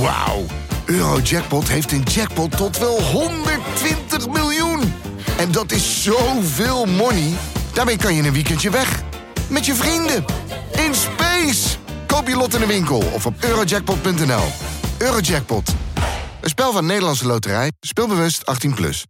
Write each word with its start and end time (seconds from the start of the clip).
Wauw. 0.00 0.44
Eurojackpot 0.86 1.68
heeft 1.68 1.92
een 1.92 2.02
jackpot 2.02 2.56
tot 2.56 2.78
wel 2.78 3.02
120 3.02 4.28
miljoen. 4.28 4.92
En 5.38 5.52
dat 5.52 5.72
is 5.72 6.02
zoveel 6.02 6.84
money. 6.86 7.32
Daarmee 7.72 7.96
kan 7.96 8.14
je 8.14 8.22
een 8.22 8.32
weekendje 8.32 8.70
weg. 8.70 9.02
Met 9.48 9.66
je 9.66 9.74
vrienden. 9.74 10.24
In 10.86 10.94
space. 10.94 11.76
Koop 12.06 12.28
je 12.28 12.36
lot 12.36 12.54
in 12.54 12.60
de 12.60 12.66
winkel 12.66 13.02
of 13.12 13.26
op 13.26 13.34
eurojackpot.nl. 13.40 14.44
Eurojackpot. 14.98 15.74
Een 16.40 16.48
spel 16.48 16.72
van 16.72 16.86
Nederlandse 16.86 17.26
Loterij. 17.26 17.72
Speelbewust 17.80 18.42
18+. 18.68 18.74
Plus. 18.74 19.04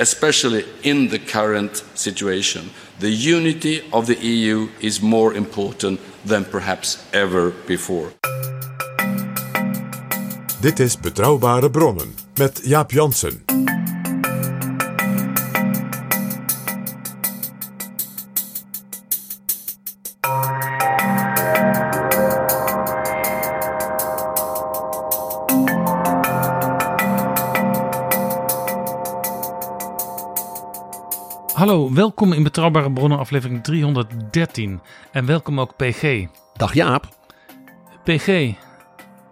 especially 0.00 0.64
in 0.80 1.08
the 1.08 1.18
current 1.18 1.84
situation. 1.94 2.70
The 3.00 3.10
unity 3.10 3.82
of 3.90 4.06
the 4.06 4.16
EU 4.16 4.68
is 4.78 5.00
more 5.00 5.34
important 5.34 6.00
than 6.24 6.44
perhaps 6.44 6.98
ever 7.10 7.52
before. 7.66 8.08
Dit 10.60 10.80
is 10.80 10.98
Betrouwbare 10.98 11.70
Bronnen 11.70 12.14
met 12.34 12.60
Jaap 12.62 12.90
Jansen. 12.90 13.49
Welkom 32.16 32.32
in 32.32 32.42
Betrouwbare 32.42 32.92
Bronnen 32.92 33.18
aflevering 33.18 33.62
313. 33.62 34.80
En 35.12 35.26
welkom 35.26 35.60
ook 35.60 35.76
PG. 35.76 36.26
Dag 36.56 36.74
Jaap. 36.74 37.08
PG, 38.04 38.52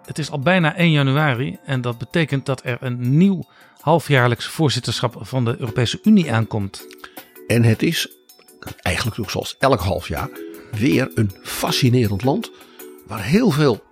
het 0.05 0.19
is 0.19 0.31
al 0.31 0.39
bijna 0.39 0.77
1 0.77 0.91
januari 0.91 1.59
en 1.65 1.81
dat 1.81 1.99
betekent 1.99 2.47
dat 2.47 2.65
er 2.65 2.79
een 2.81 3.17
nieuw 3.17 3.45
halfjaarlijks 3.81 4.47
voorzitterschap 4.47 5.17
van 5.21 5.45
de 5.45 5.57
Europese 5.59 5.99
Unie 6.03 6.33
aankomt. 6.33 6.87
En 7.47 7.63
het 7.63 7.83
is 7.83 8.09
eigenlijk 8.83 9.19
ook 9.21 9.31
zoals 9.31 9.57
elk 9.59 9.81
half 9.81 10.09
jaar 10.09 10.29
weer 10.71 11.11
een 11.15 11.31
fascinerend 11.43 12.25
land 12.25 12.51
waar 13.07 13.23
heel 13.23 13.51
veel 13.51 13.83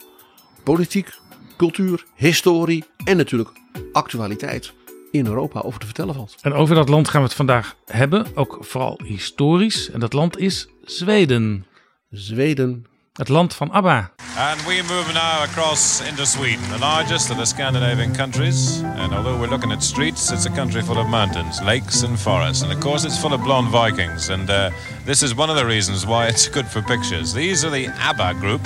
politiek, 0.62 1.18
cultuur, 1.56 2.04
historie 2.14 2.84
en 3.04 3.16
natuurlijk 3.16 3.50
actualiteit 3.92 4.72
in 5.18 5.26
Europa 5.26 5.60
over 5.60 5.80
te 5.80 5.86
vertellen 5.86 6.14
valt. 6.14 6.36
En 6.42 6.52
over 6.52 6.74
dat 6.74 6.88
land 6.88 7.08
gaan 7.08 7.20
we 7.20 7.26
het 7.26 7.36
vandaag 7.36 7.76
hebben, 7.86 8.26
ook 8.34 8.58
vooral 8.60 9.00
historisch. 9.04 9.90
En 9.90 10.00
dat 10.00 10.12
land 10.12 10.38
is 10.38 10.68
Zweden. 10.84 11.66
Zweden. 12.10 12.86
Het 13.12 13.28
land 13.28 13.54
van 13.54 13.70
ABBA. 13.70 14.10
And 14.38 14.64
we 14.66 14.82
move 14.88 15.12
now 15.12 15.42
across 15.42 16.00
into 16.00 16.24
Sweden, 16.24 16.68
the 16.68 16.78
largest 16.78 17.30
of 17.30 17.36
the 17.36 17.44
Scandinavian 17.44 18.12
countries. 18.12 18.82
And 18.96 19.12
although 19.12 19.40
we're 19.40 19.48
looking 19.48 19.72
at 19.72 19.82
streets, 19.82 20.30
it's 20.30 20.46
a 20.46 20.50
country 20.50 20.82
full 20.82 20.98
of 20.98 21.06
mountains, 21.06 21.60
lakes, 21.62 22.02
and 22.02 22.20
forests. 22.20 22.62
And 22.62 22.72
of 22.72 22.80
course, 22.80 23.06
it's 23.06 23.18
full 23.18 23.32
of 23.32 23.42
blonde 23.42 23.70
Vikings. 23.70 24.28
And 24.28 24.50
uh, 24.50 24.70
this 25.06 25.22
is 25.22 25.34
one 25.34 25.50
of 25.50 25.56
the 25.56 25.64
reasons 25.64 26.04
why 26.04 26.26
it's 26.26 26.48
good 26.56 26.66
for 26.66 26.82
pictures. 26.82 27.32
These 27.32 27.64
are 27.64 27.70
the 27.70 27.86
ABBA 27.86 28.34
group, 28.40 28.60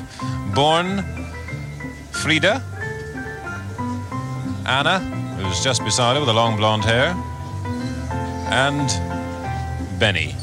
born 0.55 1.05
Frida, 2.11 2.63
Anna, 4.67 5.01
who's 5.41 5.63
just 5.63 5.85
beside 5.85 6.15
her 6.15 6.21
with 6.21 6.29
the 6.29 6.35
long 6.35 6.57
blonde 6.57 6.85
hair, 6.85 7.15
and 8.51 8.89
Benny. 9.99 10.35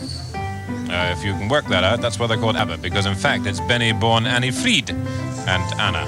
Uh, 0.90 1.14
if 1.18 1.24
you 1.24 1.34
can 1.34 1.50
work 1.50 1.66
that 1.68 1.84
out, 1.84 2.02
that's 2.02 2.18
why 2.18 2.28
they're 2.28 2.38
called 2.38 2.56
ABBA, 2.56 2.78
because 2.78 3.06
in 3.06 3.16
fact 3.16 3.46
it's 3.46 3.60
Benny 3.62 3.92
born 3.92 4.26
Annie 4.26 4.52
Fried 4.52 4.90
and 4.90 5.80
Anna. 5.80 6.06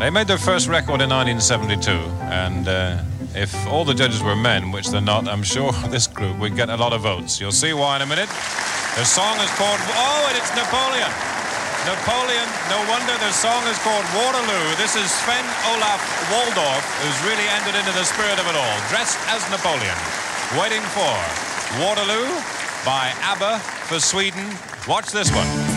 They 0.00 0.08
made 0.08 0.26
their 0.28 0.38
first 0.38 0.66
record 0.66 1.02
in 1.02 1.10
1972, 1.10 1.90
and 2.32 2.66
uh, 2.66 3.02
if 3.34 3.54
all 3.66 3.84
the 3.84 3.94
judges 3.94 4.22
were 4.22 4.34
men, 4.34 4.72
which 4.72 4.88
they're 4.88 5.00
not, 5.00 5.28
I'm 5.28 5.42
sure 5.42 5.72
this 5.88 6.06
group 6.06 6.38
would 6.38 6.56
get 6.56 6.70
a 6.70 6.76
lot 6.76 6.92
of 6.92 7.02
votes. 7.02 7.40
You'll 7.40 7.52
see 7.52 7.72
why 7.72 7.96
in 7.96 8.02
a 8.02 8.06
minute. 8.06 8.28
Their 8.96 9.04
song 9.04 9.38
is 9.38 9.50
called, 9.60 9.78
oh, 9.80 10.26
and 10.28 10.36
it's 10.38 10.50
Napoleon. 10.56 11.10
Napoleon, 11.86 12.44
no 12.68 12.76
wonder 12.92 13.16
the 13.24 13.32
song 13.32 13.64
is 13.66 13.78
called 13.78 14.04
Waterloo. 14.14 14.76
This 14.76 14.96
is 14.96 15.10
Sven 15.10 15.44
Olaf 15.72 16.00
Waldorf, 16.30 16.84
who's 17.00 17.16
really 17.24 17.48
entered 17.56 17.74
into 17.74 17.92
the 17.92 18.04
spirit 18.04 18.38
of 18.38 18.46
it 18.46 18.54
all, 18.54 18.76
dressed 18.90 19.18
as 19.28 19.40
Napoleon, 19.50 19.96
waiting 20.60 20.84
for 20.92 21.08
Waterloo 21.80 22.28
by 22.84 23.12
ABBA 23.22 23.60
for 23.88 23.98
Sweden. 23.98 24.44
Watch 24.86 25.10
this 25.10 25.30
one. 25.32 25.69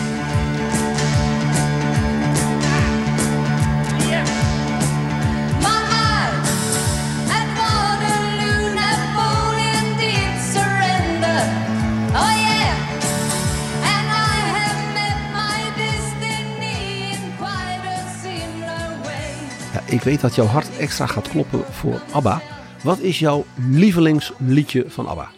Weet 20.04 20.20
dat 20.20 20.34
jouw 20.34 20.46
hart 20.46 20.76
extra 20.78 21.06
gaat 21.06 21.28
kloppen 21.28 21.64
voor 21.64 22.00
ABBA. 22.12 22.42
Wat 22.82 22.98
is 22.98 23.18
jouw 23.18 23.44
lievelingsliedje 23.54 24.84
van 24.90 25.06
ABBA? 25.06 25.30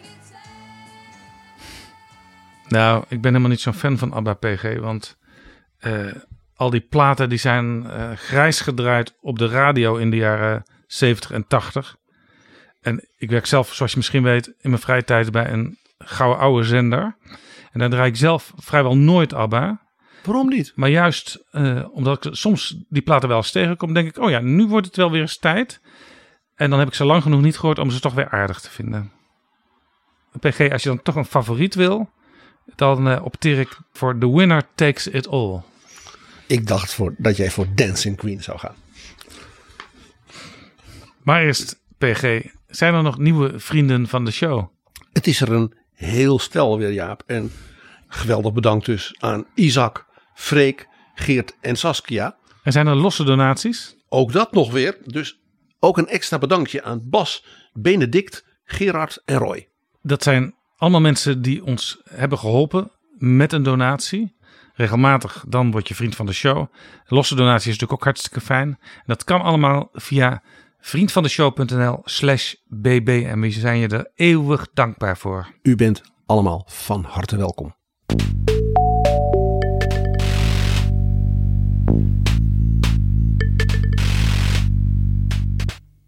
Nou, 2.67 3.03
ik 3.07 3.21
ben 3.21 3.31
helemaal 3.31 3.49
niet 3.49 3.61
zo'n 3.61 3.73
fan 3.73 3.97
van 3.97 4.13
ABBA 4.13 4.33
PG, 4.33 4.79
want 4.79 5.17
eh, 5.77 6.05
al 6.55 6.69
die 6.69 6.81
platen 6.81 7.29
die 7.29 7.37
zijn 7.37 7.89
eh, 7.89 8.11
grijs 8.11 8.61
gedraaid 8.61 9.13
op 9.21 9.39
de 9.39 9.47
radio 9.47 9.95
in 9.95 10.09
de 10.09 10.17
jaren 10.17 10.63
70 10.87 11.31
en 11.31 11.47
80. 11.47 11.97
En 12.81 13.07
ik 13.17 13.29
werk 13.29 13.45
zelf, 13.45 13.73
zoals 13.73 13.91
je 13.91 13.97
misschien 13.97 14.23
weet, 14.23 14.47
in 14.47 14.69
mijn 14.69 14.81
vrije 14.81 15.03
tijd 15.03 15.31
bij 15.31 15.51
een 15.51 15.77
gouden 15.97 16.39
oude 16.39 16.63
zender. 16.63 17.15
En 17.71 17.79
daar 17.79 17.89
draai 17.89 18.09
ik 18.09 18.15
zelf 18.15 18.53
vrijwel 18.55 18.97
nooit 18.97 19.33
ABBA. 19.33 19.86
Waarom 20.27 20.49
niet? 20.49 20.71
Maar 20.75 20.89
juist 20.89 21.43
eh, 21.51 21.85
omdat 21.91 22.25
ik 22.25 22.35
soms 22.35 22.77
die 22.89 23.01
platen 23.01 23.27
wel 23.29 23.37
eens 23.37 23.51
tegenkom, 23.51 23.93
denk 23.93 24.07
ik, 24.07 24.17
oh 24.17 24.29
ja, 24.29 24.39
nu 24.39 24.65
wordt 24.65 24.87
het 24.87 24.95
wel 24.95 25.11
weer 25.11 25.21
eens 25.21 25.37
tijd. 25.37 25.81
En 26.55 26.69
dan 26.69 26.79
heb 26.79 26.87
ik 26.87 26.93
ze 26.93 27.05
lang 27.05 27.23
genoeg 27.23 27.41
niet 27.41 27.57
gehoord 27.57 27.79
om 27.79 27.91
ze 27.91 27.99
toch 27.99 28.13
weer 28.13 28.29
aardig 28.29 28.59
te 28.59 28.69
vinden. 28.69 29.11
PG, 30.39 30.71
als 30.71 30.83
je 30.83 30.89
dan 30.89 31.01
toch 31.01 31.15
een 31.15 31.25
favoriet 31.25 31.75
wil, 31.75 32.09
dan 32.75 33.07
eh, 33.07 33.25
opteer 33.25 33.59
ik 33.59 33.77
voor 33.91 34.17
The 34.17 34.35
Winner 34.35 34.63
Takes 34.75 35.07
It 35.07 35.27
All. 35.27 35.61
Ik 36.47 36.67
dacht 36.67 36.93
voor, 36.93 37.15
dat 37.17 37.37
jij 37.37 37.51
voor 37.51 37.67
Dancing 37.75 38.17
Queen 38.17 38.43
zou 38.43 38.59
gaan. 38.59 38.75
Maar 41.23 41.43
eerst, 41.43 41.79
PG, 41.97 42.45
zijn 42.67 42.93
er 42.93 43.03
nog 43.03 43.17
nieuwe 43.17 43.59
vrienden 43.59 44.07
van 44.07 44.25
de 44.25 44.31
show? 44.31 44.67
Het 45.13 45.27
is 45.27 45.41
er 45.41 45.51
een 45.51 45.73
heel 45.93 46.39
stel 46.39 46.77
weer, 46.77 46.91
Jaap. 46.91 47.23
En 47.25 47.51
geweldig 48.07 48.53
bedankt 48.53 48.85
dus 48.85 49.15
aan 49.17 49.45
Isaac, 49.53 50.05
Freek, 50.37 50.87
Geert 51.15 51.55
en 51.61 51.75
Saskia. 51.75 52.35
En 52.63 52.71
zijn 52.71 52.87
er 52.87 52.95
losse 52.95 53.23
donaties? 53.23 53.95
Ook 54.09 54.31
dat 54.31 54.51
nog 54.51 54.71
weer. 54.71 54.97
Dus 55.05 55.39
ook 55.79 55.97
een 55.97 56.07
extra 56.07 56.37
bedankje 56.37 56.83
aan 56.83 57.01
Bas, 57.09 57.45
Benedict, 57.73 58.45
Gerard 58.63 59.21
en 59.25 59.37
Roy. 59.37 59.69
Dat 60.01 60.23
zijn 60.23 60.55
allemaal 60.77 61.01
mensen 61.01 61.41
die 61.41 61.65
ons 61.65 62.01
hebben 62.09 62.37
geholpen 62.37 62.91
met 63.17 63.53
een 63.53 63.63
donatie. 63.63 64.35
Regelmatig, 64.73 65.45
dan 65.47 65.71
word 65.71 65.87
je 65.87 65.95
vriend 65.95 66.15
van 66.15 66.25
de 66.25 66.33
show. 66.33 66.65
Losse 67.05 67.35
donatie 67.35 67.57
is 67.57 67.65
natuurlijk 67.65 67.99
ook 67.99 68.03
hartstikke 68.03 68.41
fijn. 68.41 68.79
Dat 69.05 69.23
kan 69.23 69.41
allemaal 69.41 69.89
via 69.93 70.43
vriendvandeshow.nl 70.79 72.01
slash 72.03 72.53
bb. 72.65 73.23
En 73.27 73.39
we 73.39 73.51
zijn 73.51 73.79
je 73.79 73.87
er 73.87 74.11
eeuwig 74.15 74.67
dankbaar 74.73 75.17
voor. 75.17 75.47
U 75.61 75.75
bent 75.75 76.01
allemaal 76.25 76.63
van 76.69 77.03
harte 77.03 77.37
welkom. 77.37 77.75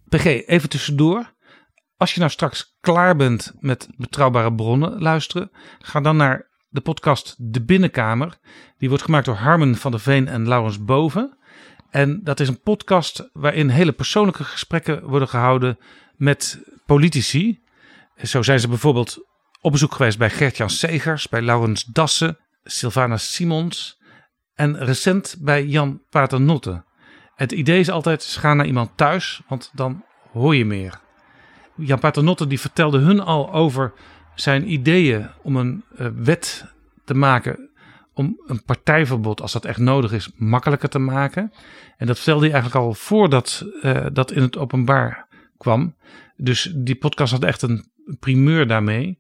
PG, 0.10 0.26
even 0.26 0.70
tussendoor. 0.70 1.34
Als 1.98 2.14
je 2.14 2.20
nou 2.20 2.32
straks 2.32 2.78
klaar 2.80 3.16
bent 3.16 3.54
met 3.60 3.90
betrouwbare 3.98 4.54
bronnen 4.54 5.02
luisteren, 5.02 5.52
ga 5.80 6.02
dan 6.02 6.18
naar 6.18 6.48
de 6.70 6.82
podcast 6.82 7.36
De 7.38 7.64
Binnenkamer. 7.64 8.38
Die 8.78 8.90
wordt 8.90 9.04
gemaakt 9.04 9.26
door 9.26 9.36
Harmen 9.36 9.76
van 9.76 9.92
der 9.92 10.00
Veen 10.00 10.28
en 10.28 10.48
Laurens 10.48 10.84
Boven. 10.84 11.38
En 11.90 12.24
dat 12.24 12.40
is 12.40 12.48
een 12.48 12.62
podcast 12.62 13.30
waarin 13.34 13.70
hele 13.70 13.92
persoonlijke 13.92 14.44
gesprekken 14.44 15.04
worden 15.08 15.28
gehouden 15.28 15.78
met 16.16 16.60
politici. 16.86 17.62
Zo 18.24 18.42
zijn 18.42 18.60
ze 18.60 18.68
bijvoorbeeld 18.68 19.18
op 19.62 19.72
bezoek 19.72 19.94
geweest 19.94 20.18
bij 20.18 20.30
Gert-Jan 20.30 20.70
Segers, 20.70 21.30
bij 21.30 21.42
Laurens 21.42 21.84
Dassen, 21.84 22.38
Sylvana 22.64 23.18
Simons 23.18 24.02
en 24.54 24.78
recent 24.78 25.36
bij 25.40 25.66
Jan 25.66 26.02
Paternotte. 26.10 26.84
Het 27.40 27.52
idee 27.52 27.80
is 27.80 27.90
altijd, 27.90 28.24
gaan 28.24 28.58
naar 28.58 28.66
iemand 28.66 28.92
thuis, 28.96 29.42
want 29.48 29.72
dan 29.74 30.04
hoor 30.32 30.56
je 30.56 30.66
meer. 30.66 31.00
Jan 31.76 32.00
Paternotte 32.00 32.48
die 32.48 32.60
vertelde 32.60 32.98
hun 32.98 33.20
al 33.20 33.54
over 33.54 33.94
zijn 34.36 34.72
ideeën 34.72 35.30
om 35.42 35.56
een 35.56 35.84
eh, 35.96 36.08
wet 36.16 36.66
te 37.06 37.14
maken 37.14 37.70
om 38.14 38.42
een 38.46 38.64
partijverbod, 38.64 39.42
als 39.42 39.52
dat 39.52 39.66
echt 39.66 39.78
nodig 39.78 40.12
is, 40.12 40.30
makkelijker 40.36 40.90
te 40.90 41.00
maken. 41.00 41.54
En 41.98 42.08
dat 42.08 42.18
stelde 42.18 42.42
hij 42.42 42.54
eigenlijk 42.54 42.86
al 42.86 42.94
voordat 42.94 43.66
eh, 43.82 44.06
dat 44.14 44.32
in 44.32 44.42
het 44.42 44.58
openbaar 44.58 45.28
kwam. 45.58 45.96
Dus 46.36 46.72
die 46.76 46.96
podcast 46.96 47.32
had 47.32 47.44
echt 47.44 47.62
een 47.62 47.92
primeur 48.20 48.68
daarmee. 48.68 49.20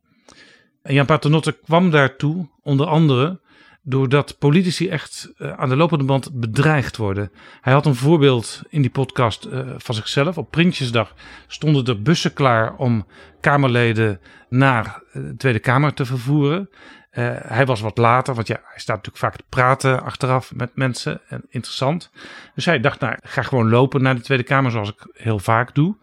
En 0.81 0.93
Jan 0.93 1.05
Paternotte 1.05 1.51
kwam 1.51 1.89
daartoe, 1.89 2.49
onder 2.61 2.87
andere, 2.87 3.41
doordat 3.81 4.37
politici 4.39 4.89
echt 4.89 5.33
eh, 5.37 5.51
aan 5.51 5.69
de 5.69 5.75
lopende 5.75 6.03
band 6.03 6.31
bedreigd 6.33 6.97
worden. 6.97 7.31
Hij 7.61 7.73
had 7.73 7.85
een 7.85 7.95
voorbeeld 7.95 8.61
in 8.69 8.81
die 8.81 8.91
podcast 8.91 9.45
eh, 9.45 9.69
van 9.77 9.95
zichzelf. 9.95 10.37
Op 10.37 10.51
Prinsjesdag 10.51 11.13
stonden 11.47 11.85
er 11.85 12.01
bussen 12.01 12.33
klaar 12.33 12.75
om 12.75 13.05
Kamerleden 13.39 14.19
naar 14.49 14.85
eh, 14.85 15.21
de 15.23 15.35
Tweede 15.35 15.59
Kamer 15.59 15.93
te 15.93 16.05
vervoeren. 16.05 16.69
Hij 17.09 17.65
was 17.65 17.81
wat 17.81 17.97
later, 17.97 18.35
want 18.35 18.47
ja, 18.47 18.59
hij 18.63 18.79
staat 18.79 18.95
natuurlijk 18.95 19.23
vaak 19.23 19.35
te 19.35 19.43
praten 19.49 20.03
achteraf 20.03 20.55
met 20.55 20.75
mensen. 20.75 21.21
En 21.27 21.45
interessant. 21.49 22.11
Dus 22.55 22.65
hij 22.65 22.79
dacht, 22.79 22.99
nou, 22.99 23.17
ga 23.21 23.41
gewoon 23.41 23.69
lopen 23.69 24.01
naar 24.01 24.15
de 24.15 24.21
Tweede 24.21 24.43
Kamer, 24.43 24.71
zoals 24.71 24.89
ik 24.89 25.07
heel 25.13 25.39
vaak 25.39 25.75
doe. 25.75 25.97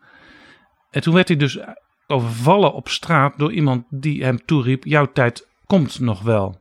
En 0.91 1.03
toen 1.03 1.15
werd 1.15 1.29
hij 1.29 1.37
dus 1.37 1.59
overvallen 2.07 2.73
op 2.73 2.89
straat 2.89 3.39
door 3.39 3.53
iemand 3.53 3.85
die 3.91 4.25
hem 4.25 4.45
toeriep: 4.45 4.85
Jouw 4.85 5.13
tijd 5.13 5.49
komt 5.67 6.01
nog 6.01 6.23
wel. 6.23 6.61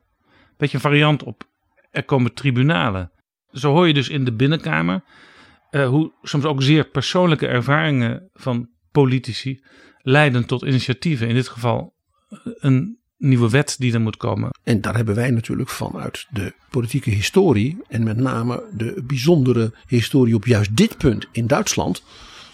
Beetje 0.65 0.79
een 0.83 0.91
variant 0.91 1.23
op 1.23 1.43
er 1.91 2.03
komen 2.03 2.33
tribunalen. 2.33 3.11
Zo 3.51 3.71
hoor 3.71 3.87
je 3.87 3.93
dus 3.93 4.09
in 4.09 4.25
de 4.25 4.33
binnenkamer 4.33 5.03
eh, 5.69 5.87
hoe 5.87 6.11
soms 6.21 6.45
ook 6.45 6.63
zeer 6.63 6.85
persoonlijke 6.85 7.47
ervaringen 7.47 8.29
van 8.33 8.69
politici 8.91 9.63
leiden 10.01 10.45
tot 10.45 10.63
initiatieven. 10.63 11.27
In 11.27 11.35
dit 11.35 11.47
geval 11.47 11.93
eh, 12.29 12.37
een 12.43 12.99
nieuwe 13.17 13.49
wet 13.49 13.75
die 13.79 13.93
er 13.93 14.01
moet 14.01 14.17
komen. 14.17 14.49
En 14.63 14.81
daar 14.81 14.95
hebben 14.95 15.15
wij 15.15 15.29
natuurlijk 15.29 15.69
vanuit 15.69 16.27
de 16.29 16.53
politieke 16.69 17.09
historie 17.09 17.77
en 17.87 18.03
met 18.03 18.17
name 18.17 18.63
de 18.71 19.03
bijzondere 19.07 19.73
historie 19.87 20.35
op 20.35 20.45
juist 20.45 20.77
dit 20.77 20.97
punt 20.97 21.27
in 21.31 21.47
Duitsland, 21.47 22.03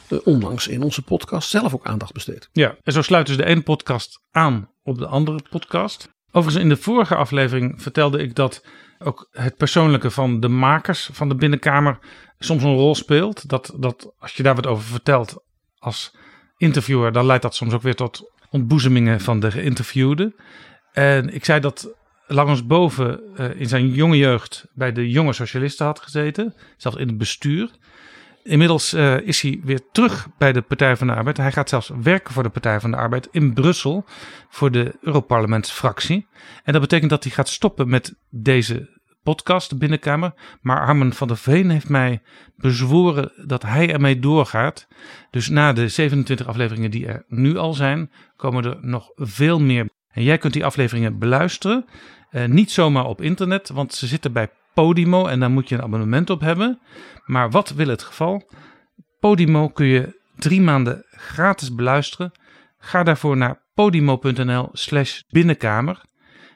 eh, 0.07 0.17
onlangs 0.23 0.67
in 0.67 0.81
onze 0.81 1.01
podcast 1.01 1.49
zelf 1.49 1.73
ook 1.73 1.85
aandacht 1.85 2.13
besteed. 2.13 2.49
Ja, 2.51 2.75
en 2.83 2.93
zo 2.93 3.01
sluit 3.01 3.27
dus 3.27 3.37
de 3.37 3.45
ene 3.45 3.61
podcast 3.61 4.19
aan 4.31 4.69
op 4.83 4.97
de 4.97 5.07
andere 5.07 5.39
podcast. 5.49 6.09
Overigens, 6.31 6.63
in 6.63 6.69
de 6.69 6.77
vorige 6.77 7.15
aflevering 7.15 7.81
vertelde 7.81 8.19
ik 8.19 8.35
dat 8.35 8.65
ook 8.99 9.27
het 9.31 9.57
persoonlijke 9.57 10.11
van 10.11 10.39
de 10.39 10.47
makers 10.47 11.09
van 11.11 11.29
de 11.29 11.35
binnenkamer 11.35 11.99
soms 12.39 12.63
een 12.63 12.75
rol 12.75 12.95
speelt. 12.95 13.49
Dat, 13.49 13.73
dat 13.77 14.13
als 14.19 14.33
je 14.33 14.43
daar 14.43 14.55
wat 14.55 14.67
over 14.67 14.83
vertelt 14.83 15.43
als 15.77 16.15
interviewer, 16.57 17.11
dan 17.11 17.25
leidt 17.25 17.43
dat 17.43 17.55
soms 17.55 17.73
ook 17.73 17.81
weer 17.81 17.95
tot 17.95 18.31
ontboezemingen 18.49 19.21
van 19.21 19.39
de 19.39 19.51
geïnterviewde. 19.51 20.33
En 20.93 21.33
ik 21.33 21.45
zei 21.45 21.59
dat 21.59 21.95
Boven 22.65 23.19
uh, 23.39 23.59
in 23.59 23.67
zijn 23.67 23.89
jonge 23.89 24.17
jeugd 24.17 24.65
bij 24.73 24.91
de 24.91 25.09
jonge 25.09 25.33
socialisten 25.33 25.85
had 25.85 25.99
gezeten, 25.99 26.55
zelfs 26.77 26.97
in 26.97 27.07
het 27.07 27.17
bestuur. 27.17 27.69
Inmiddels 28.43 28.93
uh, 28.93 29.19
is 29.19 29.41
hij 29.41 29.59
weer 29.63 29.79
terug 29.91 30.27
bij 30.37 30.53
de 30.53 30.61
Partij 30.61 30.97
van 30.97 31.07
de 31.07 31.13
Arbeid. 31.13 31.37
Hij 31.37 31.51
gaat 31.51 31.69
zelfs 31.69 31.91
werken 32.01 32.33
voor 32.33 32.43
de 32.43 32.49
Partij 32.49 32.79
van 32.79 32.91
de 32.91 32.97
Arbeid 32.97 33.27
in 33.31 33.53
Brussel 33.53 34.05
voor 34.49 34.71
de 34.71 34.95
Europarlementsfractie. 35.01 36.27
En 36.63 36.73
dat 36.73 36.81
betekent 36.81 37.09
dat 37.09 37.23
hij 37.23 37.31
gaat 37.33 37.49
stoppen 37.49 37.89
met 37.89 38.15
deze 38.29 38.99
podcast, 39.23 39.69
de 39.69 39.77
binnenkamer. 39.77 40.33
Maar 40.61 40.79
Armen 40.79 41.13
van 41.13 41.27
der 41.27 41.37
Veen 41.37 41.69
heeft 41.69 41.89
mij 41.89 42.21
bezworen 42.55 43.31
dat 43.45 43.61
hij 43.61 43.93
ermee 43.93 44.19
doorgaat. 44.19 44.87
Dus 45.29 45.49
na 45.49 45.73
de 45.73 45.87
27 45.87 46.47
afleveringen 46.47 46.91
die 46.91 47.07
er 47.07 47.25
nu 47.27 47.57
al 47.57 47.73
zijn, 47.73 48.11
komen 48.35 48.65
er 48.65 48.77
nog 48.81 49.11
veel 49.15 49.59
meer. 49.59 49.89
En 50.11 50.23
jij 50.23 50.37
kunt 50.37 50.53
die 50.53 50.65
afleveringen 50.65 51.19
beluisteren. 51.19 51.85
Uh, 52.31 52.45
niet 52.45 52.71
zomaar 52.71 53.05
op 53.05 53.21
internet, 53.21 53.69
want 53.69 53.93
ze 53.93 54.07
zitten 54.07 54.33
bij 54.33 54.49
Podimo 54.73 55.27
en 55.27 55.39
daar 55.39 55.51
moet 55.51 55.69
je 55.69 55.75
een 55.75 55.81
abonnement 55.81 56.29
op 56.29 56.41
hebben. 56.41 56.79
Maar 57.25 57.49
wat 57.49 57.69
wil 57.69 57.87
het 57.87 58.03
geval? 58.03 58.49
Podimo 59.19 59.69
kun 59.69 59.85
je 59.85 60.19
drie 60.35 60.61
maanden 60.61 61.05
gratis 61.09 61.75
beluisteren. 61.75 62.31
Ga 62.77 63.03
daarvoor 63.03 63.37
naar 63.37 63.61
podimo.nl 63.73 64.69
slash 64.71 65.21
binnenkamer. 65.29 66.01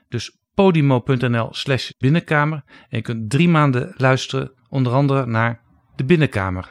Dus 0.10 0.38
podimo.nl 0.54 1.48
slash 1.52 1.90
binnenkamer. 1.98 2.64
En 2.66 2.98
je 2.98 3.02
kunt 3.02 3.30
drie 3.30 3.50
maanden 3.50 3.94
luisteren, 3.98 4.52
onder 4.70 4.94
andere 4.94 5.26
naar 5.26 5.62
de 5.96 6.06
binnenkamer. 6.06 6.70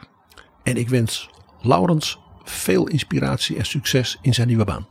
En 0.63 0.77
ik 0.77 0.89
wens 0.89 1.31
Laurens 1.61 2.19
veel 2.45 2.89
inspiratie 2.89 3.57
en 3.57 3.67
succes 3.67 4.19
in 4.23 4.35
zijn 4.35 4.49
nieuwe 4.49 4.65
baan. 4.65 4.87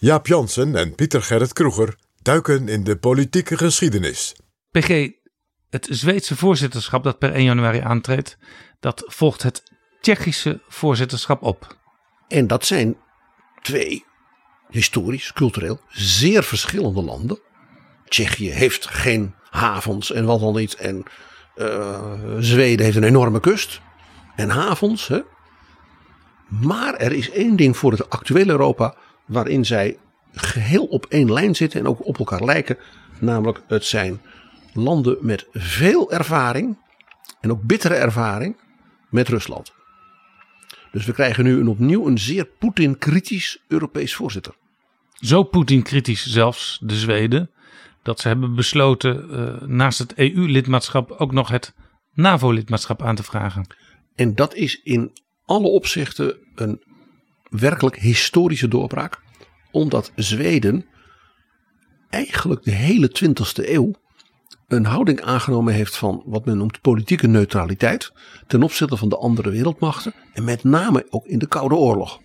Jaap 0.00 0.26
Jansen 0.26 0.76
en 0.76 0.94
Pieter 0.94 1.22
Gerrit 1.22 1.52
Kroeger 1.52 1.96
duiken 2.22 2.68
in 2.68 2.84
de 2.84 2.96
politieke 2.96 3.56
geschiedenis. 3.56 4.36
PG, 4.70 5.10
het 5.70 5.86
Zweedse 5.90 6.36
voorzitterschap 6.36 7.04
dat 7.04 7.18
per 7.18 7.32
1 7.32 7.44
januari 7.44 7.80
aantreedt, 7.80 8.38
dat 8.80 9.04
volgt 9.06 9.42
het 9.42 9.62
Tsjechische 10.00 10.60
voorzitterschap 10.68 11.42
op. 11.42 11.76
En 12.28 12.46
dat 12.46 12.64
zijn 12.64 12.96
twee 13.62 14.04
historisch, 14.68 15.32
cultureel 15.32 15.80
zeer 15.88 16.42
verschillende 16.42 17.02
landen. 17.02 17.38
Tsjechië 18.08 18.50
heeft 18.50 18.88
geen 18.88 19.34
havens 19.50 20.12
en 20.12 20.24
wat 20.24 20.40
dan 20.40 20.54
niet. 20.54 20.74
En 20.74 21.02
uh, 21.56 22.14
Zweden 22.38 22.84
heeft 22.84 22.96
een 22.96 23.04
enorme 23.04 23.40
kust 23.40 23.80
en 24.36 24.50
havens. 24.50 25.08
Hè? 25.08 25.20
Maar 26.48 26.94
er 26.94 27.12
is 27.12 27.30
één 27.30 27.56
ding 27.56 27.76
voor 27.76 27.90
het 27.90 28.10
actuele 28.10 28.50
Europa 28.50 28.94
waarin 29.28 29.64
zij 29.64 29.98
geheel 30.32 30.84
op 30.84 31.06
één 31.06 31.32
lijn 31.32 31.54
zitten 31.54 31.80
en 31.80 31.86
ook 31.86 32.06
op 32.06 32.18
elkaar 32.18 32.44
lijken. 32.44 32.78
Namelijk 33.20 33.62
het 33.66 33.84
zijn 33.84 34.20
landen 34.72 35.16
met 35.20 35.46
veel 35.52 36.12
ervaring 36.12 36.78
en 37.40 37.50
ook 37.50 37.62
bittere 37.62 37.94
ervaring 37.94 38.56
met 39.10 39.28
Rusland. 39.28 39.72
Dus 40.92 41.06
we 41.06 41.12
krijgen 41.12 41.44
nu 41.44 41.60
een 41.60 41.68
opnieuw 41.68 42.06
een 42.06 42.18
zeer 42.18 42.44
Poetin-kritisch 42.44 43.64
Europees 43.68 44.14
voorzitter. 44.14 44.54
Zo 45.14 45.42
Poetin-kritisch 45.42 46.26
zelfs 46.26 46.78
de 46.82 46.96
Zweden, 46.96 47.50
dat 48.02 48.20
ze 48.20 48.28
hebben 48.28 48.54
besloten 48.54 49.26
uh, 49.30 49.68
naast 49.68 49.98
het 49.98 50.14
EU-lidmaatschap 50.14 51.10
ook 51.10 51.32
nog 51.32 51.48
het 51.48 51.74
NAVO-lidmaatschap 52.12 53.02
aan 53.02 53.14
te 53.14 53.22
vragen. 53.22 53.66
En 54.14 54.34
dat 54.34 54.54
is 54.54 54.80
in 54.82 55.12
alle 55.44 55.66
opzichten 55.66 56.36
een 56.54 56.82
werkelijk 57.50 57.96
historische 57.96 58.68
doorbraak. 58.68 59.20
Omdat 59.70 60.12
Zweden 60.14 60.84
eigenlijk 62.10 62.64
de 62.64 62.70
hele 62.70 63.10
20e 63.24 63.68
eeuw 63.68 63.92
een 64.68 64.86
houding 64.86 65.20
aangenomen 65.20 65.74
heeft 65.74 65.96
van 65.96 66.22
wat 66.26 66.44
men 66.44 66.56
noemt 66.56 66.80
politieke 66.80 67.26
neutraliteit 67.26 68.12
ten 68.46 68.62
opzichte 68.62 68.96
van 68.96 69.08
de 69.08 69.16
andere 69.16 69.50
wereldmachten 69.50 70.14
en 70.32 70.44
met 70.44 70.64
name 70.64 71.06
ook 71.10 71.26
in 71.26 71.38
de 71.38 71.46
Koude 71.46 71.74
Oorlog. 71.74 72.20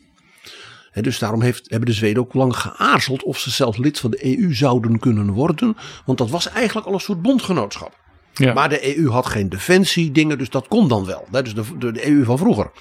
He, 0.92 1.02
dus 1.02 1.20
daarom 1.20 1.42
heeft, 1.42 1.70
hebben 1.70 1.90
de 1.90 1.96
Zweden 1.96 2.22
ook 2.22 2.34
lang 2.34 2.58
geaarzeld 2.58 3.24
of 3.24 3.40
ze 3.40 3.52
zelfs 3.52 3.78
lid 3.78 4.00
van 4.00 4.12
de 4.12 4.38
EU 4.38 4.54
zouden 4.54 5.00
kunnen 5.00 5.32
worden, 5.32 5.78
want 6.06 6.18
dat 6.18 6.30
was 6.30 6.50
eigenlijk 6.50 6.88
al 6.88 6.94
een 6.94 7.00
soort 7.00 7.22
bondgenootschap. 7.22 8.02
Ja. 8.34 8.54
Maar 8.54 8.70
de 8.70 8.98
EU 8.98 9.10
had 9.10 9.26
geen 9.26 9.50
defensiedingen, 9.50 10.38
dus 10.38 10.50
dat 10.50 10.68
kon 10.68 10.88
dan 10.88 11.06
wel. 11.06 11.28
Dus 11.32 11.56
de, 11.56 11.78
de, 11.78 11.92
de 11.92 12.08
EU 12.08 12.24
van 12.24 12.38
vroeger. 12.38 12.72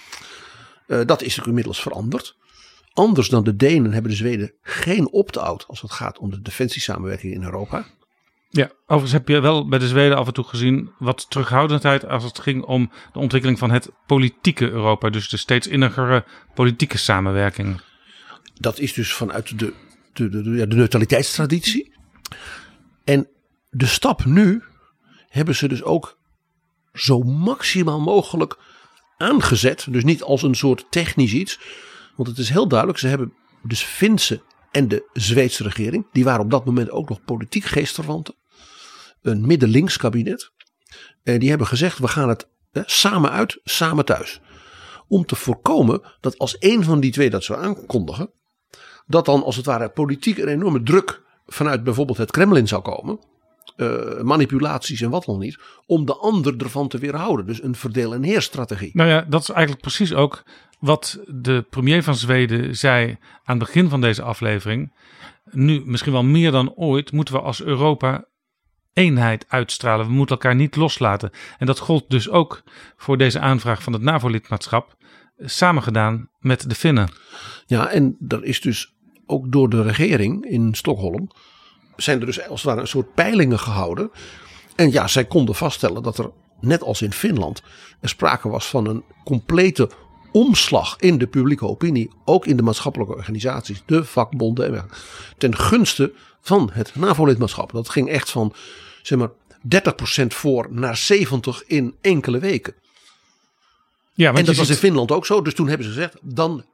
Uh, 0.93 1.01
dat 1.07 1.23
is 1.23 1.41
ook 1.41 1.47
inmiddels 1.47 1.83
veranderd. 1.83 2.37
Anders 2.93 3.29
dan 3.29 3.45
de 3.45 3.57
Denen 3.57 3.93
hebben 3.93 4.11
de 4.11 4.17
Zweden 4.17 4.53
geen 4.63 5.13
opt-out 5.13 5.65
als 5.67 5.81
het 5.81 5.91
gaat 5.91 6.19
om 6.19 6.31
de 6.31 6.43
defensiesamenwerking 6.43 7.35
in 7.35 7.43
Europa. 7.43 7.85
Ja, 8.49 8.71
overigens 8.83 9.13
heb 9.13 9.29
je 9.29 9.41
wel 9.41 9.69
bij 9.69 9.79
de 9.79 9.89
Zweden 9.89 10.17
af 10.17 10.27
en 10.27 10.33
toe 10.33 10.45
gezien 10.45 10.91
wat 10.99 11.31
terughoudendheid 11.31 12.07
als 12.09 12.25
het 12.25 12.39
ging 12.39 12.65
om 12.65 12.91
de 13.13 13.19
ontwikkeling 13.19 13.59
van 13.59 13.71
het 13.71 13.91
politieke 14.07 14.71
Europa. 14.71 15.11
Dus 15.11 15.29
de 15.29 15.37
steeds 15.37 15.67
innigere 15.67 16.25
politieke 16.55 16.99
samenwerking. 16.99 17.81
Dat 18.55 18.79
is 18.79 18.93
dus 18.93 19.13
vanuit 19.13 19.59
de, 19.59 19.75
de, 20.13 20.29
de, 20.29 20.43
de, 20.43 20.67
de 20.67 20.77
neutraliteitstraditie. 20.77 21.95
En 23.05 23.29
de 23.71 23.87
stap 23.87 24.25
nu 24.25 24.63
hebben 25.29 25.55
ze 25.55 25.69
dus 25.69 25.83
ook 25.83 26.19
zo 26.93 27.23
maximaal 27.23 28.01
mogelijk 28.01 28.59
aangezet. 29.17 29.87
Dus 29.91 30.05
niet 30.05 30.23
als 30.23 30.43
een 30.43 30.55
soort 30.55 30.87
technisch 30.91 31.33
iets. 31.33 31.61
Want 32.17 32.29
het 32.29 32.39
is 32.39 32.49
heel 32.49 32.69
duidelijk, 32.69 32.99
ze 32.99 33.07
hebben 33.07 33.33
dus 33.63 33.83
Finse 33.83 34.43
en 34.71 34.89
de 34.89 35.09
Zweedse 35.13 35.63
regering. 35.63 36.07
Die 36.13 36.25
waren 36.25 36.45
op 36.45 36.51
dat 36.51 36.65
moment 36.65 36.91
ook 36.91 37.09
nog 37.09 37.25
politiek 37.25 37.65
geestverwanten 37.65 38.35
een 39.23 39.47
midden-links 39.47 39.97
kabinet. 39.97 40.53
En 41.23 41.39
die 41.39 41.49
hebben 41.49 41.67
gezegd: 41.67 41.99
we 41.99 42.09
gaan 42.09 42.29
het 42.29 42.49
hè, 42.71 42.83
samen 42.85 43.31
uit, 43.31 43.61
samen 43.65 44.05
thuis. 44.05 44.41
Om 45.09 45.25
te 45.25 45.37
voorkomen 45.37 46.03
dat 46.21 46.39
als 46.39 46.57
een 46.59 46.85
van 46.85 47.01
die 47.01 47.13
twee 47.13 47.31
dat 47.31 47.45
zou 47.45 47.61
aankondigen, 47.61 48.31
dat 49.07 49.25
dan 49.25 49.43
als 49.43 49.57
het 49.57 49.67
ware 49.67 49.91
politiek 49.91 50.39
een 50.39 50.49
enorme 50.49 50.83
druk 50.83 51.23
vanuit 51.47 51.85
bijvoorbeeld 51.85 52.19
het 52.19 52.31
Kremlin 52.31 52.69
zou 52.69 52.83
komen. 52.83 53.19
Uh, 53.77 54.21
manipulaties 54.21 55.01
en 55.01 55.11
wat 55.11 55.25
dan 55.25 55.39
niet. 55.39 55.59
Om 55.87 56.07
de 56.07 56.17
ander 56.17 56.55
ervan 56.57 56.89
te 56.89 56.99
weerhouden. 56.99 57.47
Dus 57.47 57.63
een 57.63 57.75
verdeel- 57.75 58.15
en 58.15 58.23
heerstrategie. 58.23 58.91
Nou 58.93 59.09
ja, 59.09 59.27
dat 59.29 59.43
is 59.43 59.49
eigenlijk 59.49 59.83
precies 59.83 60.15
ook 60.15 60.43
wat 60.81 61.21
de 61.27 61.67
premier 61.71 62.03
van 62.03 62.15
Zweden 62.15 62.77
zei 62.77 63.19
aan 63.45 63.59
het 63.59 63.67
begin 63.67 63.89
van 63.89 64.01
deze 64.01 64.23
aflevering. 64.23 64.93
nu 65.51 65.83
misschien 65.85 66.13
wel 66.13 66.25
meer 66.25 66.51
dan 66.51 66.75
ooit 66.75 67.13
moeten 67.13 67.35
we 67.35 67.41
als 67.41 67.63
Europa 67.63 68.25
eenheid 68.93 69.45
uitstralen. 69.49 70.07
We 70.07 70.13
moeten 70.13 70.37
elkaar 70.37 70.55
niet 70.55 70.77
loslaten. 70.77 71.31
En 71.59 71.67
dat 71.67 71.79
gold 71.79 72.11
dus 72.11 72.31
ook 72.31 72.63
voor 72.97 73.19
deze 73.19 73.41
aanvraag 73.41 73.83
van 73.83 73.93
het 73.93 74.03
NAVO-lidmaatschap, 74.03 74.97
samengedaan 75.39 76.31
met 76.39 76.69
de 76.69 76.75
Finnen. 76.75 77.09
Ja, 77.67 77.89
en 77.89 78.17
er 78.29 78.45
is 78.45 78.61
dus 78.61 78.95
ook 79.27 79.53
door 79.53 79.69
de 79.69 79.83
regering 79.83 80.45
in 80.45 80.75
Stockholm. 80.75 81.31
Zijn 81.97 82.21
er 82.21 82.27
dus 82.27 82.49
als 82.49 82.61
het 82.61 82.71
ware 82.71 82.81
een 82.81 82.89
soort 82.89 83.15
peilingen 83.15 83.59
gehouden. 83.59 84.11
En 84.77 84.93
ja, 84.93 85.07
zij 85.07 85.25
konden 85.25 85.55
vaststellen 85.55 86.03
dat 86.03 86.19
er, 86.19 86.31
net 86.61 86.83
als 86.83 87.03
in 87.03 87.13
Finland. 87.13 87.63
er 88.01 88.09
sprake 88.09 88.49
was 88.49 88.67
van 88.67 88.87
een 88.87 89.05
complete 89.25 89.91
omslag 90.33 90.97
in 90.99 91.19
de 91.19 91.27
publieke 91.27 91.67
opinie. 91.67 92.11
ook 92.25 92.47
in 92.47 92.57
de 92.57 92.63
maatschappelijke 92.63 93.15
organisaties, 93.15 93.83
de 93.87 94.05
vakbonden. 94.05 94.75
en 94.77 94.89
ten 95.39 95.57
gunste 95.57 96.13
van 96.41 96.71
het 96.73 96.95
NAVO-lidmaatschap. 96.95 97.73
Dat 97.73 97.89
ging 97.89 98.09
echt 98.09 98.31
van 98.31 98.55
zeg 99.03 99.19
maar 99.19 99.31
30% 100.23 100.27
voor 100.27 100.67
naar 100.71 100.97
70 100.97 101.65
in 101.67 101.95
enkele 102.01 102.39
weken. 102.39 102.75
Ja, 104.15 104.35
En 104.35 104.45
dat 104.45 104.57
was 104.57 104.69
in 104.69 104.77
Finland 104.77 105.11
ook 105.11 105.27
zo. 105.27 105.43
Dus 105.43 105.55
toen 105.55 105.69
hebben 105.69 105.87
ze 105.87 105.93
gezegd, 105.93 106.17
dan, 106.21 106.65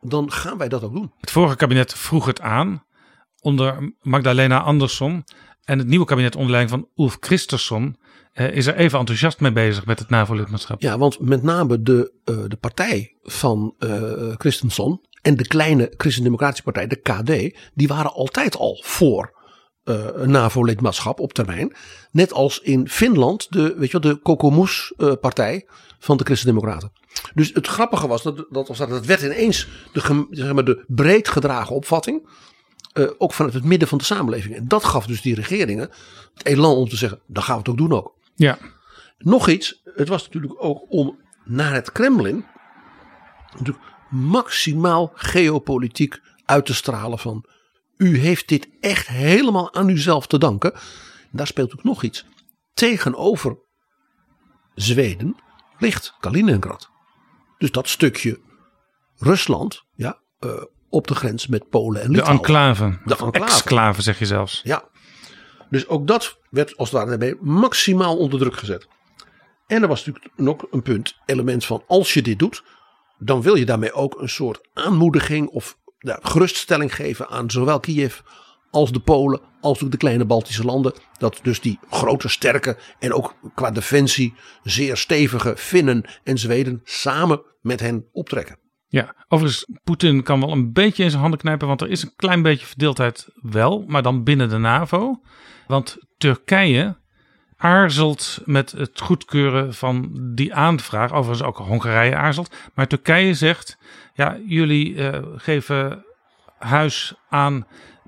dan 0.00 0.32
gaan 0.32 0.58
wij 0.58 0.68
dat 0.68 0.82
ook 0.82 0.92
doen. 0.92 1.12
het 1.20 1.30
vorige 1.30 1.56
kabinet 1.56 1.94
vroeg 1.94 2.26
het 2.26 2.40
aan 2.40 2.84
onder 3.44 3.92
Magdalena 4.02 4.60
Andersson. 4.60 5.24
En 5.64 5.78
het 5.78 5.86
nieuwe 5.86 6.06
kabinet 6.06 6.36
onder 6.36 6.50
leiding 6.50 6.80
van 6.80 7.04
Ulf 7.04 7.16
Christensen 7.20 7.96
eh, 8.32 8.50
is 8.50 8.66
er 8.66 8.74
even 8.74 8.98
enthousiast 8.98 9.40
mee 9.40 9.52
bezig 9.52 9.86
met 9.86 9.98
het 9.98 10.08
NAVO-lidmaatschap. 10.08 10.82
Ja, 10.82 10.98
want 10.98 11.20
met 11.20 11.42
name 11.42 11.82
de, 11.82 12.12
eh, 12.24 12.36
de 12.48 12.56
partij 12.56 13.16
van 13.22 13.74
eh 13.78 14.32
Christensen 14.36 15.00
en 15.22 15.36
de 15.36 15.46
kleine 15.46 15.92
Christendemocratische 15.96 16.62
partij, 16.62 16.86
de 16.86 17.00
KD, 17.00 17.58
die 17.74 17.88
waren 17.88 18.12
altijd 18.12 18.56
al 18.56 18.82
voor 18.84 19.42
een 19.84 20.30
NAVO-lidmaatschap 20.30 21.20
op 21.20 21.32
termijn. 21.32 21.76
Net 22.10 22.32
als 22.32 22.60
in 22.60 22.88
Finland 22.88 23.52
de, 23.52 23.74
weet 23.76 23.90
je 23.90 23.98
wel, 23.98 24.12
de 24.12 24.20
Kokomus-partij 24.20 25.66
van 25.98 26.16
de 26.16 26.24
Christendemocraten. 26.24 26.92
Dus 27.34 27.50
het 27.54 27.66
grappige 27.66 28.06
was 28.06 28.22
dat, 28.22 28.46
dat, 28.50 28.66
dat 28.76 29.06
werd 29.06 29.22
ineens 29.22 29.68
de, 29.92 30.26
zeg 30.30 30.52
maar, 30.52 30.64
de 30.64 30.84
breed 30.86 31.28
gedragen 31.28 31.74
opvatting. 31.74 32.28
Eh, 32.94 33.10
ook 33.18 33.32
vanuit 33.32 33.54
het 33.54 33.64
midden 33.64 33.88
van 33.88 33.98
de 33.98 34.04
samenleving. 34.04 34.54
En 34.54 34.68
dat 34.68 34.84
gaf 34.84 35.06
dus 35.06 35.22
die 35.22 35.34
regeringen 35.34 35.90
het 36.34 36.46
elan 36.46 36.76
om 36.76 36.88
te 36.88 36.96
zeggen: 36.96 37.20
dan 37.26 37.42
gaan 37.42 37.54
we 37.54 37.60
het 37.60 37.68
ook 37.68 37.76
doen 37.76 37.92
ook. 37.92 38.14
Ja, 38.34 38.58
Nog 39.18 39.48
iets, 39.48 39.80
het 39.84 40.08
was 40.08 40.24
natuurlijk 40.24 40.54
ook 40.64 40.84
om 40.88 41.18
naar 41.44 41.72
het 41.72 41.92
Kremlin 41.92 42.44
natuurlijk 43.50 43.84
maximaal 44.10 45.12
geopolitiek 45.14 46.20
uit 46.44 46.66
te 46.66 46.74
stralen 46.74 47.18
van 47.18 47.46
u 47.96 48.18
heeft 48.18 48.48
dit 48.48 48.68
echt 48.80 49.06
helemaal 49.06 49.74
aan 49.74 49.88
uzelf 49.88 50.26
te 50.26 50.38
danken. 50.38 50.74
En 50.74 50.80
daar 51.30 51.46
speelt 51.46 51.72
ook 51.72 51.84
nog 51.84 52.02
iets. 52.02 52.26
Tegenover 52.74 53.58
Zweden 54.74 55.36
ligt 55.78 56.16
Kaliningrad. 56.20 56.90
Dus 57.58 57.70
dat 57.70 57.88
stukje 57.88 58.40
Rusland, 59.16 59.84
ja, 59.94 60.20
eh, 60.38 60.62
op 60.94 61.06
de 61.06 61.14
grens 61.14 61.46
met 61.46 61.68
Polen 61.68 62.00
en 62.00 62.06
de 62.06 62.14
Litouwen. 62.14 62.40
enclave. 62.40 62.98
De 63.04 63.16
enclave. 63.16 63.38
exclave 63.38 64.02
zeg 64.02 64.18
je 64.18 64.26
zelfs. 64.26 64.60
Ja. 64.64 64.84
Dus 65.70 65.88
ook 65.88 66.06
dat 66.06 66.38
werd 66.50 66.76
als 66.76 66.90
het 66.90 66.98
ware 66.98 67.08
daarbij 67.08 67.36
maximaal 67.40 68.16
onder 68.16 68.38
druk 68.38 68.56
gezet. 68.56 68.88
En 69.66 69.82
er 69.82 69.88
was 69.88 70.06
natuurlijk 70.06 70.34
nog 70.36 70.66
een 70.70 70.82
punt, 70.82 71.16
element 71.26 71.64
van 71.64 71.84
als 71.86 72.14
je 72.14 72.22
dit 72.22 72.38
doet, 72.38 72.62
dan 73.18 73.42
wil 73.42 73.54
je 73.54 73.64
daarmee 73.64 73.92
ook 73.92 74.20
een 74.20 74.28
soort 74.28 74.68
aanmoediging 74.72 75.48
of 75.48 75.78
ja, 75.98 76.18
geruststelling 76.22 76.94
geven 76.94 77.28
aan 77.28 77.50
zowel 77.50 77.80
Kiev 77.80 78.20
als 78.70 78.92
de 78.92 79.00
Polen, 79.00 79.40
als 79.60 79.82
ook 79.84 79.90
de 79.90 79.96
kleine 79.96 80.24
Baltische 80.24 80.64
landen. 80.64 80.94
Dat 81.18 81.40
dus 81.42 81.60
die 81.60 81.78
grote, 81.90 82.28
sterke 82.28 82.76
en 82.98 83.12
ook 83.12 83.34
qua 83.54 83.70
defensie 83.70 84.34
zeer 84.62 84.96
stevige 84.96 85.56
Finnen 85.56 86.04
en 86.24 86.38
Zweden 86.38 86.80
samen 86.84 87.42
met 87.60 87.80
hen 87.80 88.08
optrekken. 88.12 88.63
Ja, 88.94 89.14
overigens, 89.28 89.66
Poetin 89.84 90.22
kan 90.22 90.40
wel 90.40 90.52
een 90.52 90.72
beetje 90.72 91.02
in 91.02 91.10
zijn 91.10 91.22
handen 91.22 91.40
knijpen, 91.40 91.68
want 91.68 91.80
er 91.80 91.90
is 91.90 92.02
een 92.02 92.12
klein 92.16 92.42
beetje 92.42 92.66
verdeeldheid 92.66 93.28
wel, 93.34 93.84
maar 93.86 94.02
dan 94.02 94.24
binnen 94.24 94.48
de 94.48 94.58
NAVO. 94.58 95.20
Want 95.66 95.98
Turkije 96.18 96.96
aarzelt 97.56 98.40
met 98.44 98.72
het 98.72 99.00
goedkeuren 99.00 99.74
van 99.74 100.10
die 100.34 100.54
aanvraag. 100.54 101.12
Overigens 101.12 101.48
ook 101.48 101.56
Hongarije 101.56 102.16
aarzelt. 102.16 102.54
Maar 102.74 102.86
Turkije 102.86 103.34
zegt, 103.34 103.78
ja, 104.12 104.38
jullie 104.46 105.08
eh, 105.08 105.22
geven 105.36 106.04
huis 106.58 107.14
aan 107.28 107.66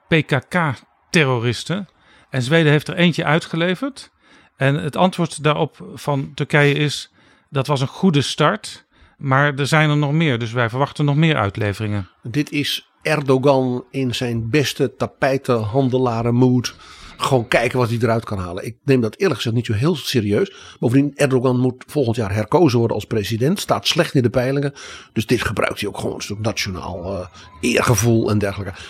PKK-terroristen. 0.08 1.88
En 2.30 2.42
Zweden 2.42 2.72
heeft 2.72 2.88
er 2.88 2.96
eentje 2.96 3.24
uitgeleverd. 3.24 4.10
En 4.56 4.74
het 4.74 4.96
antwoord 4.96 5.42
daarop 5.42 5.90
van 5.94 6.34
Turkije 6.34 6.74
is, 6.74 7.12
dat 7.50 7.66
was 7.66 7.80
een 7.80 7.86
goede 7.86 8.22
start. 8.22 8.85
Maar 9.16 9.54
er 9.54 9.66
zijn 9.66 9.90
er 9.90 9.96
nog 9.96 10.12
meer, 10.12 10.38
dus 10.38 10.52
wij 10.52 10.68
verwachten 10.68 11.04
nog 11.04 11.16
meer 11.16 11.36
uitleveringen. 11.36 12.08
Dit 12.22 12.50
is 12.50 12.90
Erdogan 13.02 13.84
in 13.90 14.14
zijn 14.14 14.50
beste 14.50 14.94
tapijtenhandelaren 14.96 16.34
mood. 16.34 16.74
Gewoon 17.16 17.48
kijken 17.48 17.78
wat 17.78 17.88
hij 17.88 17.98
eruit 18.00 18.24
kan 18.24 18.38
halen. 18.38 18.66
Ik 18.66 18.76
neem 18.84 19.00
dat 19.00 19.16
eerlijk 19.16 19.36
gezegd 19.36 19.54
niet 19.54 19.66
zo 19.66 19.72
heel 19.72 19.96
serieus. 19.96 20.76
Bovendien, 20.80 21.16
Erdogan 21.16 21.60
moet 21.60 21.84
volgend 21.86 22.16
jaar 22.16 22.34
herkozen 22.34 22.78
worden 22.78 22.96
als 22.96 23.04
president. 23.04 23.60
Staat 23.60 23.86
slecht 23.86 24.14
in 24.14 24.22
de 24.22 24.30
peilingen. 24.30 24.72
Dus 25.12 25.26
dit 25.26 25.42
gebruikt 25.42 25.80
hij 25.80 25.88
ook 25.88 25.98
gewoon 25.98 26.14
een 26.14 26.22
stuk 26.22 26.38
nationaal 26.38 27.04
eh, 27.04 27.26
eergevoel 27.60 28.30
en 28.30 28.38
dergelijke. 28.38 28.80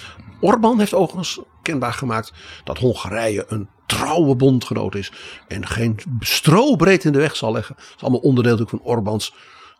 Orbán 0.41 0.79
heeft 0.79 0.95
overigens 0.95 1.41
kenbaar 1.63 1.93
gemaakt 1.93 2.33
dat 2.65 2.79
Hongarije 2.79 3.45
een 3.49 3.69
trouwe 3.87 4.37
bondgenoot 4.37 4.95
is. 4.95 5.13
En 5.49 5.67
geen 5.67 5.99
strobreed 6.21 7.05
in 7.05 7.13
de 7.13 7.19
weg 7.19 7.37
zal 7.37 7.53
leggen. 7.53 7.75
Dat 7.77 7.95
is 7.97 8.03
allemaal 8.03 8.21
onderdeel 8.21 8.67
van 8.67 8.81
Orbáns. 8.83 9.33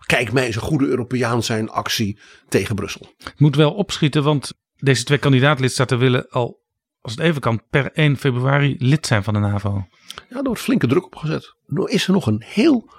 Kijk 0.07 0.33
mij 0.33 0.47
eens 0.47 0.55
een 0.55 0.63
goede 0.63 0.87
Europeaan 0.87 1.43
zijn 1.43 1.71
actie 1.71 2.19
tegen 2.49 2.75
Brussel. 2.75 3.15
Het 3.19 3.41
moet 3.41 3.57
wel 3.57 3.75
opschieten, 3.75 4.23
want 4.23 4.53
deze 4.77 5.05
twee 5.05 5.19
kandidaatlidstaten 5.19 5.99
willen 5.99 6.29
al, 6.29 6.61
als 7.01 7.13
het 7.13 7.21
even 7.21 7.41
kan, 7.41 7.63
per 7.71 7.93
1 7.93 8.17
februari 8.17 8.77
lid 8.79 9.07
zijn 9.07 9.25
van 9.25 9.35
de 9.35 9.41
NAVO. 9.41 9.87
Ja, 10.29 10.37
er 10.37 10.43
wordt 10.43 10.61
flinke 10.61 10.87
druk 10.87 11.05
op 11.05 11.17
gezet. 11.17 11.55
Nu 11.67 11.85
is 11.85 12.07
er 12.07 12.13
nog 12.13 12.27
een 12.27 12.43
heel 12.47 12.91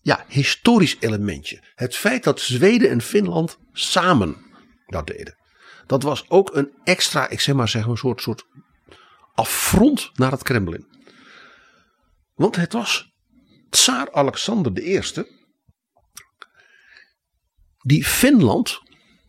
ja, 0.00 0.24
historisch 0.28 0.96
elementje. 1.00 1.62
Het 1.74 1.96
feit 1.96 2.24
dat 2.24 2.40
Zweden 2.40 2.90
en 2.90 3.00
Finland 3.00 3.58
samen 3.72 4.36
dat 4.86 5.06
deden. 5.06 5.38
Dat 5.86 6.02
was 6.02 6.24
ook 6.28 6.54
een 6.54 6.72
extra, 6.84 7.28
ik 7.28 7.40
zeg 7.40 7.54
maar 7.54 7.68
zeggen, 7.68 7.90
een 7.90 7.96
soort, 7.96 8.20
soort 8.20 8.46
affront 9.34 10.10
naar 10.14 10.30
het 10.30 10.42
Kremlin. 10.42 10.86
Want 12.34 12.56
het 12.56 12.72
was 12.72 13.12
tsaar 13.70 14.12
Alexander 14.12 14.82
I 14.82 15.00
die 17.80 18.04
Finland 18.04 18.82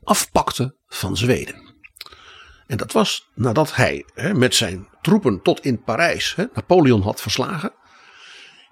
afpakte 0.04 0.76
van 0.88 1.18
Zweden. 1.18 1.70
En 2.68 2.78
dat 2.78 2.92
was 2.92 3.30
nadat 3.36 3.76
hij 3.76 4.06
hè, 4.14 4.34
met 4.34 4.56
zijn 4.56 4.88
troepen 5.02 5.42
tot 5.42 5.66
in 5.66 5.84
Parijs 5.84 6.36
hè, 6.36 6.46
Napoleon 6.54 7.02
had 7.02 7.22
verslagen. 7.22 7.74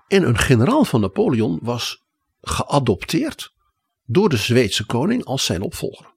En 0.07 0.27
een 0.27 0.37
generaal 0.37 0.85
van 0.85 1.01
Napoleon 1.01 1.59
was 1.61 2.05
geadopteerd 2.41 3.53
door 4.05 4.29
de 4.29 4.37
Zweedse 4.37 4.85
koning 4.85 5.25
als 5.25 5.45
zijn 5.45 5.61
opvolger. 5.61 6.13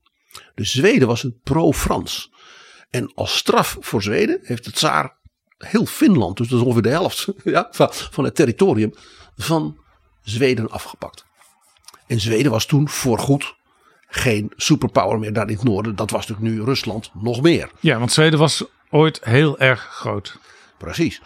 Dus 0.55 0.73
Zweden 0.73 1.09
was 1.09 1.23
het 1.23 1.43
pro-Frans. 1.43 2.31
En 2.91 3.15
als 3.15 3.37
straf 3.37 3.77
voor 3.81 4.03
Zweden 4.03 4.39
heeft 4.43 4.65
de 4.65 4.73
tsaar 4.73 5.21
heel 5.59 5.87
Finland, 5.87 6.37
dus 6.37 6.53
ongeveer 6.53 6.83
de 6.83 6.89
helft 6.89 7.27
ja, 7.45 7.69
van 8.11 8.25
het 8.25 8.35
territorium, 8.35 8.95
van 9.37 9.79
Zweden 10.23 10.71
afgepakt. 10.71 11.25
En 12.07 12.21
Zweden 12.21 12.51
was 12.51 12.67
toen 12.67 12.89
voorgoed 12.89 13.55
geen 14.07 14.53
superpower 14.57 15.19
meer 15.19 15.33
daar 15.33 15.49
in 15.49 15.55
het 15.55 15.65
noorden. 15.65 15.97
Dat 15.97 16.11
was 16.11 16.27
natuurlijk 16.27 16.57
nu 16.57 16.65
Rusland 16.65 17.11
nog 17.15 17.43
meer. 17.43 17.71
Ja, 17.81 17.99
want 17.99 18.13
Zweden 18.13 18.39
was 18.39 18.65
ooit 18.91 19.25
heel 19.25 19.59
erg 19.59 19.81
groot. 19.81 20.39
Precies. 20.79 21.23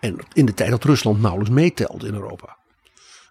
En 0.00 0.18
in 0.32 0.46
de 0.46 0.54
tijd 0.54 0.70
dat 0.70 0.84
Rusland 0.84 1.20
nauwelijks 1.20 1.54
meetelde 1.54 2.06
in 2.06 2.14
Europa. 2.14 2.56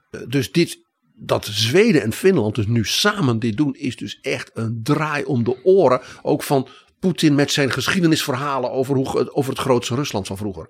Eh, 0.10 0.22
Dus 0.28 0.52
dit, 0.52 0.80
dat 1.16 1.46
Zweden 1.46 2.02
en 2.02 2.14
Finland 2.14 2.56
dus 2.56 2.68
nu 2.68 2.86
samen 2.86 3.40
dit 3.40 3.58
doen, 3.58 3.76
is 3.76 3.96
dus 3.96 4.20
echt 4.22 4.52
een 4.54 4.80
draai 4.84 5.24
om 5.24 5.44
de 5.44 5.64
oren. 5.64 6.02
Ook 6.22 6.44
van 6.44 6.68
Poetin 7.00 7.36
met 7.36 7.52
zijn 7.52 7.72
geschiedenisverhalen 7.72 8.72
over, 8.72 8.96
hoe, 8.96 9.34
over 9.36 9.52
het 9.52 9.62
grootste 9.62 9.96
Rusland 9.96 10.28
van 10.28 10.38
vroeger. 10.38 10.70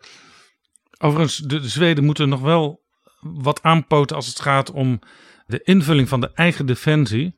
Overigens, 0.97 1.37
de, 1.37 1.59
de 1.59 1.69
Zweden 1.69 2.03
moeten 2.03 2.29
nog 2.29 2.41
wel 2.41 2.81
wat 3.19 3.61
aanpoten 3.61 4.15
als 4.15 4.27
het 4.27 4.39
gaat 4.39 4.71
om 4.71 4.99
de 5.45 5.61
invulling 5.63 6.09
van 6.09 6.21
de 6.21 6.31
eigen 6.33 6.65
defensie. 6.65 7.35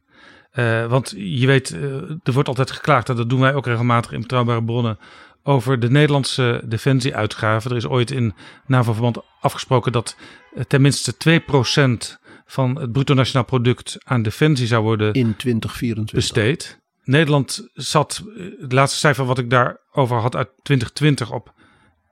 Eh, 0.52 0.86
want 0.86 1.14
je 1.18 1.48
weet, 1.48 1.72
eh, 1.72 1.82
er 2.24 2.34
wordt 2.34 2.48
altijd 2.48 2.72
geklaagd, 2.72 3.10
en 3.10 3.16
dat 3.16 3.30
doen 3.30 3.40
wij 3.40 3.54
ook 3.54 3.66
regelmatig 3.66 4.12
in 4.12 4.22
betrouwbare 4.22 4.64
bronnen, 4.64 5.00
over 5.44 5.80
de 5.80 5.90
Nederlandse 5.90 6.62
defensieuitgaven. 6.66 7.72
Er 7.72 7.78
is 7.78 7.88
ooit 7.88 8.12
in 8.12 8.34
NAVO-verband 8.66 9.18
afgesproken 9.42 9.92
dat 9.92 10.18
eh, 10.56 10.64
tenminste 10.64 11.18
2% 11.18 12.20
van 12.46 12.80
het 12.80 12.92
bruto 12.92 13.14
nationaal 13.14 13.46
product 13.46 13.98
aan 14.04 14.22
defensie 14.22 14.68
zou 14.68 14.84
worden 14.84 15.14
In 15.14 15.36
2024. 15.36 16.16
besteed. 16.16 16.84
Nederland 17.04 17.70
zat, 17.74 18.24
het 18.60 18.72
laatste 18.72 19.00
cijfer 19.00 19.26
wat 19.26 19.38
ik 19.38 19.50
daarover 19.50 20.18
had 20.18 20.36
uit 20.36 20.50
2020 20.64 21.32
op 21.32 21.54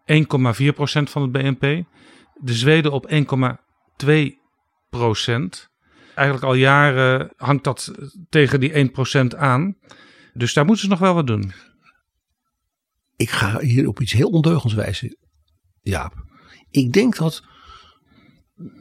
1,4% 0.06 1.10
van 1.10 1.22
het 1.22 1.32
BNP. 1.32 1.84
De 2.34 2.54
Zweden 2.54 2.92
op 2.92 3.10
1,2%. 3.10 5.73
Eigenlijk 6.16 6.46
al 6.46 6.54
jaren 6.54 7.34
hangt 7.38 7.64
dat 7.64 7.92
tegen 8.30 8.60
die 8.60 8.92
1% 9.34 9.38
aan. 9.38 9.78
Dus 10.34 10.54
daar 10.54 10.66
moeten 10.66 10.84
ze 10.84 10.90
nog 10.90 11.00
wel 11.00 11.14
wat 11.14 11.28
doen. 11.28 11.54
Ik 13.16 13.30
ga 13.30 13.60
hier 13.60 13.88
op 13.88 14.02
iets 14.02 14.12
heel 14.12 14.30
ondeugends 14.30 14.74
wijzen, 14.74 15.18
Jaap. 15.82 16.14
Ik 16.70 16.94
denk 16.94 17.16
dat 17.16 17.44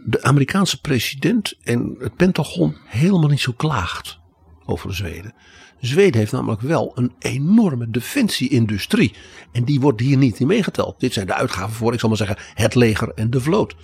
de 0.04 0.22
Amerikaanse 0.22 0.80
president 0.80 1.58
en 1.62 1.96
het 1.98 2.16
Pentagon 2.16 2.76
helemaal 2.84 3.28
niet 3.28 3.40
zo 3.40 3.52
klaagt 3.52 4.18
over 4.64 4.94
Zweden. 4.94 5.34
Zweden 5.80 6.18
heeft 6.20 6.32
namelijk 6.32 6.60
wel 6.60 6.92
een 6.94 7.12
enorme 7.18 7.90
defensieindustrie. 7.90 9.14
En 9.52 9.64
die 9.64 9.80
wordt 9.80 10.00
hier 10.00 10.16
niet 10.16 10.40
in 10.40 10.46
meegeteld. 10.46 11.00
Dit 11.00 11.12
zijn 11.12 11.26
de 11.26 11.34
uitgaven 11.34 11.74
voor, 11.74 11.92
ik 11.92 12.00
zal 12.00 12.08
maar 12.08 12.18
zeggen, 12.18 12.36
het 12.54 12.74
leger 12.74 13.08
en 13.14 13.30
de 13.30 13.40
vloot. 13.40 13.76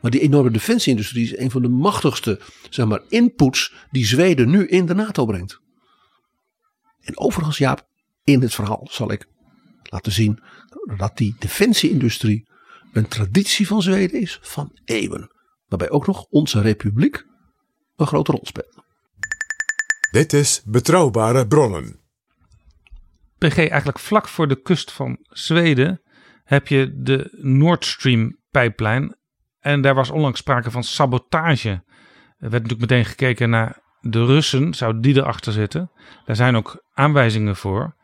Maar 0.00 0.10
die 0.10 0.20
enorme 0.20 0.50
defensieindustrie 0.50 1.24
is 1.24 1.38
een 1.38 1.50
van 1.50 1.62
de 1.62 1.68
machtigste 1.68 2.40
zeg 2.70 2.86
maar, 2.86 3.02
inputs 3.08 3.74
die 3.90 4.06
Zweden 4.06 4.50
nu 4.50 4.66
in 4.66 4.86
de 4.86 4.94
NATO 4.94 5.24
brengt. 5.24 5.60
En 7.00 7.18
overigens, 7.18 7.58
Jaap, 7.58 7.88
in 8.24 8.42
het 8.42 8.54
verhaal 8.54 8.86
zal 8.90 9.12
ik 9.12 9.26
laten 9.82 10.12
zien 10.12 10.42
dat 10.96 11.16
die 11.16 11.36
defensieindustrie 11.38 12.48
een 12.92 13.08
traditie 13.08 13.66
van 13.66 13.82
Zweden 13.82 14.20
is 14.20 14.38
van 14.42 14.78
eeuwen. 14.84 15.30
Waarbij 15.66 15.90
ook 15.90 16.06
nog 16.06 16.26
onze 16.30 16.60
republiek 16.60 17.26
een 17.96 18.06
grote 18.06 18.32
rol 18.32 18.46
speelt. 18.46 18.76
Dit 20.10 20.32
is 20.32 20.62
Betrouwbare 20.64 21.46
Bronnen. 21.46 22.00
PG, 23.38 23.56
eigenlijk 23.56 23.98
vlak 23.98 24.28
voor 24.28 24.48
de 24.48 24.60
kust 24.60 24.92
van 24.92 25.18
Zweden 25.22 26.02
heb 26.44 26.68
je 26.68 27.00
de 27.02 27.38
Nord 27.40 27.84
Stream 27.84 28.38
pijplijn. 28.50 29.16
En 29.60 29.80
daar 29.80 29.94
was 29.94 30.10
onlangs 30.10 30.38
sprake 30.38 30.70
van 30.70 30.84
sabotage. 30.84 31.68
Er 32.38 32.50
werd 32.50 32.62
natuurlijk 32.62 32.90
meteen 32.90 33.04
gekeken 33.04 33.50
naar 33.50 33.80
de 34.00 34.24
Russen, 34.26 34.74
zou 34.74 35.00
die 35.00 35.16
erachter 35.16 35.52
zitten. 35.52 35.90
Daar 36.24 36.36
zijn 36.36 36.56
ook 36.56 36.84
aanwijzingen 36.94 37.56
voor. 37.56 37.96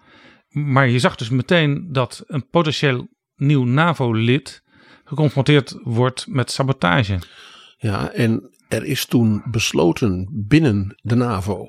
Maar 0.48 0.88
je 0.88 0.98
zag 0.98 1.16
dus 1.16 1.28
meteen 1.28 1.88
dat 1.92 2.22
een 2.26 2.48
potentieel 2.48 3.08
nieuw 3.36 3.64
NAVO-lid 3.64 4.62
geconfronteerd 5.04 5.78
wordt 5.82 6.26
met 6.28 6.50
sabotage. 6.50 7.18
Ja, 7.76 8.10
en 8.10 8.50
er 8.68 8.84
is 8.84 9.06
toen 9.06 9.42
besloten 9.50 10.28
binnen 10.32 10.98
de 11.02 11.14
NAVO. 11.14 11.68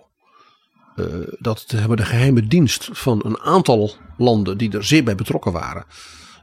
eh, 0.95 1.05
dat 1.39 1.65
hebben 1.75 1.97
de 1.97 2.05
geheime 2.05 2.47
dienst 2.47 2.89
van 2.91 3.21
een 3.25 3.39
aantal 3.39 3.95
landen 4.17 4.57
die 4.57 4.71
er 4.71 4.83
zeer 4.83 5.03
bij 5.03 5.15
betrokken 5.15 5.51
waren. 5.51 5.85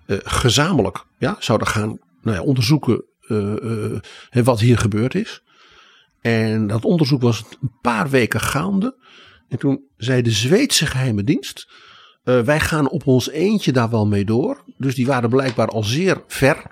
eh, 0.07 0.17
gezamenlijk 0.23 1.05
ja, 1.19 1.37
zouden 1.39 1.67
gaan 1.69 1.99
nou 2.23 2.37
ja, 2.37 2.43
onderzoeken 2.43 3.05
wat 4.45 4.61
hier 4.61 4.79
gebeurd 4.79 5.15
is. 5.15 5.43
En 6.21 6.67
dat 6.67 6.85
onderzoek 6.85 7.23
was 7.23 7.45
een 7.61 7.73
paar 7.81 8.11
weken 8.11 8.41
gaande. 8.41 8.97
En 9.49 9.59
toen 9.59 9.81
zei 9.97 10.23
de 10.23 10.31
Zweedse 10.31 10.87
geheime 10.87 11.25
dienst. 11.25 11.69
eh, 12.25 12.41
wij 12.41 12.61
gaan 12.61 12.89
op 12.89 13.07
ons 13.07 13.31
eentje 13.31 13.73
daar 13.73 13.91
wel 13.91 14.07
mee 14.07 14.25
door. 14.25 14.65
Dus 14.77 14.95
die 14.95 15.07
waren 15.07 15.31
blijkbaar 15.31 15.69
al 15.69 15.83
zeer 15.85 16.23
ver. 16.27 16.63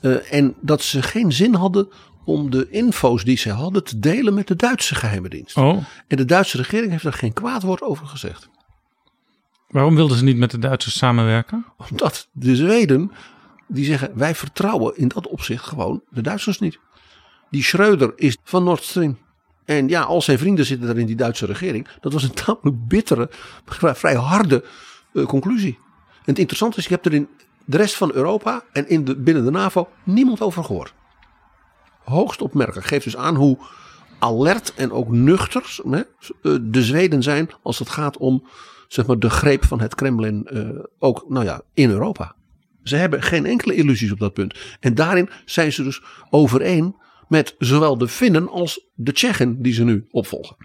Eh, 0.00 0.32
en 0.32 0.54
dat 0.60 0.82
ze 0.82 1.02
geen 1.02 1.32
zin 1.32 1.54
hadden 1.54 1.88
om 2.24 2.50
de 2.50 2.70
info's 2.70 3.24
die 3.24 3.36
ze 3.36 3.50
hadden 3.50 3.84
te 3.84 3.98
delen 3.98 4.34
met 4.34 4.46
de 4.48 4.56
Duitse 4.56 4.94
geheime 4.94 5.28
dienst. 5.28 5.56
Oh, 5.56 5.84
En 6.08 6.16
de 6.16 6.24
Duitse 6.24 6.56
regering 6.56 6.90
heeft 6.90 7.04
er 7.04 7.12
geen 7.12 7.32
kwaad 7.32 7.62
woord 7.62 7.82
over 7.82 8.06
gezegd. 8.06 8.48
waarom 9.68 9.94
wilden 9.94 10.16
ze 10.16 10.24
niet 10.24 10.36
met 10.36 10.50
de 10.50 10.58
Duitsers 10.58 10.96
samenwerken? 10.98 11.64
Omdat 11.90 12.28
de 12.32 12.56
Zweden, 12.56 13.10
die 13.72 13.84
zeggen 13.84 14.10
wij 14.14 14.34
vertrouwen 14.34 14.96
in 14.96 15.08
dat 15.08 15.26
opzicht 15.26 15.64
gewoon 15.64 16.02
de 16.08 16.20
Duitsers 16.22 16.58
niet. 16.58 16.78
Die 17.50 17.62
Schreuder 17.62 18.12
is 18.16 18.36
van 18.44 18.64
Nord 18.64 18.82
Stream. 18.82 19.18
En 19.64 19.88
ja, 19.88 20.02
al 20.02 20.22
zijn 20.22 20.38
vrienden 20.38 20.64
zitten 20.64 20.88
er 20.88 20.98
in 20.98 21.06
die 21.06 21.16
Duitse 21.16 21.46
regering. 21.46 21.88
Dat 22.00 22.12
was 22.12 22.22
een 22.22 22.34
tamelijk 22.44 22.88
bittere, 22.88 23.30
vrij 23.66 24.14
harde 24.14 24.64
eh, 25.14 25.24
conclusie. 25.24 25.78
En 26.10 26.26
het 26.26 26.38
interessante 26.38 26.78
is, 26.78 26.84
je 26.84 26.94
hebt 26.94 27.06
er 27.06 27.14
in 27.14 27.28
de 27.64 27.76
rest 27.76 27.96
van 27.96 28.12
Europa 28.12 28.62
en 28.72 28.88
in 28.88 29.04
de, 29.04 29.16
binnen 29.16 29.44
de 29.44 29.50
NAVO 29.50 29.88
niemand 30.04 30.40
over 30.40 30.64
gehoord. 30.64 30.94
Hoogst 32.04 32.40
opmerkelijk. 32.40 32.86
Geeft 32.86 33.04
dus 33.04 33.16
aan 33.16 33.34
hoe 33.34 33.58
alert 34.18 34.74
en 34.74 34.92
ook 34.92 35.08
nuchter 35.08 35.76
hè, 35.90 35.98
eh, 35.98 36.04
de 36.62 36.82
Zweden 36.82 37.22
zijn 37.22 37.50
als 37.62 37.78
het 37.78 37.88
gaat 37.88 38.16
om 38.16 38.44
zeg 38.88 39.06
maar, 39.06 39.18
de 39.18 39.30
greep 39.30 39.64
van 39.64 39.80
het 39.80 39.94
Kremlin 39.94 40.46
eh, 40.46 40.68
ook 40.98 41.24
nou 41.28 41.44
ja, 41.44 41.62
in 41.74 41.90
Europa. 41.90 42.34
Ze 42.82 42.96
hebben 42.96 43.22
geen 43.22 43.46
enkele 43.46 43.74
illusies 43.74 44.12
op 44.12 44.18
dat 44.18 44.32
punt. 44.32 44.58
En 44.80 44.94
daarin 44.94 45.30
zijn 45.44 45.72
ze 45.72 45.82
dus 45.82 46.02
overeen 46.30 46.96
met 47.28 47.54
zowel 47.58 47.98
de 47.98 48.08
Finnen 48.08 48.48
als 48.48 48.88
de 48.94 49.12
Tsjechen 49.12 49.62
die 49.62 49.72
ze 49.72 49.84
nu 49.84 50.06
opvolgen. 50.10 50.56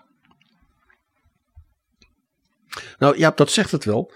Nou 2.98 3.18
ja, 3.18 3.32
dat 3.36 3.52
zegt 3.52 3.72
het 3.72 3.86
wel. 3.86 4.12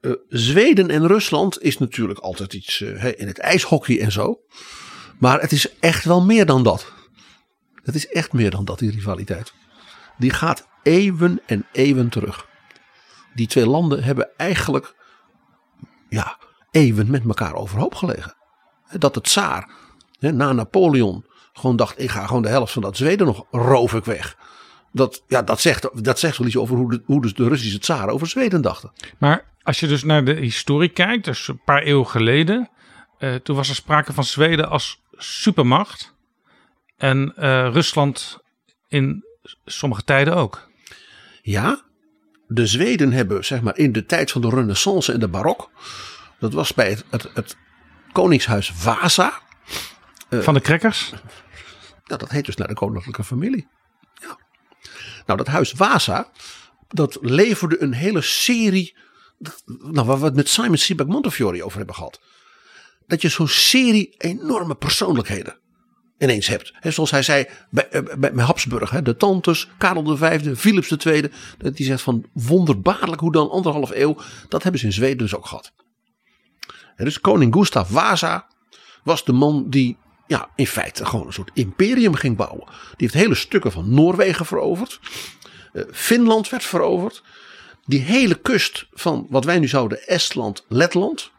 Eh, 0.00 0.12
Zweden 0.28 0.90
en 0.90 1.06
Rusland 1.06 1.62
is 1.62 1.78
natuurlijk 1.78 2.18
altijd 2.18 2.54
iets 2.54 2.80
eh, 2.80 3.12
in 3.16 3.26
het 3.26 3.38
ijshockey 3.38 4.00
en 4.00 4.12
zo. 4.12 4.40
Maar 5.18 5.40
het 5.40 5.52
is 5.52 5.78
echt 5.78 6.04
wel 6.04 6.24
meer 6.24 6.46
dan 6.46 6.62
dat. 6.62 6.92
Het 7.82 7.94
is 7.94 8.08
echt 8.08 8.32
meer 8.32 8.50
dan 8.50 8.64
dat, 8.64 8.78
die 8.78 8.90
rivaliteit. 8.90 9.52
Die 10.18 10.30
gaat 10.30 10.66
eeuwen 10.82 11.40
en 11.46 11.66
eeuwen 11.72 12.08
terug. 12.08 12.46
Die 13.34 13.46
twee 13.46 13.66
landen 13.66 14.04
hebben 14.04 14.30
eigenlijk 14.36 14.94
ja, 16.08 16.38
eeuwen 16.74 17.10
met 17.10 17.24
elkaar 17.24 17.54
overhoop 17.54 17.94
gelegen. 17.94 18.34
Dat 18.98 19.14
de 19.14 19.20
tsaar 19.20 19.70
hè, 20.18 20.32
na 20.32 20.52
Napoleon 20.52 21.24
gewoon 21.52 21.76
dacht: 21.76 22.00
ik 22.00 22.10
ga 22.10 22.26
gewoon 22.26 22.42
de 22.42 22.48
helft 22.48 22.72
van 22.72 22.82
dat 22.82 22.96
Zweden 22.96 23.26
nog 23.26 23.46
roof 23.50 23.94
ik 23.94 24.04
weg. 24.04 24.36
Dat, 24.92 25.22
ja, 25.26 25.42
dat, 25.42 25.60
zegt, 25.60 26.04
dat 26.04 26.18
zegt 26.18 26.38
wel 26.38 26.46
iets 26.46 26.56
over 26.56 26.76
hoe 26.76 26.90
de, 26.90 27.02
hoe 27.04 27.22
dus 27.22 27.34
de 27.34 27.48
Russische 27.48 27.78
tsaren 27.78 28.14
over 28.14 28.26
Zweden 28.26 28.62
dachten. 28.62 28.92
Maar 29.18 29.44
als 29.62 29.80
je 29.80 29.86
dus 29.86 30.04
naar 30.04 30.24
de 30.24 30.34
historie 30.34 30.88
kijkt, 30.88 31.24
dus 31.24 31.48
een 31.48 31.60
paar 31.64 31.82
eeuwen 31.82 32.06
geleden, 32.06 32.70
eh, 33.18 33.34
toen 33.34 33.56
was 33.56 33.68
er 33.68 33.74
sprake 33.74 34.12
van 34.12 34.24
Zweden 34.24 34.68
als 34.68 35.02
supermacht. 35.16 36.14
En 36.96 37.32
eh, 37.36 37.68
Rusland 37.72 38.38
in 38.88 39.24
sommige 39.64 40.04
tijden 40.04 40.36
ook. 40.36 40.68
Ja, 41.42 41.82
de 42.46 42.66
Zweden 42.66 43.12
hebben 43.12 43.44
zeg 43.44 43.62
maar 43.62 43.78
in 43.78 43.92
de 43.92 44.06
tijd 44.06 44.30
van 44.30 44.40
de 44.40 44.48
renaissance 44.48 45.12
en 45.12 45.20
de 45.20 45.28
barok. 45.28 45.70
Dat 46.44 46.52
was 46.52 46.74
bij 46.74 46.88
het, 46.88 47.04
het, 47.10 47.30
het 47.34 47.56
koningshuis 48.12 48.72
Vasa. 48.74 49.40
Van 50.30 50.54
de 50.54 50.60
crackers. 50.60 51.10
Nou, 52.04 52.20
dat 52.20 52.30
heet 52.30 52.44
dus 52.44 52.56
naar 52.56 52.68
de 52.68 52.74
koninklijke 52.74 53.24
familie. 53.24 53.68
Ja. 54.14 54.38
Nou, 55.26 55.38
dat 55.38 55.46
huis 55.46 55.70
Vasa, 55.70 56.30
dat 56.88 57.18
leverde 57.20 57.82
een 57.82 57.92
hele 57.92 58.20
serie. 58.20 58.96
Nou, 59.66 60.06
waar 60.06 60.18
we 60.18 60.24
het 60.24 60.34
met 60.34 60.48
Simon 60.48 60.76
Sebag 60.76 61.06
Montefiore 61.06 61.64
over 61.64 61.76
hebben 61.76 61.94
gehad. 61.94 62.20
Dat 63.06 63.22
je 63.22 63.28
zo'n 63.28 63.48
serie 63.48 64.14
enorme 64.18 64.74
persoonlijkheden 64.74 65.58
ineens 66.18 66.46
hebt. 66.46 66.72
He, 66.74 66.90
zoals 66.90 67.10
hij 67.10 67.22
zei 67.22 67.46
bij, 67.70 67.88
eh, 67.88 68.16
bij, 68.18 68.32
bij 68.32 68.44
Habsburg, 68.44 68.90
de 69.02 69.16
tantes, 69.16 69.68
Karel 69.78 70.16
V, 70.16 70.56
Philips 70.56 70.90
II. 70.90 71.30
Die 71.58 71.86
zegt 71.86 72.02
van 72.02 72.24
wonderbaarlijk 72.32 73.20
hoe 73.20 73.32
dan 73.32 73.50
anderhalf 73.50 73.90
eeuw. 73.90 74.16
Dat 74.48 74.62
hebben 74.62 74.80
ze 74.80 74.86
in 74.86 74.92
Zweden 74.92 75.18
dus 75.18 75.34
ook 75.34 75.46
gehad. 75.46 75.72
Dus 76.96 77.20
koning 77.20 77.54
Gustav 77.54 77.90
Vasa 77.90 78.46
was 79.02 79.24
de 79.24 79.32
man 79.32 79.64
die 79.70 79.96
ja, 80.26 80.48
in 80.56 80.66
feite 80.66 81.06
gewoon 81.06 81.26
een 81.26 81.32
soort 81.32 81.50
imperium 81.54 82.14
ging 82.14 82.36
bouwen. 82.36 82.66
Die 82.66 82.72
heeft 82.96 83.14
hele 83.14 83.34
stukken 83.34 83.72
van 83.72 83.94
Noorwegen 83.94 84.46
veroverd. 84.46 85.00
Eh, 85.72 85.82
Finland 85.92 86.50
werd 86.50 86.64
veroverd. 86.64 87.22
Die 87.86 88.00
hele 88.00 88.34
kust 88.34 88.86
van 88.92 89.26
wat 89.30 89.44
wij 89.44 89.58
nu 89.58 89.68
zouden 89.68 90.06
Estland, 90.06 90.64
Letland. 90.68 91.30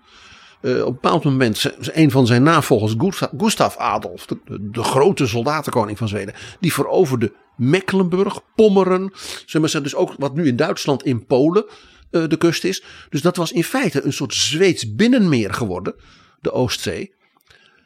Eh, 0.62 0.72
op 0.72 0.88
een 0.88 0.94
bepaald 0.94 1.24
moment, 1.24 1.72
een 1.80 2.12
van 2.12 2.28
zijn 2.28 2.44
navolgers, 2.44 2.96
Gustav, 2.98 3.32
Gustav 3.38 3.76
Adolf, 3.76 4.26
de, 4.26 4.38
de 4.46 4.84
grote 4.84 5.28
soldatenkoning 5.28 5.98
van 5.98 6.08
Zweden, 6.08 6.34
die 6.60 6.74
veroverde 6.74 7.34
Mecklenburg, 7.58 8.40
Pommeren. 8.56 9.12
Zeg 9.46 9.62
maar, 9.62 9.84
dus 9.84 9.96
ook 9.96 10.14
wat 10.18 10.36
nu 10.36 10.48
in 10.48 10.56
Duitsland, 10.56 11.04
in 11.04 11.26
Polen 11.26 11.66
eh, 12.12 12.28
de 12.28 12.38
kust 12.38 12.64
is. 12.64 12.84
Dus 13.10 13.22
dat 13.22 13.36
was 13.36 13.52
in 13.52 13.64
feite 13.64 14.06
een 14.06 14.14
soort 14.14 14.34
Zweeds 14.34 14.96
binnenmeer 14.96 15.54
geworden, 15.54 15.96
de 16.42 16.52
Oostzee. 16.52 17.14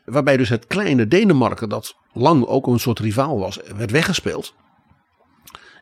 Waarbij 0.05 0.37
dus 0.37 0.49
het 0.49 0.67
kleine 0.67 1.07
Denemarken, 1.07 1.69
dat 1.69 1.95
lang 2.13 2.45
ook 2.45 2.67
een 2.67 2.79
soort 2.79 2.99
rivaal 2.99 3.39
was, 3.39 3.59
werd 3.75 3.91
weggespeeld. 3.91 4.53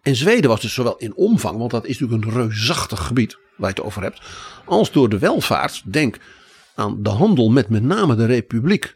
En 0.01 0.15
Zweden 0.15 0.49
was 0.49 0.61
dus 0.61 0.73
zowel 0.73 0.97
in 0.97 1.15
omvang, 1.15 1.57
want 1.57 1.71
dat 1.71 1.85
is 1.85 1.99
natuurlijk 1.99 2.27
een 2.31 2.41
reusachtig 2.41 3.07
gebied 3.07 3.37
waar 3.57 3.69
je 3.69 3.75
het 3.75 3.85
over 3.85 4.01
hebt, 4.01 4.21
als 4.65 4.91
door 4.91 5.09
de 5.09 5.19
welvaart. 5.19 5.81
Denk 5.85 6.19
aan 6.75 7.03
de 7.03 7.09
handel 7.09 7.49
met 7.49 7.69
met 7.69 7.83
name 7.83 8.15
de 8.15 8.25
Republiek 8.25 8.95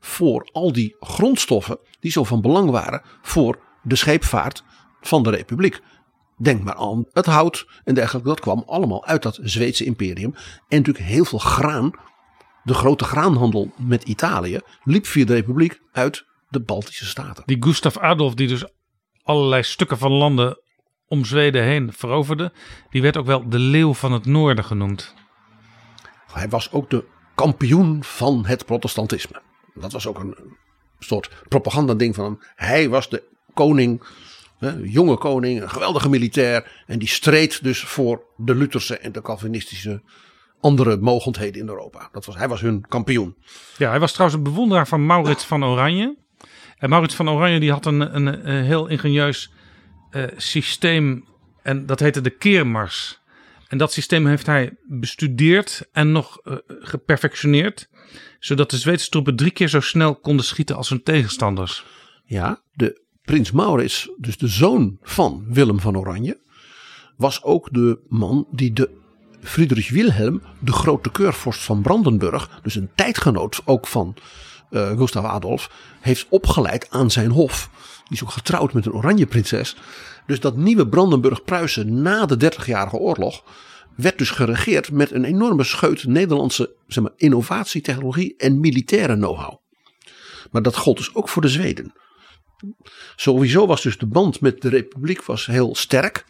voor 0.00 0.48
al 0.52 0.72
die 0.72 0.96
grondstoffen 1.00 1.78
die 2.00 2.10
zo 2.10 2.24
van 2.24 2.40
belang 2.40 2.70
waren 2.70 3.02
voor 3.22 3.58
de 3.82 3.96
scheepvaart 3.96 4.64
van 5.00 5.22
de 5.22 5.30
Republiek. 5.30 5.80
Denk 6.42 6.62
maar 6.62 6.74
aan 6.74 7.06
het 7.12 7.26
hout 7.26 7.66
en 7.84 7.94
dergelijke. 7.94 8.28
Dat 8.28 8.40
kwam 8.40 8.62
allemaal 8.66 9.04
uit 9.04 9.22
dat 9.22 9.38
Zweedse 9.42 9.84
imperium. 9.84 10.34
En 10.68 10.76
natuurlijk 10.76 11.04
heel 11.04 11.24
veel 11.24 11.38
graan. 11.38 11.90
De 12.64 12.74
grote 12.74 13.04
graanhandel 13.04 13.72
met 13.76 14.02
Italië 14.02 14.60
liep 14.84 15.06
via 15.06 15.24
de 15.24 15.34
Republiek 15.34 15.80
uit 15.92 16.24
de 16.48 16.60
Baltische 16.60 17.06
Staten. 17.06 17.42
Die 17.46 17.62
Gustav 17.62 17.96
Adolf, 17.96 18.34
die 18.34 18.48
dus 18.48 18.64
allerlei 19.22 19.62
stukken 19.62 19.98
van 19.98 20.10
landen 20.10 20.60
om 21.06 21.24
Zweden 21.24 21.62
heen 21.62 21.92
veroverde, 21.92 22.52
die 22.90 23.02
werd 23.02 23.16
ook 23.16 23.26
wel 23.26 23.48
de 23.48 23.58
leeuw 23.58 23.94
van 23.94 24.12
het 24.12 24.26
noorden 24.26 24.64
genoemd. 24.64 25.14
Hij 26.32 26.48
was 26.48 26.72
ook 26.72 26.90
de 26.90 27.04
kampioen 27.34 28.04
van 28.04 28.46
het 28.46 28.66
protestantisme. 28.66 29.42
Dat 29.74 29.92
was 29.92 30.06
ook 30.06 30.18
een 30.18 30.36
soort 30.98 31.30
propagandading 31.48 32.14
van 32.14 32.24
hem. 32.24 32.38
Hij 32.54 32.88
was 32.88 33.08
de 33.08 33.22
koning, 33.54 34.02
hè, 34.62 34.72
jonge 34.82 35.16
koning, 35.16 35.62
een 35.62 35.70
geweldige 35.70 36.08
militair. 36.08 36.82
En 36.86 36.98
die 36.98 37.08
streed 37.08 37.62
dus 37.62 37.80
voor 37.80 38.22
de 38.36 38.54
Lutherse 38.54 38.98
en 38.98 39.12
de 39.12 39.22
Calvinistische 39.22 40.02
andere 40.60 40.96
mogendheden 40.96 41.60
in 41.60 41.68
Europa. 41.68 42.08
Dat 42.12 42.24
was, 42.24 42.36
hij 42.36 42.48
was 42.48 42.60
hun 42.60 42.84
kampioen. 42.88 43.36
Ja, 43.76 43.90
hij 43.90 44.00
was 44.00 44.12
trouwens 44.12 44.38
een 44.38 44.52
bewonderaar 44.52 44.88
van 44.88 45.06
Maurits 45.06 45.44
van 45.44 45.64
Oranje. 45.64 46.16
En 46.78 46.88
Maurits 46.88 47.14
van 47.14 47.30
Oranje 47.30 47.60
die 47.60 47.70
had 47.70 47.86
een, 47.86 48.16
een, 48.16 48.48
een 48.48 48.64
heel 48.64 48.86
ingenieus 48.86 49.52
eh, 50.10 50.24
systeem 50.36 51.24
en 51.62 51.86
dat 51.86 52.00
heette 52.00 52.20
de 52.20 52.30
keermars. 52.30 53.20
En 53.68 53.78
dat 53.78 53.92
systeem 53.92 54.26
heeft 54.26 54.46
hij 54.46 54.76
bestudeerd 54.82 55.88
en 55.92 56.12
nog 56.12 56.40
eh, 56.44 56.56
geperfectioneerd. 56.66 57.88
Zodat 58.38 58.70
de 58.70 58.76
Zweedse 58.76 59.08
troepen 59.08 59.36
drie 59.36 59.50
keer 59.50 59.68
zo 59.68 59.80
snel 59.80 60.14
konden 60.16 60.44
schieten 60.44 60.76
als 60.76 60.88
hun 60.88 61.02
tegenstanders. 61.02 61.84
Ja, 62.24 62.62
de 62.72 63.01
prins 63.24 63.50
Maurits, 63.50 64.10
dus 64.16 64.38
de 64.38 64.48
zoon 64.48 64.98
van 65.02 65.44
Willem 65.48 65.80
van 65.80 65.98
Oranje, 65.98 66.40
was 67.16 67.42
ook 67.42 67.68
de 67.72 67.98
man 68.08 68.46
die 68.50 68.72
de 68.72 68.90
Friedrich 69.42 69.90
Wilhelm, 69.90 70.42
de 70.58 70.72
grote 70.72 71.10
keurvorst 71.10 71.62
van 71.62 71.82
Brandenburg, 71.82 72.60
dus 72.62 72.74
een 72.74 72.90
tijdgenoot 72.94 73.60
ook 73.64 73.86
van 73.86 74.14
eh, 74.70 74.96
Gustav 74.96 75.24
Adolf, 75.24 75.70
heeft 76.00 76.26
opgeleid 76.28 76.90
aan 76.90 77.10
zijn 77.10 77.30
hof. 77.30 77.70
Die 78.04 78.16
is 78.16 78.22
ook 78.22 78.30
getrouwd 78.30 78.72
met 78.72 78.86
een 78.86 78.92
oranje 78.92 79.26
prinses. 79.26 79.76
Dus 80.26 80.40
dat 80.40 80.56
nieuwe 80.56 80.88
Brandenburg-Pruisen 80.88 82.02
na 82.02 82.26
de 82.26 82.36
Dertigjarige 82.36 82.96
Oorlog 82.96 83.42
werd 83.96 84.18
dus 84.18 84.30
geregeerd 84.30 84.90
met 84.90 85.10
een 85.10 85.24
enorme 85.24 85.64
scheut 85.64 86.06
Nederlandse 86.06 86.74
zeg 86.86 87.02
maar, 87.02 87.12
innovatie, 87.16 87.80
technologie 87.80 88.34
en 88.36 88.60
militaire 88.60 89.16
know-how. 89.16 89.56
Maar 90.50 90.62
dat 90.62 90.76
gold 90.76 90.96
dus 90.96 91.14
ook 91.14 91.28
voor 91.28 91.42
de 91.42 91.48
Zweden. 91.48 91.92
Sowieso 93.16 93.66
was 93.66 93.82
dus 93.82 93.98
de 93.98 94.06
band 94.06 94.40
met 94.40 94.60
de 94.60 94.68
Republiek 94.68 95.22
was 95.22 95.46
heel 95.46 95.74
sterk. 95.74 96.24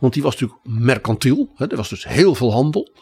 Want 0.00 0.12
die 0.12 0.22
was 0.22 0.32
natuurlijk 0.32 0.60
mercantiel. 0.64 1.52
Hè, 1.56 1.70
er 1.70 1.76
was 1.76 1.88
dus 1.88 2.04
heel 2.04 2.34
veel 2.34 2.52
handel. 2.52 2.92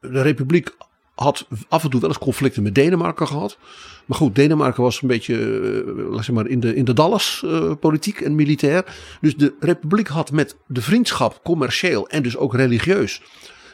De 0.00 0.22
Republiek 0.22 0.76
had 1.14 1.46
af 1.68 1.84
en 1.84 1.90
toe 1.90 2.00
wel 2.00 2.08
eens 2.08 2.18
conflicten 2.18 2.62
met 2.62 2.74
Denemarken 2.74 3.26
gehad. 3.26 3.58
Maar 4.06 4.18
goed, 4.18 4.34
Denemarken 4.34 4.82
was 4.82 5.02
een 5.02 5.08
beetje 5.08 5.34
eh, 5.34 6.10
laat 6.10 6.24
zeg 6.24 6.34
maar, 6.34 6.46
in 6.46 6.60
de, 6.60 6.74
in 6.74 6.84
de 6.84 6.92
Dallas 6.92 7.42
eh, 7.44 7.72
politiek 7.80 8.20
en 8.20 8.34
militair. 8.34 8.84
Dus 9.20 9.36
de 9.36 9.54
Republiek 9.60 10.08
had 10.08 10.32
met 10.32 10.56
de 10.66 10.82
vriendschap 10.82 11.40
commercieel 11.42 12.08
en 12.08 12.22
dus 12.22 12.36
ook 12.36 12.54
religieus 12.54 13.22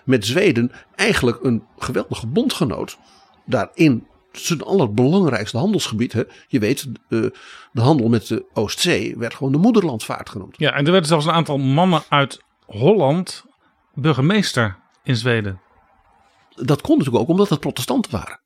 met 0.04 0.26
Zweden 0.26 0.72
eigenlijk 0.94 1.38
een 1.42 1.62
geweldige 1.78 2.26
bondgenoot. 2.26 2.98
Daarin 3.46 4.06
zijn 4.32 4.62
allerbelangrijkste 4.62 5.58
handelsgebied. 5.58 6.12
Hè. 6.12 6.22
Je 6.48 6.58
weet, 6.58 6.86
de, 7.08 7.34
de 7.72 7.80
handel 7.80 8.08
met 8.08 8.26
de 8.26 8.44
Oostzee 8.52 9.16
werd 9.16 9.34
gewoon 9.34 9.52
de 9.52 9.58
moederlandvaart 9.58 10.28
genoemd. 10.28 10.54
Ja, 10.58 10.72
en 10.72 10.84
er 10.84 10.90
werden 10.90 11.08
zelfs 11.08 11.26
een 11.26 11.32
aantal 11.32 11.58
mannen 11.58 12.02
uit 12.08 12.42
Holland 12.64 13.44
burgemeester 13.94 14.78
in 15.02 15.16
Zweden. 15.16 15.60
Dat 16.54 16.80
kon 16.80 16.98
natuurlijk 16.98 17.22
ook 17.22 17.30
omdat 17.30 17.48
het 17.48 17.60
protestanten 17.60 18.10
waren. 18.12 18.40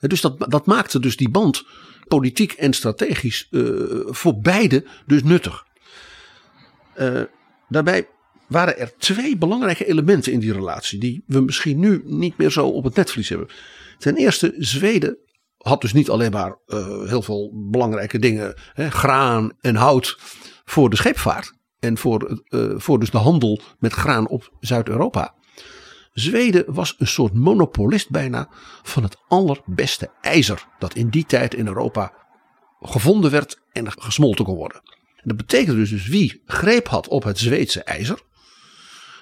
Dus 0.00 0.20
dat, 0.20 0.50
dat 0.50 0.66
maakte 0.66 1.00
dus 1.00 1.16
die 1.16 1.30
band 1.30 1.64
politiek 2.08 2.52
en 2.52 2.72
strategisch 2.72 3.48
eh, 3.50 3.60
voor 4.06 4.38
beide 4.38 4.86
dus 5.06 5.22
nuttig. 5.22 5.66
Eh, 6.94 7.22
daarbij 7.68 8.08
waren 8.46 8.78
er 8.78 8.92
twee 8.98 9.36
belangrijke 9.36 9.86
elementen 9.86 10.32
in 10.32 10.38
die 10.38 10.52
relatie 10.52 10.98
die 10.98 11.24
we 11.26 11.40
misschien 11.40 11.78
nu 11.78 12.02
niet 12.04 12.36
meer 12.36 12.50
zo 12.50 12.66
op 12.66 12.84
het 12.84 12.94
netvlies 12.94 13.28
hebben. 13.28 13.48
Ten 13.98 14.16
eerste, 14.16 14.54
Zweden 14.58 15.18
had 15.56 15.80
dus 15.80 15.92
niet 15.92 16.10
alleen 16.10 16.30
maar 16.30 16.58
eh, 16.66 17.08
heel 17.08 17.22
veel 17.22 17.50
belangrijke 17.70 18.18
dingen, 18.18 18.54
hè, 18.72 18.90
graan 18.90 19.52
en 19.60 19.76
hout 19.76 20.18
voor 20.64 20.90
de 20.90 20.96
scheepvaart 20.96 21.52
en 21.78 21.98
voor, 21.98 22.42
eh, 22.48 22.72
voor 22.76 22.98
dus 22.98 23.10
de 23.10 23.18
handel 23.18 23.60
met 23.78 23.92
graan 23.92 24.28
op 24.28 24.52
Zuid-Europa. 24.60 25.34
Zweden 26.12 26.64
was 26.66 26.94
een 26.98 27.06
soort 27.06 27.34
monopolist 27.34 28.10
bijna 28.10 28.48
van 28.82 29.02
het 29.02 29.16
allerbeste 29.28 30.10
ijzer 30.20 30.66
dat 30.78 30.94
in 30.94 31.08
die 31.08 31.26
tijd 31.26 31.54
in 31.54 31.66
Europa 31.66 32.12
gevonden 32.80 33.30
werd 33.30 33.60
en 33.72 33.92
gesmolten 33.92 34.44
kon 34.44 34.56
worden. 34.56 34.80
En 35.16 35.22
dat 35.22 35.36
betekende 35.36 35.80
dus, 35.80 35.90
dus 35.90 36.06
wie 36.06 36.42
greep 36.46 36.88
had 36.88 37.08
op 37.08 37.22
het 37.24 37.38
Zweedse 37.38 37.82
ijzer, 37.82 38.22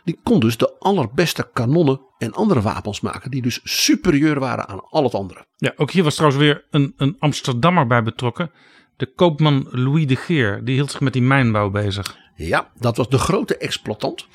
die 0.04 0.18
kon 0.22 0.40
dus 0.40 0.56
de 0.56 0.78
allerbeste 0.78 1.50
kanonnen 1.52 2.00
en 2.18 2.32
andere 2.32 2.60
wapens 2.60 3.00
maken 3.00 3.30
die 3.30 3.42
dus 3.42 3.60
superieur 3.64 4.38
waren 4.40 4.68
aan 4.68 4.84
al 4.88 5.04
het 5.04 5.14
andere. 5.14 5.46
Ja, 5.56 5.72
ook 5.76 5.90
hier 5.90 6.02
was 6.02 6.14
trouwens 6.14 6.42
weer 6.42 6.64
een, 6.70 6.94
een 6.96 7.16
Amsterdammer 7.18 7.86
bij 7.86 8.02
betrokken. 8.02 8.50
De 8.96 9.12
koopman 9.14 9.66
Louis 9.70 10.06
de 10.06 10.16
Geer, 10.16 10.64
die 10.64 10.74
hield 10.74 10.90
zich 10.90 11.00
met 11.00 11.12
die 11.12 11.22
mijnbouw 11.22 11.70
bezig. 11.70 12.16
Ja, 12.36 12.70
dat 12.78 12.96
was 12.96 13.08
de 13.08 13.18
grote 13.18 13.56
exploitant. 13.56 14.26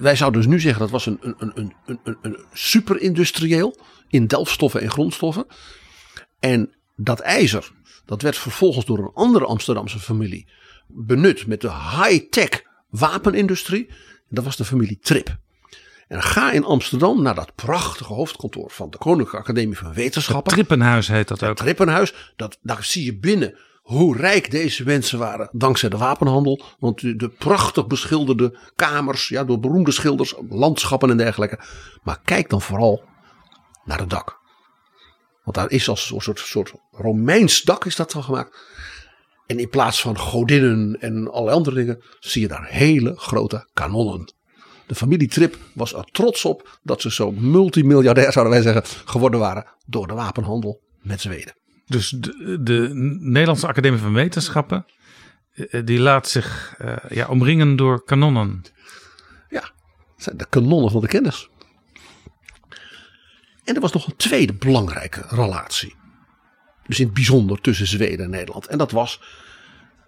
Wij- 0.00 0.16
zouden 0.16 0.40
dus 0.40 0.50
nu 0.50 0.60
zeggen 0.60 0.80
dat 0.80 0.90
was 0.90 1.06
een, 1.06 1.18
een, 1.20 1.34
een, 1.38 1.52
een, 1.54 1.72
een, 1.86 1.98
een, 2.04 2.16
een 2.22 2.38
superindustrieel 2.52 3.76
in 4.08 4.26
delfstoffen 4.26 4.80
en 4.80 4.90
grondstoffen. 4.90 5.46
En 6.38 6.74
dat 6.96 7.20
ijzer, 7.20 7.72
dat 8.06 8.22
werd 8.22 8.36
vervolgens 8.36 8.84
door 8.84 8.98
een 8.98 9.10
andere 9.14 9.44
Amsterdamse 9.44 9.98
familie 9.98 10.48
benut 10.86 11.46
met 11.46 11.60
de 11.60 11.70
high-tech 11.70 12.62
wapenindustrie. 12.88 13.88
Dat 14.28 14.44
was 14.44 14.56
de 14.56 14.64
familie 14.64 14.98
Trip. 15.02 15.36
En 16.08 16.22
ga 16.22 16.52
in 16.52 16.64
Amsterdam 16.64 17.22
naar 17.22 17.34
dat 17.34 17.54
prachtige 17.54 18.12
hoofdkantoor 18.12 18.70
van 18.70 18.90
de 18.90 18.98
Koninklijke 18.98 19.36
Academie 19.36 19.78
van 19.78 19.94
Wetenschappen. 19.94 20.52
Trippenhuis 20.52 21.08
heet 21.08 21.28
dat 21.28 21.42
ook. 21.42 21.56
Trippenhuis, 21.56 22.32
dat, 22.36 22.58
daar 22.62 22.84
zie 22.84 23.04
je 23.04 23.18
binnen 23.18 23.58
hoe 23.82 24.16
rijk 24.16 24.50
deze 24.50 24.84
mensen 24.84 25.18
waren 25.18 25.48
dankzij 25.52 25.88
de 25.88 25.96
wapenhandel. 25.96 26.62
Want 26.78 27.00
de, 27.00 27.16
de 27.16 27.28
prachtig 27.28 27.86
beschilderde 27.86 28.58
kamers, 28.76 29.28
ja, 29.28 29.44
door 29.44 29.60
beroemde 29.60 29.90
schilders, 29.90 30.34
landschappen 30.48 31.10
en 31.10 31.16
dergelijke. 31.16 31.60
Maar 32.02 32.20
kijk 32.24 32.50
dan 32.50 32.62
vooral 32.62 33.04
naar 33.84 33.98
het 33.98 34.10
dak. 34.10 34.38
Want 35.44 35.56
daar 35.56 35.70
is 35.70 35.88
als 35.88 36.10
een 36.10 36.20
soort, 36.20 36.38
soort 36.38 36.72
Romeins 36.90 37.62
dak 37.62 37.84
is 37.84 37.96
dat 37.96 38.12
van 38.12 38.24
gemaakt. 38.24 38.58
En 39.48 39.58
in 39.58 39.68
plaats 39.68 40.00
van 40.00 40.18
godinnen 40.18 41.00
en 41.00 41.30
allerlei 41.30 41.56
andere 41.56 41.76
dingen, 41.76 42.02
zie 42.20 42.42
je 42.42 42.48
daar 42.48 42.66
hele 42.66 43.16
grote 43.16 43.68
kanonnen. 43.72 44.32
De 44.86 44.94
familie 44.94 45.28
Trip 45.28 45.56
was 45.74 45.94
er 45.94 46.04
trots 46.04 46.44
op 46.44 46.78
dat 46.82 47.00
ze 47.00 47.12
zo 47.12 47.30
multimiljardair, 47.30 48.32
zouden 48.32 48.54
wij 48.54 48.62
zeggen, 48.62 49.02
geworden 49.04 49.40
waren 49.40 49.66
door 49.86 50.06
de 50.06 50.14
wapenhandel 50.14 50.80
met 51.00 51.20
Zweden. 51.20 51.54
Dus 51.86 52.10
de, 52.10 52.58
de 52.62 52.90
Nederlandse 53.20 53.66
Academie 53.66 54.00
van 54.00 54.12
Wetenschappen, 54.12 54.86
eh, 55.54 55.80
die 55.84 55.98
laat 55.98 56.28
zich 56.28 56.74
eh, 56.78 56.96
ja, 57.08 57.28
omringen 57.28 57.76
door 57.76 58.04
kanonnen. 58.04 58.62
Ja, 59.48 59.60
het 60.14 60.24
zijn 60.24 60.36
de 60.36 60.46
kanonnen 60.48 60.90
van 60.90 61.00
de 61.00 61.08
kennis. 61.08 61.48
En 63.64 63.74
er 63.74 63.80
was 63.80 63.92
nog 63.92 64.06
een 64.06 64.16
tweede 64.16 64.54
belangrijke 64.54 65.24
relatie. 65.28 65.97
Dus 66.88 66.98
in 66.98 67.04
het 67.04 67.14
bijzonder 67.14 67.60
tussen 67.60 67.86
Zweden 67.86 68.24
en 68.24 68.30
Nederland. 68.30 68.66
En 68.66 68.78
dat 68.78 68.90
was 68.90 69.20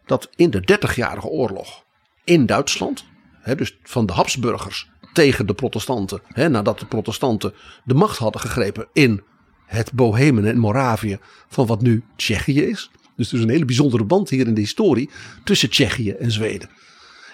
dat 0.07 0.31
in 0.37 0.51
de 0.51 0.61
Dertigjarige 0.61 1.27
Oorlog 1.27 1.85
in 2.25 2.47
Duitsland, 2.47 3.05
hè, 3.41 3.55
dus 3.55 3.79
van 3.83 4.07
de 4.07 4.13
Habsburgers 4.13 4.91
tegen 5.13 5.47
de 5.47 5.55
protestanten, 5.55 6.21
hè, 6.27 6.49
nadat 6.49 6.79
de 6.79 6.87
protestanten 6.87 7.55
de 7.85 7.95
macht 7.95 8.19
hadden 8.19 8.41
gegrepen 8.41 8.89
in 8.93 9.23
het 9.67 9.93
Bohemen 9.93 10.47
en 10.47 10.59
Moravië 10.59 11.19
van 11.49 11.67
wat 11.67 11.83
nu 11.83 12.05
Tsjechië 12.17 12.63
is. 12.63 12.91
Dus 13.17 13.29
er 13.29 13.39
is 13.39 13.43
een 13.43 13.51
hele 13.51 13.65
bijzondere 13.65 14.05
band 14.05 14.31
hier 14.31 14.47
in 14.47 14.55
de 14.55 14.61
historie 14.61 15.11
tussen 15.45 15.71
Tsjechië 15.71 16.11
en 16.11 16.31
Zweden. 16.31 16.71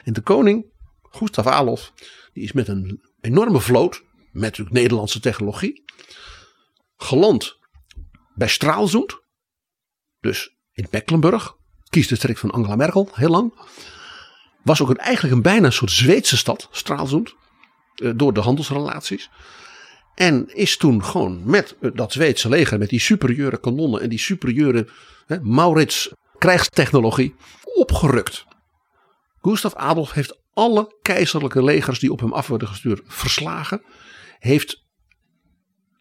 En 0.05 0.13
de 0.13 0.21
koning, 0.21 0.67
Gustav 1.03 1.47
Adolf, 1.47 1.93
die 2.33 2.43
is 2.43 2.53
met 2.53 2.69
een 2.69 3.01
enorme 3.21 3.61
vloot, 3.61 4.03
met 4.33 4.43
natuurlijk 4.43 4.77
Nederlandse 4.77 5.21
technologie, 5.21 5.85
geland 6.97 7.59
bij 8.35 8.49
Straalzoend. 8.49 9.25
Dus 10.27 10.57
in 10.73 10.87
Mecklenburg, 10.91 11.57
kiesdistrict 11.89 12.39
van 12.39 12.51
Angela 12.51 12.77
Merkel, 12.77 13.09
heel 13.13 13.31
lang. 13.31 13.53
Was 14.63 14.83
ook 14.83 14.91
een, 14.91 14.97
eigenlijk 14.97 15.35
een 15.35 15.43
bijna 15.43 15.67
een 15.67 15.73
soort 15.73 15.91
Zweedse 15.91 16.37
stad, 16.37 16.69
Straalzoend, 16.71 17.35
eh, 17.95 18.11
door 18.17 18.33
de 18.33 18.41
handelsrelaties. 18.41 19.31
En 20.15 20.55
is 20.55 20.77
toen 20.77 21.05
gewoon 21.05 21.43
met 21.45 21.77
eh, 21.81 21.91
dat 21.95 22.13
Zweedse 22.13 22.49
leger, 22.49 22.79
met 22.79 22.89
die 22.89 23.01
superieure 23.01 23.61
kanonnen 23.61 24.01
en 24.01 24.09
die 24.09 24.19
superieure 24.19 24.89
Maurits 25.43 26.13
krijgstechnologie, 26.39 27.35
opgerukt. 27.65 28.47
Gustav 29.41 29.75
Adolf 29.75 30.13
heeft 30.13 30.39
alle 30.55 30.97
keizerlijke 31.03 31.65
legers 31.65 31.99
die 31.99 32.13
op 32.13 32.21
hem 32.21 32.33
af 32.33 32.47
werden 32.47 32.69
gestuurd 32.69 33.03
verslagen. 33.07 33.83
Heeft 34.39 34.86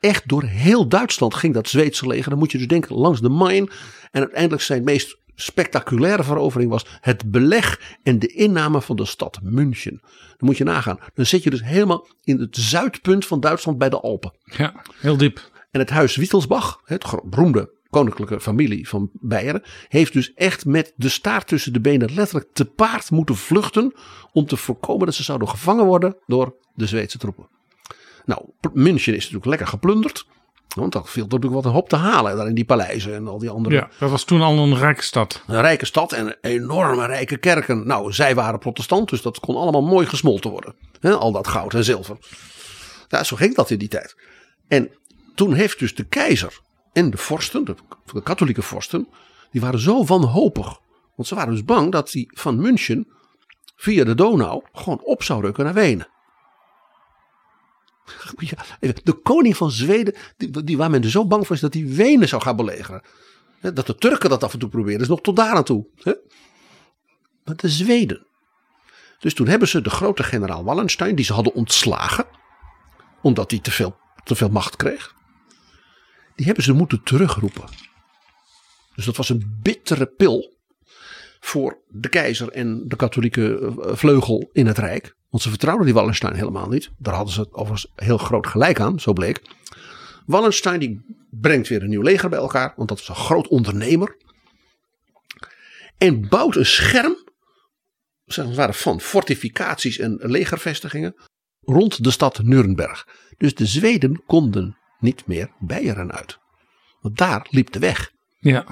echt 0.06 0.28
door 0.28 0.44
heel 0.44 0.88
Duitsland 0.88 1.34
ging 1.34 1.54
dat 1.54 1.70
Zweedse 1.70 2.08
leger. 2.08 2.30
Dan 2.30 2.40
moet 2.40 2.52
je 2.52 2.58
dus 2.58 2.68
denken 2.68 2.96
langs 2.96 3.22
de 3.22 3.30
Main. 3.30 3.70
En 4.12 4.22
uiteindelijk 4.22 4.62
zijn 4.62 4.84
meest 4.84 5.18
spectaculaire 5.36 6.24
verovering 6.24 6.72
was 6.72 6.86
het 7.02 7.32
beleg 7.32 7.98
en 8.04 8.20
de 8.20 8.28
inname 8.28 8.82
van 8.82 8.96
de 8.96 9.06
stad 9.06 9.40
München. 9.44 10.00
Dan 10.02 10.48
moet 10.48 10.58
je 10.58 10.64
nagaan. 10.64 11.00
Dan 11.14 11.26
zit 11.26 11.44
je 11.44 11.50
dus 11.50 11.64
helemaal 11.64 12.08
in 12.24 12.40
het 12.40 12.58
zuidpunt 12.58 13.26
van 13.26 13.40
Duitsland 13.40 13.78
bij 13.78 13.90
de 13.90 14.00
Alpen. 14.00 14.34
Ja, 14.44 14.82
heel 15.00 15.18
diep. 15.18 15.52
En 15.72 15.80
het 15.80 15.90
huis 15.90 16.16
Wittelsbach, 16.16 16.82
het 16.84 17.06
beroemde 17.24 17.74
koninklijke 17.90 18.40
familie 18.40 18.90
van 18.90 19.10
Beieren, 19.14 19.64
heeft 19.88 20.14
dus 20.14 20.34
echt 20.34 20.66
met 20.66 20.94
de 20.96 21.10
staart 21.10 21.48
tussen 21.48 21.74
de 21.74 21.80
benen 21.80 22.14
letterlijk 22.14 22.50
te 22.54 22.66
paard 22.66 23.12
moeten 23.12 23.36
vluchten 23.36 23.94
om 24.34 24.46
te 24.46 24.58
voorkomen 24.58 25.06
dat 25.06 25.16
ze 25.16 25.24
zouden 25.24 25.50
gevangen 25.50 25.86
worden 25.86 26.16
door 26.26 26.56
de 26.74 26.86
Zweedse 26.86 27.18
troepen. 27.18 27.48
Nou, 28.26 28.42
München 28.74 29.14
is 29.14 29.20
natuurlijk 29.24 29.46
lekker 29.46 29.68
geplunderd. 29.68 30.26
Want 30.76 30.92
dat 30.92 31.10
viel 31.10 31.24
natuurlijk 31.24 31.54
wat 31.54 31.66
een 31.66 31.72
hoop 31.72 31.90
te 31.90 31.96
halen 31.96 32.38
daar 32.38 32.48
in 32.48 32.56
die 32.56 32.66
paleizen 32.66 33.16
en 33.16 33.28
al 33.28 33.40
die 33.40 33.50
andere 33.50 33.76
Ja, 33.76 33.90
dat 34.00 34.10
was 34.10 34.24
toen 34.24 34.42
al 34.42 34.58
een 34.58 34.78
rijke 34.78 35.04
stad. 35.04 35.44
een 35.48 35.62
rijke 35.62 35.86
stad 35.86 36.12
en 36.12 36.38
enorme 36.42 37.06
rijke 37.06 37.38
kerken. 37.38 37.88
Nou, 37.88 38.14
zij 38.14 38.36
waren 38.36 38.60
protestant, 38.60 39.10
dus 39.10 39.22
dat 39.22 39.40
kon 39.40 39.56
allemaal 39.56 39.84
mooi 39.84 40.06
gesmolten 40.06 40.52
worden. 40.52 40.76
Al 41.02 41.32
dat 41.32 41.48
goud 41.48 41.74
en 41.74 41.84
zilver. 41.84 42.18
Ja, 43.08 43.24
zo 43.24 43.36
ging 43.36 43.56
dat 43.56 43.70
in 43.70 43.78
die 43.78 43.88
tijd. 43.88 44.16
En 44.68 44.90
toen 45.36 45.54
heeft 45.54 45.80
dus 45.80 45.96
de 45.96 46.04
keizer 46.04 46.60
en 46.94 47.10
de 47.10 47.18
vorsten, 47.18 47.66
de, 47.66 47.76
de 48.14 48.24
katholieke 48.24 48.62
vorsten, 48.62 49.08
die 49.52 49.62
waren 49.62 49.80
zo 49.80 50.06
wanhopig. 50.06 50.80
Want 51.16 51.28
ze 51.28 51.36
waren 51.36 51.52
dus 51.52 51.64
bang 51.66 51.92
dat 51.92 52.12
die 52.12 52.32
van 52.34 52.62
München 52.62 53.08
via 53.76 54.04
de 54.04 54.16
Donau 54.16 54.64
gewoon 54.74 55.00
op 55.04 55.24
zou 55.24 55.42
rukken 55.42 55.64
naar 55.64 55.74
Wenen. 55.74 56.08
Even, 58.80 58.96
de 59.04 59.14
koning 59.14 59.58
van 59.58 59.72
Zweden, 59.72 60.16
die, 60.38 60.64
die 60.64 60.78
waar 60.78 60.90
men 60.90 61.04
er 61.04 61.10
zo 61.10 61.28
bang 61.28 61.48
voor 61.48 61.56
is 61.56 61.62
dat 61.62 61.74
hij 61.74 61.88
Wenen 61.88 62.28
zou 62.28 62.42
gaan 62.42 62.56
belegeren. 62.56 63.02
Dat 63.62 63.88
de 63.88 63.96
Turken 63.96 64.30
dat 64.30 64.44
af 64.44 64.54
en 64.54 64.60
toe 64.60 64.70
proberen, 64.70 65.02
is 65.02 65.08
nog 65.08 65.22
tot 65.22 65.36
daar 65.36 65.56
aan 65.56 65.64
toe. 65.64 65.88
Maar 67.44 67.56
de 67.56 67.70
Zweden. 67.70 68.26
Dus 69.20 69.34
toen 69.34 69.48
hebben 69.48 69.68
ze 69.68 69.82
de 69.82 69.90
grote 69.90 70.24
generaal 70.24 70.64
Wallenstein, 70.64 71.16
die 71.16 71.26
ze 71.26 71.34
hadden 71.34 71.54
ontslagen, 71.54 72.26
omdat 73.22 73.52
hij 73.52 73.60
te 73.60 73.72
veel, 73.72 73.98
te 74.24 74.36
veel 74.36 74.50
macht 74.50 74.76
kreeg, 74.76 75.14
die 76.36 76.46
hebben 76.46 76.64
ze 76.64 76.74
moeten 76.74 77.04
terugroepen. 77.04 77.64
Dus 78.96 79.06
dat 79.06 79.18
was 79.18 79.30
een 79.30 79.60
bittere 79.62 80.06
pil 80.06 80.58
voor 81.40 81.78
de 81.88 82.10
keizer 82.10 82.52
en 82.52 82.88
de 82.88 82.96
katholieke 82.96 83.60
eh, 83.60 83.96
vleugel 83.96 84.50
in 84.54 84.68
het 84.68 84.78
Rijk. 84.78 85.16
Want 85.36 85.48
ze 85.48 85.54
vertrouwden 85.54 85.86
die 85.86 85.96
Wallenstein 85.96 86.36
helemaal 86.36 86.68
niet. 86.68 86.92
Daar 86.98 87.14
hadden 87.14 87.34
ze 87.34 87.40
het 87.40 87.54
overigens 87.54 87.92
heel 87.96 88.18
groot 88.18 88.48
gelijk 88.48 88.80
aan, 88.80 89.00
zo 89.00 89.14
bleek. 89.14 89.42
Wallenstein 90.26 90.80
die 90.80 91.02
brengt 91.30 91.68
weer 91.68 91.84
een 91.84 91.90
nieuw 91.90 92.02
leger 92.02 92.30
bij 92.30 92.40
elkaar, 92.40 92.74
want 92.76 92.90
dat 92.90 93.00
is 93.00 93.08
een 93.08 93.16
groot 93.16 93.48
ondernemer. 93.48 94.18
En 95.98 96.28
bouwt 96.30 96.56
een 96.56 96.66
scherm, 96.66 97.16
zeg 98.26 98.56
maar, 98.56 98.74
van 98.74 99.02
fortificaties 99.02 99.98
en 99.98 100.18
legervestigingen 100.22 101.16
rond 101.62 102.04
de 102.04 102.12
stad 102.12 102.44
Nuremberg. 102.44 103.08
Dus 103.38 103.56
de 103.56 103.66
Zweden 103.66 104.24
konden 104.26 104.78
niet 105.00 105.26
meer 105.26 105.52
Beieren 105.60 106.12
uit. 106.12 106.40
Want 107.02 107.18
daar 107.18 107.48
liep 107.50 107.72
de 107.72 107.80
weg. 107.80 108.12
Ja, 108.40 108.66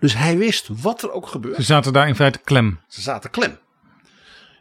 Dus 0.00 0.14
hij 0.16 0.38
wist 0.38 0.68
wat 0.68 1.02
er 1.02 1.10
ook 1.12 1.24
ze 1.24 1.30
gebeurde. 1.30 1.62
zaten 1.62 1.92
daar 1.92 2.08
in 2.08 2.16
feite 2.16 2.38
klem. 2.38 2.80
Ze 2.88 3.00
zaten 3.00 3.30
klem. 3.30 3.58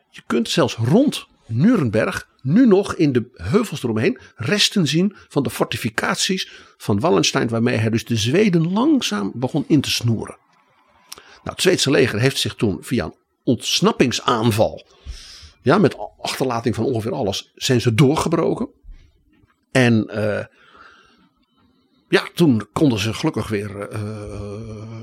Je 0.10 0.22
kunt 0.28 0.50
zelfs 0.50 0.76
rond 0.76 1.32
Nuremberg 1.54 2.30
nu 2.42 2.68
nog 2.68 2.96
in 2.96 3.12
de 3.12 3.30
heuvels 3.34 3.84
eromheen 3.84 4.20
resten 4.36 4.88
zien 4.88 5.16
van 5.28 5.44
de 5.44 5.50
fortificaties 5.50 6.52
van 6.78 7.00
Wallenstein, 7.00 7.48
waarmee 7.48 7.78
hij 7.78 7.90
dus 7.90 8.06
de 8.06 8.16
Zweden 8.16 8.72
langzaam 8.72 9.32
begon 9.36 9.66
in 9.68 9.82
te 9.82 9.92
snoeren. 9.92 10.38
Nou, 11.16 11.56
het 11.56 11.62
Zweedse 11.62 11.92
leger 11.92 12.20
heeft 12.20 12.38
zich 12.38 12.56
toen 12.56 12.78
via 12.82 13.06
een 13.06 13.16
ontsnappingsaanval, 13.44 14.86
ja, 15.62 15.78
met 15.78 15.96
achterlating 16.22 16.76
van 16.76 16.86
ongeveer 16.86 17.14
alles, 17.14 17.52
zijn 17.56 17.82
ze 17.82 17.94
doorgebroken. 17.94 18.70
En 19.72 20.08
eh, 20.08 20.46
ja, 22.10 22.24
toen 22.34 22.68
konden 22.74 23.00
ze 23.00 23.14
gelukkig 23.14 23.48
weer 23.48 23.90
eh, 23.90 24.02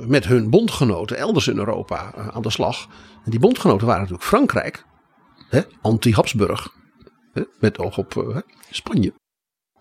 met 0.06 0.26
hun 0.26 0.50
bondgenoten 0.50 1.16
elders 1.16 1.48
in 1.48 1.58
Europa 1.58 2.12
eh, 2.14 2.28
aan 2.28 2.42
de 2.42 2.50
slag. 2.50 2.86
En 3.24 3.30
die 3.30 3.40
bondgenoten 3.40 3.86
waren 3.86 4.00
natuurlijk 4.00 4.28
Frankrijk, 4.28 4.84
anti-Habsburg, 5.80 6.74
met 7.58 7.78
oog 7.78 7.98
op 7.98 8.16
eh, 8.16 8.36
Spanje. 8.70 9.12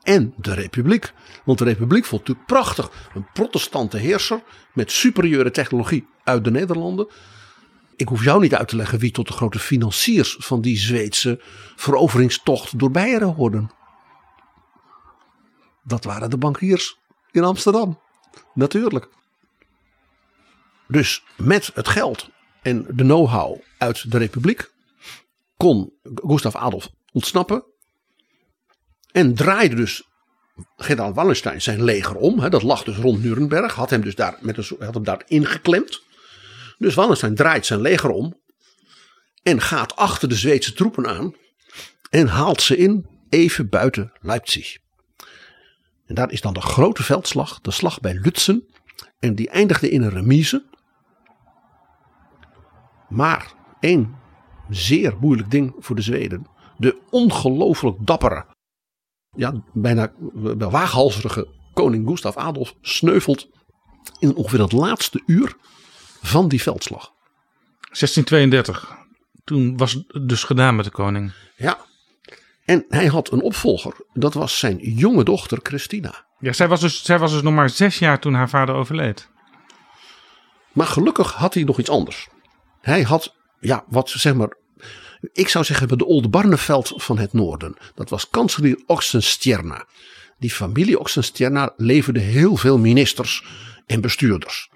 En 0.03 0.33
de 0.37 0.53
Republiek. 0.53 1.13
Want 1.45 1.57
de 1.57 1.63
Republiek 1.63 2.05
vond 2.05 2.21
natuurlijk 2.21 2.47
prachtig. 2.47 2.91
Een 3.13 3.27
protestante 3.33 3.97
heerser 3.97 4.43
met 4.73 4.91
superieure 4.91 5.51
technologie 5.51 6.07
uit 6.23 6.43
de 6.43 6.51
Nederlanden. 6.51 7.07
Ik 7.95 8.07
hoef 8.07 8.23
jou 8.23 8.41
niet 8.41 8.55
uit 8.55 8.67
te 8.67 8.75
leggen 8.75 8.99
wie 8.99 9.11
tot 9.11 9.27
de 9.27 9.33
grote 9.33 9.59
financiers 9.59 10.35
van 10.39 10.61
die 10.61 10.77
Zweedse 10.77 11.39
veroveringstocht 11.75 12.79
door 12.79 12.91
Beieren 12.91 13.33
hoorden. 13.33 13.71
Dat 15.83 16.03
waren 16.03 16.29
de 16.29 16.37
bankiers 16.37 16.97
in 17.31 17.43
Amsterdam. 17.43 17.99
Natuurlijk. 18.53 19.09
Dus 20.87 21.23
met 21.37 21.71
het 21.73 21.87
geld 21.87 22.29
en 22.61 22.85
de 22.89 23.03
know-how 23.03 23.61
uit 23.77 24.11
de 24.11 24.17
Republiek 24.17 24.71
kon 25.63 25.93
Gustav 26.03 26.55
Adolf 26.55 26.89
ontsnappen. 27.11 27.63
En 29.11 29.35
draaide 29.35 29.75
dus 29.75 30.03
generaal 30.75 31.13
Wallenstein 31.13 31.61
zijn 31.61 31.83
leger 31.83 32.15
om. 32.15 32.39
Hè, 32.39 32.49
dat 32.49 32.63
lag 32.63 32.83
dus 32.83 32.97
rond 32.97 33.23
Nuremberg. 33.23 33.73
Had 33.73 33.89
hem 33.89 34.01
dus 34.01 34.15
daar, 34.15 34.37
met 34.41 34.55
had 34.79 34.93
hem 34.93 35.03
daar 35.03 35.23
ingeklemd. 35.25 36.01
Dus 36.77 36.93
Wallenstein 36.93 37.35
draait 37.35 37.65
zijn 37.65 37.81
leger 37.81 38.09
om. 38.09 38.39
En 39.43 39.61
gaat 39.61 39.95
achter 39.95 40.29
de 40.29 40.35
Zweedse 40.35 40.73
troepen 40.73 41.07
aan. 41.07 41.35
En 42.09 42.27
haalt 42.27 42.61
ze 42.61 42.77
in 42.77 43.07
even 43.29 43.69
buiten 43.69 44.11
Leipzig. 44.21 44.77
En 46.05 46.15
daar 46.15 46.31
is 46.31 46.41
dan 46.41 46.53
de 46.53 46.61
grote 46.61 47.03
veldslag, 47.03 47.61
de 47.61 47.71
slag 47.71 47.99
bij 47.99 48.13
Lutzen. 48.13 48.67
En 49.19 49.35
die 49.35 49.49
eindigde 49.49 49.89
in 49.89 50.01
een 50.01 50.09
remise. 50.09 50.65
Maar 53.09 53.53
één 53.79 54.17
zeer 54.69 55.15
moeilijk 55.19 55.51
ding 55.51 55.75
voor 55.79 55.95
de 55.95 56.01
Zweden. 56.01 56.47
De 56.77 56.97
ongelooflijk 57.09 57.97
dappere, 57.99 58.45
ja, 59.35 59.63
bijna 59.73 60.11
wel 60.33 60.71
waaghalzerige 60.71 61.47
koning 61.73 62.07
Gustav 62.07 62.35
Adolf 62.35 62.75
sneuvelt 62.81 63.47
in 64.19 64.35
ongeveer 64.35 64.61
het 64.61 64.71
laatste 64.71 65.23
uur 65.25 65.55
van 66.21 66.47
die 66.47 66.61
veldslag. 66.61 67.11
1632. 67.79 68.97
Toen 69.43 69.77
was 69.77 69.93
het 69.93 70.29
dus 70.29 70.43
gedaan 70.43 70.75
met 70.75 70.85
de 70.85 70.91
koning. 70.91 71.33
Ja. 71.55 71.77
En 72.65 72.85
hij 72.89 73.05
had 73.05 73.31
een 73.31 73.41
opvolger. 73.41 74.05
Dat 74.13 74.33
was 74.33 74.59
zijn 74.59 74.77
jonge 74.77 75.23
dochter 75.23 75.59
Christina. 75.63 76.25
Ja, 76.39 76.53
zij 76.53 76.67
was, 76.67 76.79
dus, 76.79 77.03
zij 77.03 77.19
was 77.19 77.31
dus 77.31 77.41
nog 77.41 77.53
maar 77.53 77.69
zes 77.69 77.99
jaar 77.99 78.19
toen 78.19 78.33
haar 78.33 78.49
vader 78.49 78.75
overleed. 78.75 79.29
Maar 80.73 80.87
gelukkig 80.87 81.33
had 81.33 81.53
hij 81.53 81.63
nog 81.63 81.79
iets 81.79 81.89
anders. 81.89 82.27
Hij 82.81 83.01
had, 83.01 83.35
ja, 83.59 83.85
wat 83.87 84.09
zeg 84.09 84.33
maar. 84.33 84.57
Ik 85.33 85.47
zou 85.49 85.65
zeggen, 85.65 85.97
de 85.97 86.05
Oldenbarneveld 86.05 86.93
van 86.95 87.17
het 87.17 87.33
noorden. 87.33 87.75
Dat 87.95 88.09
was 88.09 88.29
kanselier 88.29 88.83
Oxenstierna. 88.85 89.85
Die 90.37 90.51
familie 90.51 90.99
Oxenstierna 90.99 91.73
leverde 91.77 92.19
heel 92.19 92.55
veel 92.55 92.77
ministers 92.77 93.43
en 93.85 94.01
bestuurders. 94.01 94.69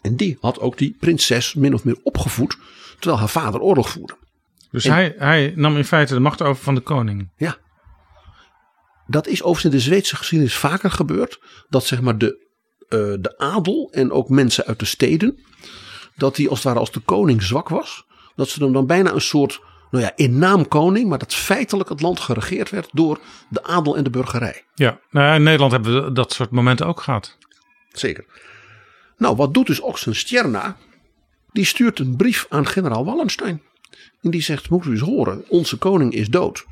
En 0.00 0.16
die 0.16 0.36
had 0.40 0.60
ook 0.60 0.78
die 0.78 0.96
prinses 1.00 1.54
min 1.54 1.74
of 1.74 1.84
meer 1.84 1.98
opgevoed. 2.02 2.56
terwijl 2.98 3.20
haar 3.20 3.30
vader 3.30 3.60
oorlog 3.60 3.90
voerde. 3.90 4.16
Dus 4.70 4.84
En- 4.84 4.92
hij, 4.92 5.14
hij 5.16 5.52
nam 5.56 5.76
in 5.76 5.84
feite 5.84 6.14
de 6.14 6.20
macht 6.20 6.42
over 6.42 6.62
van 6.62 6.74
de 6.74 6.80
koning. 6.80 7.32
Ja. 7.36 7.56
Dat 9.06 9.26
is 9.26 9.42
overigens 9.42 9.64
in 9.74 9.78
de 9.78 9.84
Zweedse 9.84 10.16
geschiedenis 10.16 10.56
vaker 10.56 10.90
gebeurd. 10.90 11.40
Dat 11.68 11.84
zeg 11.86 12.00
maar 12.00 12.18
de, 12.18 12.46
eh, 12.88 12.98
de 12.98 13.38
adel 13.38 13.88
en 13.92 14.10
ook 14.10 14.28
mensen 14.28 14.64
uit 14.64 14.78
de 14.78 14.84
steden. 14.84 15.38
Dat 16.16 16.36
die 16.36 16.48
als 16.48 16.58
het 16.58 16.66
ware 16.66 16.78
als 16.78 16.90
de 16.90 17.00
koning 17.00 17.42
zwak 17.42 17.68
was. 17.68 18.06
Dat 18.34 18.48
ze 18.48 18.62
hem 18.62 18.72
dan 18.72 18.86
bijna 18.86 19.12
een 19.12 19.20
soort, 19.20 19.60
nou 19.90 20.04
ja, 20.04 20.12
in 20.16 20.38
naam 20.38 20.68
koning. 20.68 21.08
Maar 21.08 21.18
dat 21.18 21.34
feitelijk 21.34 21.88
het 21.88 22.00
land 22.00 22.20
geregeerd 22.20 22.70
werd 22.70 22.88
door 22.92 23.18
de 23.48 23.62
adel 23.62 23.96
en 23.96 24.04
de 24.04 24.10
burgerij. 24.10 24.64
Ja, 24.74 25.00
nou 25.10 25.26
ja, 25.26 25.34
in 25.34 25.42
Nederland 25.42 25.72
hebben 25.72 26.04
we 26.04 26.12
dat 26.12 26.32
soort 26.32 26.50
momenten 26.50 26.86
ook 26.86 27.00
gehad. 27.00 27.36
Zeker. 27.92 28.24
Nou, 29.16 29.36
wat 29.36 29.54
doet 29.54 29.66
dus 29.66 29.80
Oxenstierna? 29.80 30.76
Die 31.52 31.64
stuurt 31.64 31.98
een 31.98 32.16
brief 32.16 32.46
aan 32.48 32.66
generaal 32.66 33.04
Wallenstein. 33.04 33.62
En 34.22 34.30
die 34.30 34.42
zegt, 34.42 34.70
moet 34.70 34.84
u 34.84 34.90
eens 34.90 35.00
horen, 35.00 35.44
onze 35.48 35.76
koning 35.76 36.12
is 36.12 36.28
dood. 36.28 36.64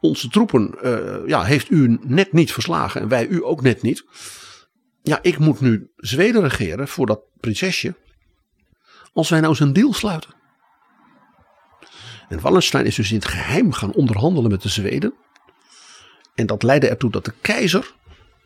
Onze 0.00 0.28
troepen 0.28 0.74
eh, 0.82 1.28
ja, 1.28 1.42
heeft 1.42 1.70
u 1.70 1.98
net 2.02 2.32
niet 2.32 2.52
verslagen 2.52 3.00
en 3.00 3.08
wij 3.08 3.26
u 3.26 3.44
ook 3.44 3.62
net 3.62 3.82
niet. 3.82 4.04
Ja, 5.02 5.18
ik 5.22 5.38
moet 5.38 5.60
nu 5.60 5.90
Zweden 5.96 6.42
regeren 6.42 6.88
voor 6.88 7.06
dat 7.06 7.20
prinsesje. 7.40 7.94
Als 9.16 9.28
wij 9.28 9.40
nou 9.40 9.50
eens 9.50 9.60
een 9.60 9.72
deal 9.72 9.92
sluiten. 9.92 10.30
En 12.28 12.40
Wallenstein 12.40 12.84
is 12.84 12.94
dus 12.94 13.10
in 13.10 13.16
het 13.16 13.24
geheim 13.24 13.72
gaan 13.72 13.92
onderhandelen 13.92 14.50
met 14.50 14.62
de 14.62 14.68
Zweden. 14.68 15.14
En 16.34 16.46
dat 16.46 16.62
leidde 16.62 16.88
ertoe 16.88 17.10
dat 17.10 17.24
de 17.24 17.32
keizer 17.40 17.94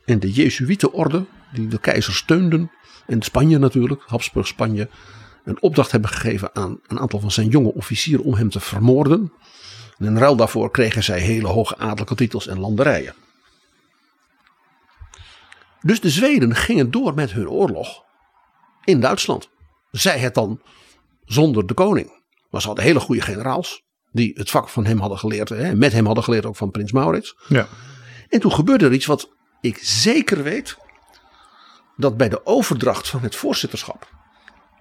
en 0.05 0.21
de 0.21 0.33
Jezuïetenorde, 0.33 1.27
die 1.53 1.67
de 1.67 1.79
keizer 1.79 2.15
steunden, 2.15 2.71
en 3.07 3.23
Spanje 3.23 3.59
natuurlijk, 3.59 4.03
Habsburg 4.07 4.47
Spanje, 4.47 4.89
een 5.45 5.63
opdracht 5.63 5.93
hebben 5.93 6.11
gegeven 6.11 6.55
aan 6.55 6.81
een 6.87 7.01
aantal 7.01 7.21
van 7.21 7.31
zijn 7.31 7.49
jonge 7.49 7.75
officieren 7.75 8.25
om 8.25 8.35
hem 8.35 8.51
te 8.51 8.61
vermoorden. 8.61 9.33
En 9.99 10.07
in 10.07 10.19
ruil 10.19 10.37
daarvoor 10.37 10.71
kregen 10.71 11.03
zij 11.03 11.21
hele 11.21 11.49
hoge 11.49 11.77
adellijke 11.77 12.15
titels 12.15 12.47
en 12.47 12.59
landerijen. 12.59 13.15
Dus 15.81 16.01
de 16.01 16.11
Zweden 16.11 16.55
gingen 16.57 16.91
door 16.91 17.15
met 17.15 17.33
hun 17.33 17.49
oorlog 17.49 18.05
in 18.85 19.01
Duitsland. 19.01 19.51
Zij 19.91 20.19
het 20.19 20.35
dan 20.35 20.61
zonder 21.25 21.67
de 21.67 21.75
koning. 21.75 22.23
Maar 22.51 22.61
ze 22.61 22.67
hadden 22.67 22.85
hele 22.85 23.01
goede 23.01 23.23
generaals. 23.23 23.83
Die 24.13 24.33
het 24.35 24.51
vak 24.51 24.69
van 24.69 24.85
hem 24.85 24.99
hadden 24.99 25.19
geleerd. 25.19 25.49
Hè, 25.49 25.75
met 25.75 25.93
hem 25.93 26.07
hadden 26.07 26.25
geleerd 26.25 26.47
ook 26.47 26.57
van 26.57 26.71
prins 26.71 26.93
Maurits. 26.93 27.37
Ja. 27.49 27.69
En 28.29 28.41
toen 28.41 28.53
gebeurde 28.53 28.85
er 28.85 28.93
iets 28.93 29.07
wat 29.07 29.31
ik 29.61 29.79
zeker 29.83 30.43
weet. 30.43 30.77
Dat 31.97 32.17
bij 32.17 32.29
de 32.29 32.47
overdracht 32.47 33.09
van 33.09 33.23
het 33.23 33.37
voorzitterschap 33.37 34.09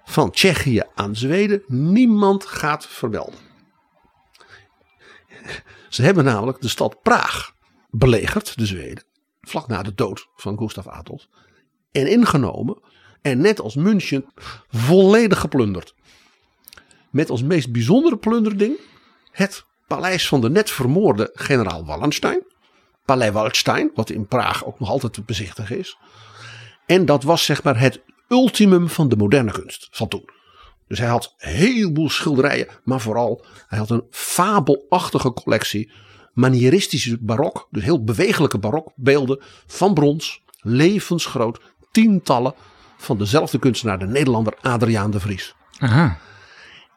van 0.04 0.30
Tsjechië 0.30 0.82
aan 0.94 1.16
Zweden 1.16 1.62
niemand 1.66 2.44
gaat 2.44 2.86
vermelden. 2.86 3.38
Ze 5.88 6.02
hebben 6.02 6.24
namelijk 6.24 6.60
de 6.60 6.68
stad 6.68 7.02
Praag 7.02 7.52
belegerd, 7.90 8.58
de 8.58 8.66
Zweden. 8.66 9.04
Vlak 9.40 9.66
na 9.66 9.82
de 9.82 9.94
dood 9.94 10.28
van 10.36 10.58
Gustav 10.58 10.86
Adolf. 10.86 11.28
En 11.92 12.10
ingenomen. 12.10 12.82
En 13.22 13.40
net 13.40 13.60
als 13.60 13.74
München 13.74 14.24
volledig 14.68 15.40
geplunderd. 15.40 15.94
Met 17.10 17.30
als 17.30 17.42
meest 17.42 17.72
bijzondere 17.72 18.16
plunderding 18.16 18.78
het 19.30 19.64
paleis 19.86 20.28
van 20.28 20.40
de 20.40 20.50
net 20.50 20.70
vermoorde 20.70 21.30
generaal 21.34 21.84
Wallenstein. 21.84 22.42
Paleis 23.04 23.32
Waldstein, 23.32 23.90
wat 23.94 24.10
in 24.10 24.26
Praag 24.26 24.64
ook 24.64 24.80
nog 24.80 24.88
altijd 24.88 25.12
te 25.12 25.22
bezichtigen 25.22 25.78
is. 25.78 25.98
En 26.86 27.04
dat 27.04 27.22
was 27.22 27.44
zeg 27.44 27.62
maar 27.62 27.80
het 27.80 28.02
ultimum 28.28 28.88
van 28.88 29.08
de 29.08 29.16
moderne 29.16 29.52
kunst 29.52 29.88
van 29.90 30.08
toen. 30.08 30.28
Dus 30.88 30.98
hij 30.98 31.08
had 31.08 31.34
een 31.38 31.50
heleboel 31.52 32.10
schilderijen, 32.10 32.68
maar 32.84 33.00
vooral 33.00 33.44
hij 33.68 33.78
had 33.78 33.90
een 33.90 34.04
fabelachtige 34.10 35.32
collectie 35.32 35.92
manieristische 36.32 37.18
barok, 37.20 37.68
dus 37.70 37.82
heel 37.82 38.04
bewegelijke 38.04 38.58
barokbeelden 38.58 39.40
van 39.66 39.94
brons, 39.94 40.42
levensgroot, 40.60 41.60
tientallen 41.90 42.54
van 43.00 43.18
dezelfde 43.18 43.58
kunstenaar, 43.58 43.98
de 43.98 44.06
Nederlander 44.06 44.54
Adriaan 44.60 45.10
de 45.10 45.20
Vries. 45.20 45.54
Aha. 45.78 46.18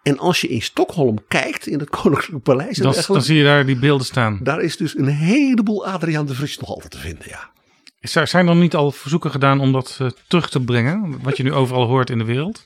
En 0.04 0.20
als 0.20 0.42
je 0.42 0.48
in 0.48 0.62
Stockholm 0.62 1.18
kijkt, 1.28 1.68
in 1.68 1.80
het 1.80 1.90
Koninklijke 2.02 2.40
Paleis, 2.40 2.78
Dan, 2.78 3.22
zie 3.22 3.38
je 3.38 3.44
daar 3.44 3.66
die 3.66 3.80
beelden 3.80 4.06
staan. 4.06 4.40
daar 4.44 4.62
is 4.62 4.78
dus 4.78 4.98
een 4.98 5.08
heleboel 5.08 5.86
Adriaan 5.86 6.26
de 6.26 6.34
Vries 6.36 6.58
nog 6.60 6.70
altijd 6.70 6.92
te 6.92 6.98
vinden. 6.98 7.24
Ja. 7.28 7.50
Er- 8.00 8.28
Zijn 8.28 8.48
er 8.48 8.56
niet 8.56 8.76
al 8.76 8.92
verzoeken 8.92 9.32
gedaan 9.32 9.60
om 9.60 9.72
dat 9.72 9.98
eh, 10.02 10.08
terug 10.28 10.50
te 10.50 10.60
brengen? 10.62 11.20
Wat 11.22 11.38
je 11.38 11.44
nu 11.44 11.54
overal 11.54 11.86
hoort 11.88 12.10
in 12.10 12.18
de 12.18 12.24
wereld? 12.24 12.66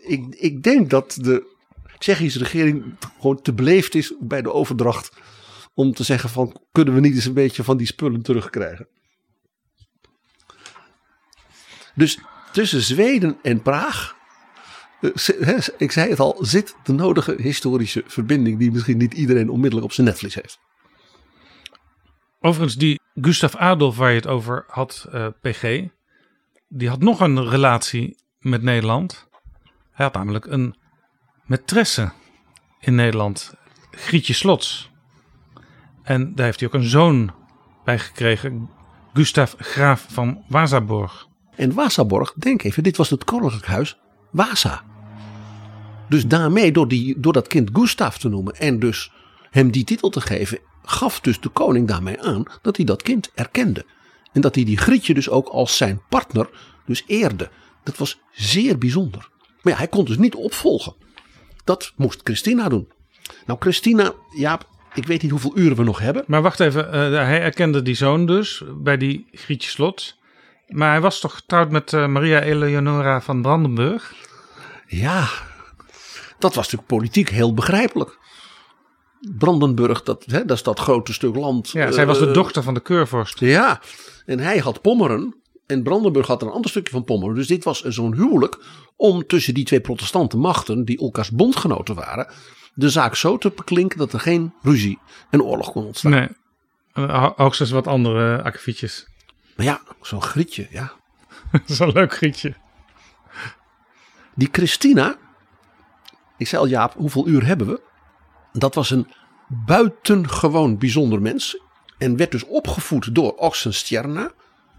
Ik, 0.00 0.24
ik 0.38 0.62
denk 0.62 0.90
dat 0.90 1.18
de 1.20 1.56
Tsjechische 1.98 2.38
regering 2.38 2.84
gewoon 3.20 3.42
te 3.42 3.52
beleefd 3.52 3.94
is 3.94 4.14
bij 4.20 4.42
de 4.42 4.52
overdracht. 4.52 5.10
Om 5.74 5.92
te 5.94 6.04
zeggen 6.04 6.30
van, 6.30 6.60
kunnen 6.72 6.94
we 6.94 7.00
niet 7.00 7.14
eens 7.14 7.24
een 7.24 7.32
beetje 7.34 7.64
van 7.64 7.76
die 7.76 7.86
spullen 7.86 8.22
terugkrijgen? 8.22 8.86
Dus 11.98 12.18
tussen 12.52 12.82
Zweden 12.82 13.38
en 13.42 13.62
Praag, 13.62 14.16
eh, 15.00 15.58
ik 15.76 15.92
zei 15.92 16.10
het 16.10 16.20
al, 16.20 16.36
zit 16.40 16.76
de 16.84 16.92
nodige 16.92 17.34
historische 17.38 18.02
verbinding 18.06 18.58
die 18.58 18.72
misschien 18.72 18.96
niet 18.96 19.14
iedereen 19.14 19.50
onmiddellijk 19.50 19.86
op 19.86 19.92
zijn 19.92 20.06
netvlies 20.06 20.34
heeft. 20.34 20.58
Overigens, 22.40 22.76
die 22.76 23.00
Gustav 23.14 23.54
Adolf 23.54 23.96
waar 23.96 24.10
je 24.10 24.16
het 24.16 24.26
over 24.26 24.64
had, 24.68 25.06
eh, 25.12 25.26
PG, 25.40 25.88
die 26.68 26.88
had 26.88 27.00
nog 27.00 27.20
een 27.20 27.48
relatie 27.48 28.16
met 28.38 28.62
Nederland. 28.62 29.28
Hij 29.92 30.04
had 30.06 30.14
namelijk 30.14 30.46
een 30.46 30.76
maîtresse 31.44 32.12
in 32.80 32.94
Nederland, 32.94 33.54
Grietje 33.90 34.34
Slots. 34.34 34.90
En 36.02 36.34
daar 36.34 36.44
heeft 36.44 36.60
hij 36.60 36.68
ook 36.68 36.74
een 36.74 36.88
zoon 36.88 37.34
bij 37.84 37.98
gekregen, 37.98 38.70
Gustav 39.12 39.54
Graaf 39.56 40.06
van 40.08 40.44
Wasaborg. 40.48 41.27
En 41.58 41.74
Wasaborg, 41.74 42.32
denk 42.32 42.62
even, 42.62 42.82
dit 42.82 42.96
was 42.96 43.10
het 43.10 43.24
koninklijk 43.24 43.66
huis. 43.66 43.98
Dus 46.08 46.26
daarmee, 46.26 46.72
door, 46.72 46.88
die, 46.88 47.20
door 47.20 47.32
dat 47.32 47.46
kind 47.46 47.70
Gustav 47.72 48.16
te 48.16 48.28
noemen 48.28 48.54
en 48.54 48.78
dus 48.78 49.12
hem 49.50 49.70
die 49.70 49.84
titel 49.84 50.10
te 50.10 50.20
geven, 50.20 50.58
gaf 50.82 51.20
dus 51.20 51.40
de 51.40 51.48
koning 51.48 51.88
daarmee 51.88 52.22
aan 52.22 52.42
dat 52.62 52.76
hij 52.76 52.84
dat 52.84 53.02
kind 53.02 53.30
erkende. 53.34 53.84
En 54.32 54.40
dat 54.40 54.54
hij 54.54 54.64
die 54.64 54.76
Grietje 54.76 55.14
dus 55.14 55.28
ook 55.28 55.48
als 55.48 55.76
zijn 55.76 56.00
partner 56.08 56.50
dus 56.86 57.04
eerde. 57.06 57.50
Dat 57.84 57.96
was 57.96 58.20
zeer 58.32 58.78
bijzonder. 58.78 59.28
Maar 59.62 59.72
ja, 59.72 59.78
hij 59.78 59.88
kon 59.88 60.04
dus 60.04 60.18
niet 60.18 60.34
opvolgen. 60.34 60.94
Dat 61.64 61.92
moest 61.96 62.20
Christina 62.24 62.68
doen. 62.68 62.88
Nou, 63.46 63.58
Christina, 63.60 64.12
Jaap, 64.36 64.68
ik 64.94 65.06
weet 65.06 65.22
niet 65.22 65.30
hoeveel 65.30 65.58
uren 65.58 65.76
we 65.76 65.82
nog 65.82 65.98
hebben. 65.98 66.24
Maar 66.26 66.42
wacht 66.42 66.60
even, 66.60 66.92
eh, 66.92 67.10
hij 67.10 67.40
erkende 67.40 67.82
die 67.82 67.94
zoon 67.94 68.26
dus 68.26 68.62
bij 68.76 68.96
die 68.96 69.26
Grietje 69.32 69.70
Slot. 69.70 70.16
Maar 70.68 70.90
hij 70.90 71.00
was 71.00 71.20
toch 71.20 71.34
getrouwd 71.34 71.70
met 71.70 71.92
eh, 71.92 72.06
Maria 72.06 72.42
Eleonora 72.42 73.20
van 73.20 73.42
Brandenburg? 73.42 74.14
Ja, 74.86 75.28
dat 76.38 76.54
was 76.54 76.64
natuurlijk 76.64 76.86
politiek 76.88 77.28
heel 77.28 77.54
begrijpelijk. 77.54 78.18
Brandenburg, 79.38 80.02
dat, 80.02 80.24
hè, 80.26 80.44
dat 80.44 80.56
is 80.56 80.62
dat 80.62 80.78
grote 80.80 81.12
stuk 81.12 81.34
land. 81.34 81.70
Ja, 81.70 81.90
zij 81.92 82.06
was 82.06 82.18
de 82.18 82.26
eh, 82.26 82.32
dochter 82.34 82.62
van 82.62 82.74
de 82.74 82.80
keurvorst. 82.80 83.40
Ja, 83.40 83.80
en 84.26 84.38
hij 84.38 84.58
had 84.58 84.80
Pommeren. 84.82 85.36
En 85.66 85.82
Brandenburg 85.82 86.26
had 86.26 86.42
een 86.42 86.48
ander 86.50 86.70
stukje 86.70 86.92
van 86.92 87.04
Pommeren. 87.04 87.34
Dus 87.34 87.46
dit 87.46 87.64
was 87.64 87.82
zo'n 87.82 88.14
huwelijk 88.14 88.58
om 88.96 89.26
tussen 89.26 89.54
die 89.54 89.64
twee 89.64 89.80
protestante 89.80 90.36
machten, 90.36 90.84
die 90.84 90.98
elkaars 91.00 91.30
bondgenoten 91.30 91.94
waren, 91.94 92.28
de 92.74 92.90
zaak 92.90 93.14
zo 93.14 93.38
te 93.38 93.52
beklinken 93.56 93.98
dat 93.98 94.12
er 94.12 94.20
geen 94.20 94.52
ruzie 94.62 94.98
en 95.30 95.42
oorlog 95.42 95.72
kon 95.72 95.84
ontstaan. 95.84 96.10
Nee, 96.10 96.28
ho- 96.92 97.32
hoogstens 97.36 97.70
wat 97.70 97.86
andere 97.86 98.42
akkefietjes. 98.42 99.06
Maar 99.58 99.66
ja, 99.66 99.80
zo'n 100.00 100.22
grietje, 100.22 100.68
ja. 100.70 100.92
Een 101.78 101.92
leuk 101.92 102.12
grietje. 102.12 102.54
Die 104.34 104.48
Christina, 104.52 105.16
ik 106.36 106.46
zei 106.48 106.62
al 106.62 106.68
Jaap, 106.68 106.94
hoeveel 106.94 107.28
uur 107.28 107.46
hebben 107.46 107.66
we? 107.66 107.80
Dat 108.52 108.74
was 108.74 108.90
een 108.90 109.12
buitengewoon 109.46 110.78
bijzonder 110.78 111.22
mens. 111.22 111.60
En 111.98 112.16
werd 112.16 112.30
dus 112.30 112.44
opgevoed 112.44 113.14
door 113.14 113.34
Oxenstierna. 113.34 114.32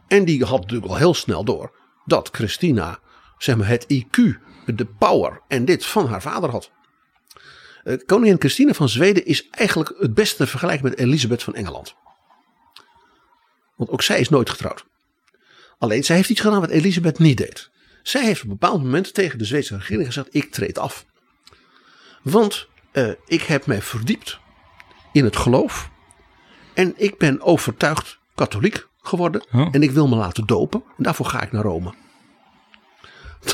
En 0.07 0.25
die 0.25 0.43
had 0.43 0.61
natuurlijk 0.61 0.91
al 0.91 0.97
heel 0.97 1.13
snel 1.13 1.43
door 1.43 1.79
dat 2.05 2.29
Christina 2.31 2.99
zeg 3.37 3.57
maar, 3.57 3.67
het 3.67 3.83
IQ, 3.93 4.17
de 4.65 4.85
power 4.97 5.41
en 5.47 5.65
dit 5.65 5.85
van 5.85 6.07
haar 6.07 6.21
vader 6.21 6.49
had. 6.49 6.71
Eh, 7.83 7.97
Koningin 8.05 8.39
Christina 8.39 8.73
van 8.73 8.89
Zweden 8.89 9.25
is 9.25 9.49
eigenlijk 9.49 9.93
het 9.97 10.13
beste 10.13 10.35
te 10.35 10.47
vergelijken 10.47 10.89
met 10.89 10.97
Elisabeth 10.97 11.43
van 11.43 11.55
Engeland. 11.55 11.95
Want 13.79 13.91
ook 13.91 14.01
zij 14.01 14.19
is 14.19 14.29
nooit 14.29 14.49
getrouwd. 14.49 14.85
Alleen 15.77 16.03
zij 16.03 16.15
heeft 16.15 16.29
iets 16.29 16.41
gedaan 16.41 16.59
wat 16.59 16.69
Elisabeth 16.69 17.19
niet 17.19 17.37
deed. 17.37 17.69
Zij 18.03 18.25
heeft 18.25 18.43
op 18.43 18.49
een 18.49 18.57
bepaald 18.57 18.83
moment 18.83 19.13
tegen 19.13 19.37
de 19.37 19.45
Zweedse 19.45 19.75
regering 19.75 20.05
gezegd: 20.05 20.27
Ik 20.31 20.51
treed 20.51 20.77
af. 20.77 21.05
Want 22.21 22.67
eh, 22.91 23.11
ik 23.25 23.41
heb 23.41 23.65
mij 23.65 23.81
verdiept 23.81 24.39
in 25.11 25.23
het 25.23 25.35
geloof. 25.35 25.89
En 26.73 26.93
ik 26.97 27.17
ben 27.17 27.41
overtuigd 27.41 28.19
katholiek 28.35 28.87
geworden. 29.01 29.45
Oh. 29.51 29.67
En 29.71 29.83
ik 29.83 29.91
wil 29.91 30.07
me 30.07 30.15
laten 30.15 30.45
dopen. 30.45 30.83
En 30.97 31.03
daarvoor 31.03 31.25
ga 31.25 31.41
ik 31.41 31.51
naar 31.51 31.63
Rome. 31.63 31.93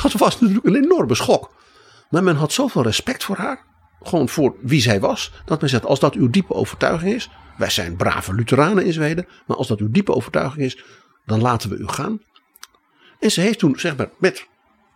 Dat 0.02 0.12
was 0.12 0.40
natuurlijk 0.40 0.66
een 0.66 0.84
enorme 0.84 1.16
schok. 1.16 1.54
Maar 2.10 2.24
men 2.24 2.36
had 2.36 2.52
zoveel 2.52 2.84
respect 2.84 3.24
voor 3.24 3.38
haar. 3.38 3.64
Gewoon 4.02 4.30
voor 4.30 4.56
wie 4.62 4.82
zij 4.82 5.00
was. 5.00 5.32
Dat 5.46 5.62
men 5.62 5.70
zegt: 5.70 5.86
Als 5.86 6.00
dat 6.00 6.14
uw 6.14 6.30
diepe 6.30 6.54
overtuiging 6.54 7.14
is. 7.14 7.30
Wij 7.58 7.70
zijn 7.70 7.96
brave 7.96 8.34
Lutheranen 8.34 8.86
in 8.86 8.94
Zweden. 8.94 9.28
Maar 9.48 9.58
als 9.58 9.68
dat 9.68 9.80
uw 9.80 9.92
diepe 9.92 10.14
overtuiging 10.14 10.64
is. 10.64 10.84
Dan 11.26 11.42
laten 11.42 11.70
we 11.70 11.76
u 11.76 11.88
gaan. 11.88 12.22
En 13.20 13.32
ze 13.32 13.42
heeft 13.42 13.60
toen, 13.60 13.80
zeg 13.80 13.96
maar, 13.98 14.10
met 14.20 14.48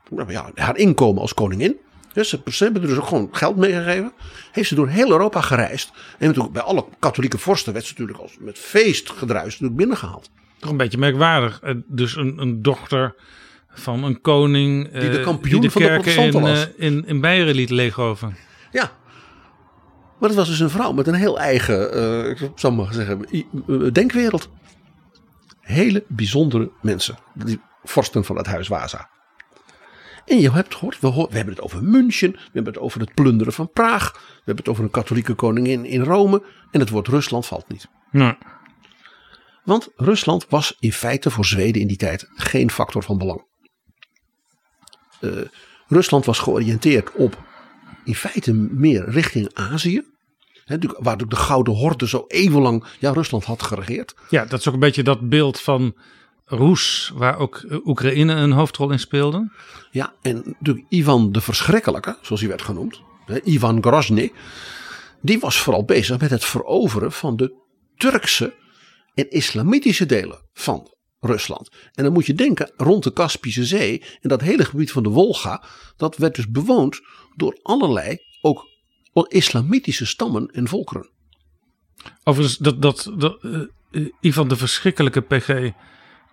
nou 0.10 0.32
ja, 0.32 0.52
haar 0.56 0.78
inkomen 0.78 1.22
als 1.22 1.34
koningin. 1.34 1.76
Dus 2.14 2.30
ze, 2.46 2.64
hebben 2.64 2.82
er 2.82 2.88
dus 2.88 2.98
ook 2.98 3.06
gewoon 3.08 3.30
geld 3.32 3.56
meegegeven. 3.56 4.12
Heeft 4.52 4.70
ze 4.70 4.76
door 4.76 4.88
heel 4.88 5.12
Europa 5.12 5.42
gereisd. 5.42 5.92
En 6.18 6.28
natuurlijk 6.28 6.54
bij 6.54 6.62
alle 6.64 6.86
katholieke 7.00 7.38
vorsten 7.38 7.74
werd 7.74 7.86
ze 7.86 7.92
natuurlijk 7.92 8.20
als 8.20 8.36
met 8.40 8.58
feest 8.58 9.10
gedruis 9.10 9.46
natuurlijk 9.52 9.76
binnengehaald. 9.76 10.30
Toch 10.60 10.70
een 10.72 10.78
beetje 10.78 10.98
merkwaardig. 10.98 11.60
Eh, 11.62 11.76
Dus 11.88 12.16
een, 12.16 12.38
een 12.38 12.62
dochter 12.62 13.16
van 13.70 14.04
een 14.04 14.22
koning. 14.22 14.88
eh, 14.92 15.00
Die 15.02 15.10
de 15.10 15.20
kampioen 15.22 15.62
die 15.62 15.70
de 15.70 15.72
van 15.72 15.82
de 15.82 15.88
kerken 15.88 16.12
in, 16.12 16.16
protestanten 16.30 16.42
was. 16.52 16.76
eh, 16.78 16.86
in, 16.88 17.06
in 17.08 17.22
Beieren 17.22 17.56
liet 17.56 17.70
leegoven. 17.70 18.36
Ja. 18.72 18.92
Maar 20.20 20.30
het 20.30 20.38
was 20.38 20.48
dus 20.48 20.60
een 20.60 20.70
vrouw 20.70 20.92
met 20.92 21.08
een 21.08 21.14
heel 21.14 21.40
eigen, 21.40 21.94
eh, 21.94 22.30
ik 22.30 22.52
zou 22.56 22.74
maar 22.74 22.94
zeggen, 22.94 23.26
eh, 23.26 23.92
denkwereld. 23.92 24.50
Hele 25.60 26.04
bijzondere 26.08 26.72
mensen. 26.82 27.18
Die 27.34 27.62
vorsten 27.84 28.26
van 28.26 28.38
het 28.38 28.46
huis 28.46 28.68
Waza. 28.68 29.10
En 30.26 30.40
je 30.40 30.52
hebt 30.52 30.76
gehoord, 30.76 31.00
we, 31.00 31.12
we 31.12 31.36
hebben 31.36 31.54
het 31.54 31.62
over 31.62 31.84
München, 31.84 32.32
we 32.32 32.40
hebben 32.54 32.74
het 32.74 32.82
over 32.82 33.00
het 33.00 33.14
plunderen 33.14 33.54
van 33.54 33.72
Praag, 33.72 34.12
we 34.12 34.20
hebben 34.36 34.56
het 34.56 34.70
over 34.70 34.84
een 34.84 34.92
katholieke 34.92 35.34
koningin 35.34 35.86
in 35.86 36.02
Rome 36.02 36.44
en 36.72 36.80
het 36.80 36.90
woord 36.90 37.08
Rusland 37.08 37.46
valt 37.46 37.70
niet. 37.70 37.88
Nou, 38.12 38.36
Want 39.64 39.90
Rusland 39.96 40.46
was 40.50 40.76
in 40.80 40.94
feite 40.94 41.30
voor 41.30 41.46
Zweden 41.46 41.82
in 41.82 41.88
die 41.88 41.98
tijd 41.98 42.30
geen 42.36 42.72
factor 42.72 43.04
van 43.04 43.18
belang. 43.18 43.46
Eh, 45.20 45.32
Rusland 45.88 46.26
was 46.26 46.40
georiënteerd 46.40 47.12
op 47.12 47.48
in 48.06 48.16
feite 48.16 48.54
meer 48.54 49.10
richting 49.10 49.50
Azië. 49.54 50.04
Natuurlijk 50.66 51.04
waar 51.04 51.18
de 51.18 51.36
Gouden 51.36 51.74
Horde 51.74 52.08
zo 52.08 52.26
eeuwenlang 52.28 52.84
ja, 53.00 53.12
Rusland 53.12 53.44
had 53.44 53.64
geregeerd. 53.64 54.16
ja, 54.30 54.46
dat 54.46 54.60
is 54.60 54.68
ook 54.68 54.74
een 54.74 54.80
beetje 54.80 55.04
dat 55.04 55.30
beeld 55.30 55.60
van 55.60 55.96
Roes, 56.46 57.12
waar 57.16 57.38
ook 57.38 57.66
Oekraïne 57.86 58.34
een 58.34 58.52
hoofdrol 58.52 58.92
in 58.92 59.00
speelde. 59.00 59.52
Ja, 59.92 60.14
en 60.22 60.36
natuurlijk 60.60 60.86
Ivan 60.90 61.32
de 61.32 61.42
Verschrikkelijke, 61.42 62.18
zoals 62.22 62.42
hij 62.42 62.50
werd 62.50 62.62
genoemd. 62.62 63.02
Ivan 63.44 63.84
Grozny. 63.84 64.32
Die 65.22 65.40
was 65.40 65.62
vooral 65.62 65.84
bezig 65.84 66.20
met 66.20 66.30
het 66.30 66.46
veroveren 66.46 67.12
van 67.12 67.36
de 67.36 67.54
Turkse 67.98 68.54
en 69.14 69.30
islamitische 69.30 70.06
delen 70.06 70.40
van 70.54 70.94
Rusland. 71.20 71.70
En 71.94 72.04
dan 72.04 72.14
moet 72.14 72.26
je 72.26 72.34
denken 72.34 72.72
rond 72.78 73.04
de 73.04 73.14
Kaspische 73.14 73.66
Zee 73.66 74.04
en 74.22 74.30
dat 74.30 74.42
hele 74.42 74.66
gebied 74.66 74.92
van 74.92 75.04
de 75.04 75.10
Wolga. 75.10 75.64
Dat 75.98 76.18
werd 76.18 76.36
dus 76.36 76.50
bewoond 76.50 77.02
door 77.36 77.60
allerlei 77.62 78.18
ook 78.42 78.68
islamitische 79.28 80.06
stammen 80.06 80.48
en 80.48 80.68
volkeren. 80.68 81.10
Overigens, 82.24 82.58
dat, 82.58 82.82
dat, 82.82 83.12
dat, 83.18 83.40
Ivan 84.22 84.48
de 84.48 84.56
Verschrikkelijke 84.56 85.22
PG, 85.22 85.72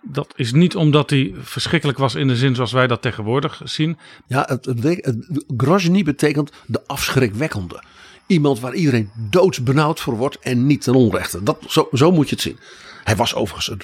dat 0.01 0.33
is 0.35 0.53
niet 0.53 0.75
omdat 0.75 1.09
hij 1.09 1.33
verschrikkelijk 1.37 1.97
was 1.97 2.15
in 2.15 2.27
de 2.27 2.35
zin 2.35 2.55
zoals 2.55 2.71
wij 2.71 2.87
dat 2.87 3.01
tegenwoordig 3.01 3.61
zien. 3.63 3.97
Ja, 4.27 4.45
het, 4.47 4.65
het, 4.65 5.15
Grozny 5.57 6.03
betekent 6.03 6.51
de 6.65 6.83
afschrikwekkende. 6.87 7.83
Iemand 8.27 8.59
waar 8.59 8.73
iedereen 8.73 9.11
doodsbenauwd 9.29 9.99
voor 9.99 10.17
wordt 10.17 10.39
en 10.39 10.65
niet 10.67 10.81
ten 10.81 10.93
onrechte. 10.93 11.43
Dat, 11.43 11.63
zo, 11.67 11.89
zo 11.91 12.11
moet 12.11 12.29
je 12.29 12.35
het 12.35 12.43
zien. 12.43 12.59
Hij 13.03 13.15
was 13.15 13.35
overigens 13.35 13.69
een 13.69 13.81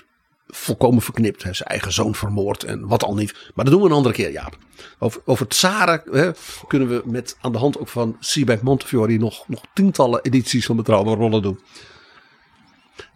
volkomen 0.55 1.01
verknipt. 1.01 1.41
Zijn 1.41 1.55
eigen 1.55 1.93
zoon 1.93 2.15
vermoord 2.15 2.63
en 2.63 2.87
wat 2.87 3.03
al 3.03 3.15
niet. 3.15 3.51
Maar 3.55 3.65
dat 3.65 3.73
doen 3.73 3.83
we 3.83 3.89
een 3.89 3.95
andere 3.95 4.15
keer, 4.15 4.31
Jaap. 4.31 4.57
Over, 4.99 5.21
over 5.25 5.45
het 5.45 5.53
Tsaren 5.53 6.03
hè, 6.11 6.31
kunnen 6.67 6.87
we 6.87 7.01
met 7.05 7.37
aan 7.41 7.51
de 7.51 7.57
hand 7.57 7.79
ook 7.79 7.87
van 7.87 8.17
Seaback 8.19 8.61
Montefiore 8.61 9.17
nog, 9.17 9.47
nog 9.47 9.61
tientallen 9.73 10.23
edities 10.23 10.65
van 10.65 10.75
Betrouwbare 10.75 11.17
Rollen 11.17 11.41
doen. 11.41 11.59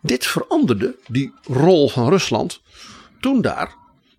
Dit 0.02 0.26
veranderde 0.26 0.96
die 1.08 1.34
rol 1.44 1.90
van 1.90 2.10
Rusland 2.10 2.62
toen 3.20 3.42
daar 3.42 3.76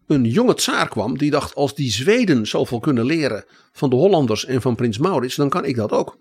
een 0.07 0.25
jonge 0.25 0.55
tsaar 0.55 0.89
kwam 0.89 1.19
die 1.19 1.31
dacht 1.31 1.55
als 1.55 1.75
die 1.75 1.91
Zweden 1.91 2.47
zoveel 2.47 2.81
kunnen 2.81 3.05
leren 3.05 3.45
van 3.73 3.91
de 3.91 3.97
Hollanders 3.97 4.45
en 4.45 4.63
van 4.63 4.75
prins 4.75 4.99
Maurits, 4.99 5.37
dan 5.37 5.49
kan 5.49 5.65
ik 5.65 5.77
dat 5.77 5.93
ook. 5.93 6.19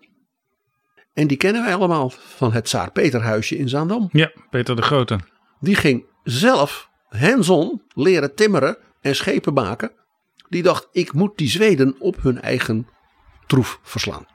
En 1.13 1.27
die 1.27 1.37
kennen 1.37 1.63
wij 1.63 1.75
allemaal 1.75 2.09
van 2.09 2.53
het 2.53 2.65
Tsaar 2.65 2.91
Peterhuisje 2.91 3.57
in 3.57 3.69
Zaandam. 3.69 4.09
Ja, 4.11 4.31
Peter 4.49 4.75
de 4.75 4.81
Grote. 4.81 5.19
Die 5.59 5.75
ging 5.75 6.05
zelf 6.30 6.89
hands-on 7.07 7.82
leren 7.93 8.36
timmeren 8.36 8.78
en 9.01 9.15
schepen 9.15 9.53
maken. 9.53 9.91
Die 10.49 10.63
dacht 10.63 10.88
ik 10.91 11.13
moet 11.13 11.38
die 11.38 11.49
Zweden 11.49 11.95
op 11.99 12.21
hun 12.21 12.41
eigen 12.41 12.88
troef 13.47 13.80
verslaan. 13.84 14.25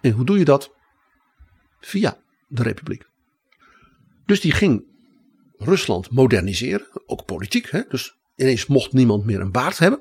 En 0.00 0.10
hoe 0.10 0.24
doe 0.24 0.38
je 0.38 0.44
dat? 0.44 0.70
Via 1.80 2.16
de 2.48 2.62
republiek. 2.62 3.04
Dus 4.26 4.40
die 4.40 4.52
ging 4.52 4.84
Rusland 5.58 6.10
moderniseren, 6.10 6.86
ook 7.06 7.24
politiek. 7.24 7.70
Hè? 7.70 7.80
Dus 7.88 8.16
ineens 8.36 8.66
mocht 8.66 8.92
niemand 8.92 9.24
meer 9.24 9.40
een 9.40 9.52
baard 9.52 9.78
hebben. 9.78 10.00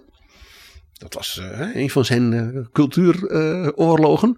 Dat 0.94 1.14
was 1.14 1.38
eh, 1.38 1.76
een 1.76 1.90
van 1.90 2.06
zijn 2.06 2.34
eh, 2.34 2.66
cultuuroorlogen. 2.72 4.38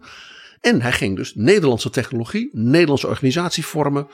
en 0.62 0.82
hij 0.82 0.92
ging 0.92 1.16
dus 1.16 1.36
Nederlandse 1.36 1.90
technologie, 1.90 2.50
Nederlandse 2.52 3.08
organisatievormen, 3.08 4.08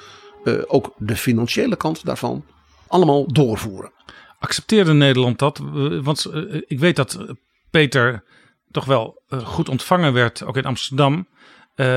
eh, 0.43 0.61
ook 0.67 0.93
de 0.97 1.15
financiële 1.15 1.75
kant 1.75 2.05
daarvan, 2.05 2.45
allemaal 2.89 3.33
doorvoeren. 3.33 3.91
Accepteerde 4.39 4.93
Nederland 4.93 5.39
dat? 5.39 5.59
Eh, 5.59 5.99
Want 6.01 6.25
eh, 6.25 6.61
ik 6.67 6.79
weet 6.79 6.95
dat 6.95 7.13
eh, 7.13 7.29
Peter 7.71 8.23
toch 8.71 8.85
wel 8.85 9.21
goed 9.43 9.69
ontvangen 9.69 10.13
werd, 10.13 10.43
ook 10.43 10.57
in 10.57 10.65
Amsterdam. 10.65 11.27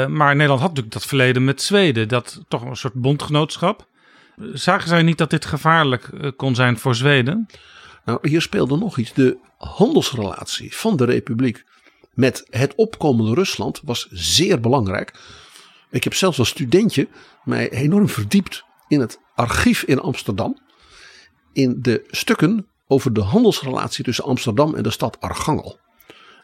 Maar 0.09 0.35
Nederland 0.35 0.61
had 0.61 0.69
natuurlijk 0.69 0.93
dat 0.95 1.07
verleden 1.07 1.45
met 1.45 1.63
Zweden, 1.63 2.09
dat 2.09 2.45
toch 2.49 2.63
een 2.63 2.77
soort 2.77 2.95
bondgenootschap. 2.95 3.87
Zagen 4.53 4.89
zij 4.89 5.03
niet 5.03 5.19
dat 5.19 5.31
dit 5.31 5.45
gevaarlijk 5.45 6.33
kon 6.37 6.55
zijn 6.55 6.79
voor 6.79 6.95
Zweden? 6.95 7.47
Nou, 8.05 8.29
hier 8.29 8.43
speelde 8.43 8.77
nog 8.77 8.99
iets. 8.99 9.13
De 9.13 9.37
handelsrelatie 9.59 10.77
van 10.77 10.97
de 10.97 11.05
Republiek 11.05 11.65
met 12.15 12.47
het 12.51 12.75
opkomende 12.75 13.35
Rusland 13.35 13.81
was 13.85 14.09
zeer 14.11 14.61
belangrijk. 14.61 15.13
Ik 15.91 16.05
heb 16.05 16.15
zelfs 16.15 16.39
als 16.39 16.49
studentje 16.49 17.09
mij 17.45 17.71
enorm 17.71 18.09
verdiept 18.09 18.65
in 18.89 19.01
het 19.01 19.21
archief 19.35 19.83
in 19.83 20.01
Amsterdam. 20.01 20.59
In 21.53 21.79
de 21.81 22.05
stukken 22.11 22.67
over 22.87 23.13
de 23.13 23.23
handelsrelatie 23.23 24.05
tussen 24.05 24.25
Amsterdam 24.25 24.75
en 24.75 24.83
de 24.83 24.91
stad 24.91 25.21
Archangel. 25.21 25.79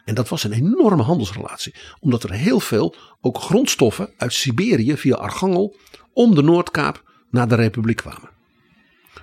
En 0.04 0.14
dat 0.14 0.28
was 0.28 0.44
een 0.44 0.52
enorme 0.52 1.02
handelsrelatie. 1.02 1.74
Omdat 2.00 2.22
er 2.22 2.32
heel 2.32 2.60
veel 2.60 2.94
ook 3.20 3.38
grondstoffen 3.38 4.10
uit 4.16 4.32
Siberië 4.32 4.96
via 4.96 5.16
Archangel 5.16 5.76
om 6.12 6.34
de 6.34 6.42
Noordkaap 6.42 7.02
naar 7.30 7.48
de 7.48 7.54
Republiek 7.54 7.96
kwamen. 7.96 8.30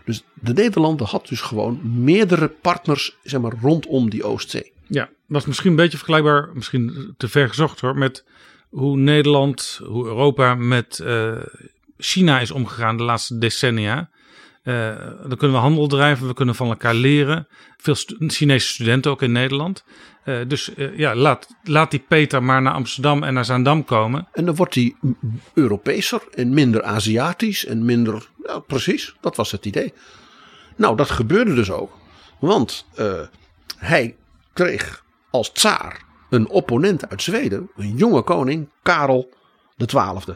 Dus 0.05 0.23
de 0.33 0.53
Nederlanden 0.53 1.07
had 1.07 1.27
dus 1.27 1.41
gewoon 1.41 2.03
meerdere 2.03 2.47
partners 2.47 3.17
zeg 3.23 3.41
maar, 3.41 3.53
rondom 3.61 4.09
die 4.09 4.23
Oostzee. 4.23 4.73
Ja, 4.87 5.09
was 5.25 5.45
misschien 5.45 5.69
een 5.69 5.75
beetje 5.75 5.97
vergelijkbaar, 5.97 6.49
misschien 6.53 7.13
te 7.17 7.27
ver 7.27 7.47
gezocht 7.47 7.79
hoor, 7.79 7.97
met 7.97 8.25
hoe 8.69 8.97
Nederland, 8.97 9.79
hoe 9.83 10.05
Europa 10.05 10.55
met 10.55 10.99
eh, 10.99 11.37
China 11.97 12.39
is 12.39 12.51
omgegaan 12.51 12.97
de 12.97 13.03
laatste 13.03 13.37
decennia. 13.37 14.09
Eh, 14.65 14.95
dan 15.27 15.37
kunnen 15.37 15.57
we 15.57 15.63
handel 15.63 15.87
drijven, 15.87 16.27
we 16.27 16.33
kunnen 16.33 16.55
van 16.55 16.67
elkaar 16.67 16.93
leren. 16.93 17.47
Veel 17.77 17.95
Chinese 18.27 18.67
studenten 18.67 19.11
ook 19.11 19.21
in 19.21 19.31
Nederland. 19.31 19.83
Eh, 20.23 20.37
dus 20.47 20.73
eh, 20.73 20.97
ja, 20.97 21.15
laat, 21.15 21.47
laat 21.63 21.91
die 21.91 22.03
Peter 22.07 22.43
maar 22.43 22.61
naar 22.61 22.73
Amsterdam 22.73 23.23
en 23.23 23.33
naar 23.33 23.45
Zaandam 23.45 23.83
komen. 23.83 24.27
En 24.33 24.45
dan 24.45 24.55
wordt 24.55 24.75
hij 24.75 24.95
Europeeser 25.53 26.21
en 26.33 26.53
minder 26.53 26.83
Aziatisch 26.83 27.65
en 27.65 27.85
minder. 27.85 28.29
Ja, 28.43 28.59
precies, 28.59 29.15
dat 29.21 29.35
was 29.35 29.51
het 29.51 29.65
idee. 29.65 29.93
Nou, 30.75 30.95
dat 30.95 31.09
gebeurde 31.09 31.53
dus 31.53 31.71
ook. 31.71 31.97
Want 32.39 32.85
hij 33.77 34.15
kreeg 34.53 35.03
als 35.29 35.51
tsaar 35.51 36.03
een 36.29 36.49
opponent 36.49 37.09
uit 37.09 37.21
Zweden, 37.21 37.69
een 37.75 37.95
jonge 37.95 38.21
koning, 38.21 38.69
Karel 38.83 39.29
XII. 39.77 40.35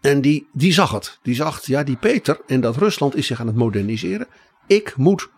En 0.00 0.20
die, 0.20 0.48
die 0.52 0.72
zag 0.72 0.90
het. 0.90 1.18
Die 1.22 1.34
zag, 1.34 1.66
ja, 1.66 1.82
die 1.82 1.96
Peter 1.96 2.40
en 2.46 2.60
dat 2.60 2.76
Rusland 2.76 3.16
is 3.16 3.26
zich 3.26 3.40
aan 3.40 3.46
het 3.46 3.56
moderniseren. 3.56 4.26
Ik 4.66 4.96
moet 4.96 5.28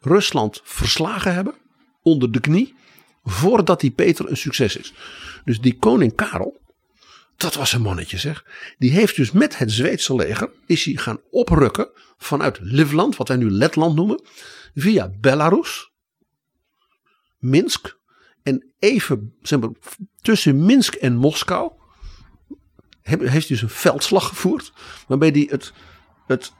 Rusland 0.00 0.60
verslagen 0.64 1.34
hebben, 1.34 1.54
onder 2.02 2.32
de 2.32 2.40
knie, 2.40 2.74
voordat 3.24 3.80
die 3.80 3.90
Peter 3.90 4.30
een 4.30 4.36
succes 4.36 4.76
is. 4.76 4.94
Dus 5.44 5.60
die 5.60 5.76
koning 5.78 6.14
Karel, 6.14 6.60
dat 7.36 7.54
was 7.54 7.72
een 7.72 7.82
mannetje 7.82 8.18
zeg. 8.18 8.44
Die 8.78 8.90
heeft 8.90 9.16
dus 9.16 9.30
met 9.30 9.58
het 9.58 9.72
Zweedse 9.72 10.14
leger, 10.14 10.50
is 10.66 10.84
hij 10.84 10.94
gaan 10.94 11.20
oprukken 11.30 11.90
vanuit 12.16 12.58
Livland, 12.60 13.16
wat 13.16 13.28
wij 13.28 13.36
nu 13.36 13.50
Letland 13.50 13.94
noemen, 13.94 14.22
via 14.74 15.10
Belarus, 15.20 15.90
Minsk 17.38 17.98
en 18.42 18.72
even 18.78 19.34
zeg 19.42 19.60
tussen 20.20 20.64
Minsk 20.64 20.94
en 20.94 21.16
Moskou 21.16 21.72
heeft 23.06 23.48
dus 23.48 23.62
een 23.62 23.68
veldslag 23.68 24.28
gevoerd. 24.28 24.72
Waarbij 25.08 25.28
hij 25.28 25.46
het, 25.50 25.72
het 26.26 26.52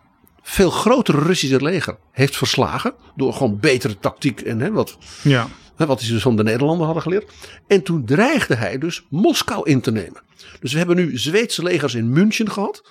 veel 0.42 0.70
grotere 0.70 1.18
Russische 1.18 1.62
leger 1.62 1.96
heeft 2.12 2.36
verslagen. 2.36 2.94
Door 3.16 3.32
gewoon 3.32 3.60
betere 3.60 3.98
tactiek 3.98 4.40
en 4.40 4.60
hè, 4.60 4.72
wat, 4.72 4.98
Ja, 5.22 5.48
hè, 5.76 5.86
wat 5.86 6.00
ze 6.00 6.12
dus 6.12 6.22
van 6.22 6.36
de 6.36 6.42
Nederlanden 6.42 6.84
hadden 6.84 7.02
geleerd. 7.02 7.32
En 7.66 7.82
toen 7.82 8.04
dreigde 8.04 8.54
hij 8.54 8.78
dus 8.78 9.06
Moskou 9.10 9.70
in 9.70 9.80
te 9.80 9.90
nemen. 9.90 10.22
Dus 10.60 10.72
we 10.72 10.78
hebben 10.78 10.96
nu 10.96 11.18
Zweedse 11.18 11.62
legers 11.62 11.94
in 11.94 12.10
München 12.10 12.50
gehad. 12.50 12.88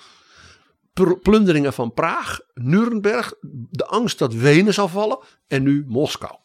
Plunderingen 1.22 1.72
van 1.72 1.92
Praag, 1.92 2.40
Nuremberg. 2.54 3.34
De 3.70 3.86
angst 3.86 4.18
dat 4.18 4.34
Wenen 4.34 4.74
zou 4.74 4.90
vallen. 4.90 5.18
En 5.46 5.62
nu 5.62 5.84
Moskou. 5.88 6.36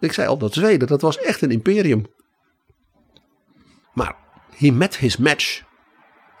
Ik 0.00 0.12
zei 0.12 0.28
al, 0.28 0.38
dat 0.38 0.54
Zweden, 0.54 0.88
dat 0.88 1.00
was 1.00 1.18
echt 1.18 1.42
een 1.42 1.50
imperium. 1.50 2.06
Maar 3.94 4.16
he 4.56 4.70
met 4.70 4.96
his 4.96 5.16
match 5.16 5.62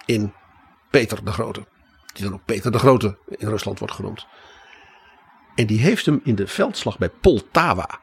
in 0.04 0.32
Peter 0.90 1.24
de 1.24 1.32
Grote. 1.32 1.66
Die 2.12 2.24
dan 2.24 2.34
ook 2.34 2.44
Peter 2.44 2.72
de 2.72 2.78
Grote 2.78 3.18
in 3.28 3.48
Rusland 3.48 3.78
wordt 3.78 3.94
genoemd. 3.94 4.26
En 5.54 5.66
die 5.66 5.78
heeft 5.80 6.06
hem 6.06 6.20
in 6.24 6.34
de 6.34 6.46
veldslag 6.46 6.98
bij 6.98 7.08
Poltava 7.08 8.00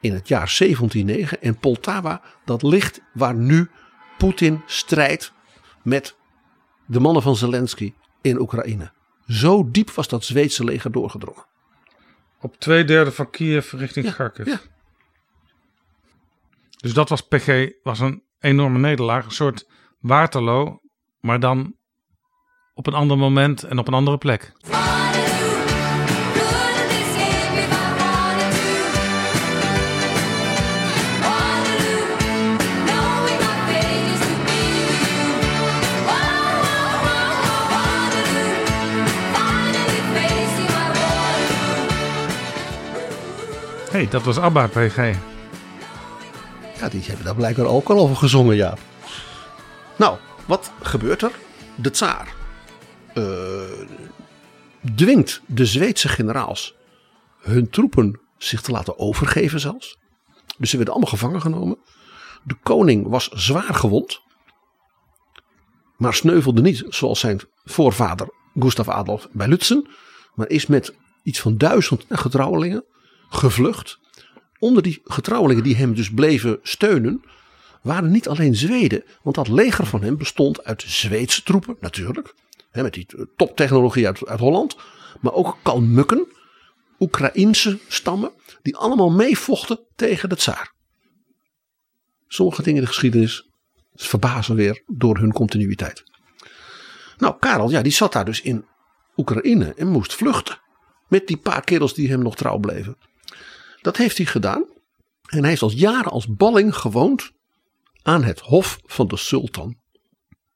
in 0.00 0.14
het 0.14 0.28
jaar 0.28 0.54
1709. 0.58 1.42
En 1.42 1.58
Poltava, 1.58 2.22
dat 2.44 2.62
ligt 2.62 3.00
waar 3.12 3.34
nu 3.34 3.70
Poetin 4.18 4.62
strijdt 4.66 5.32
met 5.82 6.16
de 6.86 7.00
mannen 7.00 7.22
van 7.22 7.36
Zelensky 7.36 7.94
in 8.22 8.40
Oekraïne. 8.40 8.92
Zo 9.28 9.70
diep 9.70 9.90
was 9.90 10.08
dat 10.08 10.24
Zweedse 10.24 10.64
leger 10.64 10.92
doorgedrongen. 10.92 11.44
op 12.40 12.56
twee 12.56 12.84
derde 12.84 13.12
van 13.12 13.30
Kiev 13.30 13.72
richting 13.72 14.06
Ja, 14.06 14.12
Kharkiv. 14.12 14.46
ja. 14.46 14.60
Dus 16.76 16.94
dat 16.94 17.08
was 17.08 17.20
PG, 17.20 17.70
was 17.82 18.00
een 18.00 18.22
enorme 18.44 18.78
nederlaag. 18.78 19.24
Een 19.24 19.30
soort 19.30 19.70
Waterloo, 20.00 20.78
maar 21.20 21.40
dan 21.40 21.74
op 22.74 22.86
een 22.86 22.94
ander 22.94 23.18
moment 23.18 23.62
en 23.62 23.78
op 23.78 23.88
een 23.88 23.94
andere 23.94 24.18
plek. 24.18 24.52
Hey, 43.90 44.08
dat 44.08 44.22
was 44.22 44.38
ABBA, 44.38 44.66
PG. 44.66 45.33
Ja, 46.84 46.90
die 46.90 47.02
hebben 47.02 47.24
daar 47.24 47.34
blijkbaar 47.34 47.66
ook 47.66 47.88
al 47.88 47.98
over 47.98 48.16
gezongen, 48.16 48.56
ja. 48.56 48.76
Nou, 49.98 50.18
wat 50.46 50.72
gebeurt 50.82 51.22
er? 51.22 51.32
De 51.74 51.90
tsaar 51.90 52.34
eh, 53.14 53.24
dwingt 54.94 55.42
de 55.46 55.66
Zweedse 55.66 56.08
generaals 56.08 56.74
hun 57.40 57.70
troepen 57.70 58.20
zich 58.38 58.60
te 58.60 58.70
laten 58.70 58.98
overgeven 58.98 59.60
zelfs. 59.60 59.98
Dus 60.58 60.70
ze 60.70 60.76
werden 60.76 60.94
allemaal 60.94 61.12
gevangen 61.12 61.40
genomen. 61.40 61.78
De 62.42 62.56
koning 62.62 63.08
was 63.08 63.28
zwaar 63.28 63.74
gewond. 63.74 64.20
Maar 65.96 66.14
sneuvelde 66.14 66.60
niet 66.60 66.84
zoals 66.88 67.20
zijn 67.20 67.40
voorvader 67.64 68.28
Gustav 68.58 68.88
Adolf 68.88 69.28
bij 69.32 69.48
Lutzen. 69.48 69.88
Maar 70.34 70.48
is 70.48 70.66
met 70.66 70.94
iets 71.22 71.40
van 71.40 71.56
duizend 71.56 72.04
getrouwelingen 72.08 72.84
gevlucht 73.28 73.98
onder 74.64 74.82
die 74.82 75.00
getrouwelingen 75.04 75.62
die 75.62 75.76
hem 75.76 75.94
dus 75.94 76.10
bleven 76.10 76.58
steunen, 76.62 77.22
waren 77.82 78.10
niet 78.10 78.28
alleen 78.28 78.54
Zweden. 78.54 79.04
Want 79.22 79.36
dat 79.36 79.48
leger 79.48 79.86
van 79.86 80.02
hem 80.02 80.16
bestond 80.16 80.64
uit 80.64 80.84
Zweedse 80.86 81.42
troepen, 81.42 81.76
natuurlijk. 81.80 82.34
Hè, 82.70 82.82
met 82.82 82.94
die 82.94 83.06
toptechnologie 83.36 84.06
uit, 84.06 84.26
uit 84.26 84.40
Holland. 84.40 84.76
Maar 85.20 85.32
ook 85.32 85.56
Kalmukken, 85.62 86.26
Oekraïense 86.98 87.78
stammen. 87.88 88.32
Die 88.62 88.76
allemaal 88.76 89.10
meevochten 89.10 89.80
tegen 89.96 90.28
de 90.28 90.36
tsaar. 90.36 90.72
Sommige 92.28 92.62
dingen 92.62 92.78
in 92.78 92.84
de 92.84 92.92
geschiedenis 92.92 93.48
verbazen 93.94 94.54
weer 94.54 94.82
door 94.86 95.18
hun 95.18 95.32
continuïteit. 95.32 96.04
Nou, 97.16 97.34
Karel, 97.38 97.70
ja, 97.70 97.82
die 97.82 97.92
zat 97.92 98.12
daar 98.12 98.24
dus 98.24 98.40
in 98.40 98.64
Oekraïne 99.16 99.74
en 99.74 99.88
moest 99.88 100.14
vluchten. 100.14 100.60
Met 101.08 101.26
die 101.26 101.36
paar 101.36 101.64
kerels 101.64 101.94
die 101.94 102.08
hem 102.10 102.22
nog 102.22 102.36
trouw 102.36 102.58
bleven. 102.58 102.96
Dat 103.84 103.96
heeft 103.96 104.16
hij 104.16 104.26
gedaan. 104.26 104.64
En 105.28 105.38
hij 105.38 105.48
heeft 105.48 105.62
als 105.62 105.72
jaren 105.72 106.10
als 106.10 106.26
balling 106.26 106.76
gewoond 106.76 107.30
aan 108.02 108.24
het 108.24 108.40
hof 108.40 108.78
van 108.84 109.08
de 109.08 109.16
sultan 109.16 109.76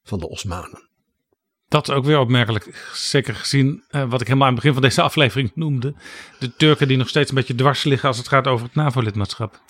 van 0.03 0.19
de 0.19 0.29
Osmanen. 0.29 0.89
Dat 1.69 1.89
is 1.89 1.95
ook 1.95 2.05
weer 2.05 2.19
opmerkelijk. 2.19 2.91
Zeker 2.95 3.35
gezien 3.35 3.85
eh, 3.89 4.11
wat 4.11 4.21
ik 4.21 4.27
helemaal 4.27 4.49
aan 4.49 4.55
het 4.55 4.63
begin 4.63 4.79
van 4.79 4.89
deze 4.89 5.03
aflevering 5.03 5.51
noemde. 5.55 5.95
De 6.39 6.57
Turken 6.57 6.89
die 6.89 6.97
nog 6.97 7.09
steeds 7.09 7.29
een 7.29 7.35
beetje 7.35 7.55
dwars 7.55 7.85
liggen 7.85 8.09
als 8.09 8.19
het 8.19 8.29
gaat 8.29 8.47
over 8.47 8.67
het 8.67 8.75
NAVO-lidmaatschap. 8.75 9.61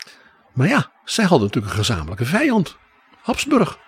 Maar 0.54 0.68
ja, 0.68 0.92
zij 1.04 1.24
hadden 1.24 1.46
natuurlijk 1.46 1.72
een 1.72 1.78
gezamenlijke 1.78 2.24
vijand. 2.24 2.76
Habsburg. 3.22 3.78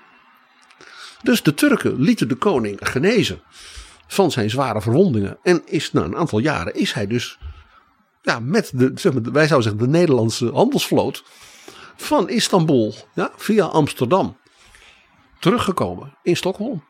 Dus 1.22 1.42
de 1.42 1.54
Turken 1.54 2.00
lieten 2.00 2.28
de 2.28 2.34
koning 2.34 2.78
genezen 2.82 3.42
van 4.06 4.30
zijn 4.30 4.50
zware 4.50 4.80
verwondingen. 4.80 5.38
En 5.42 5.62
is 5.66 5.92
na 5.92 6.02
een 6.02 6.16
aantal 6.16 6.38
jaren 6.38 6.74
is 6.74 6.92
hij 6.92 7.06
dus 7.06 7.38
ja, 8.22 8.38
met 8.38 8.70
de, 8.74 8.92
wij 9.32 9.46
zouden 9.46 9.62
zeggen, 9.62 9.78
de 9.78 9.98
Nederlandse 9.98 10.50
handelsvloot 10.50 11.24
van 11.96 12.28
Istanbul 12.28 12.94
ja, 13.14 13.30
via 13.36 13.64
Amsterdam 13.64 14.36
teruggekomen 15.38 16.16
in 16.22 16.36
Stockholm. 16.36 16.84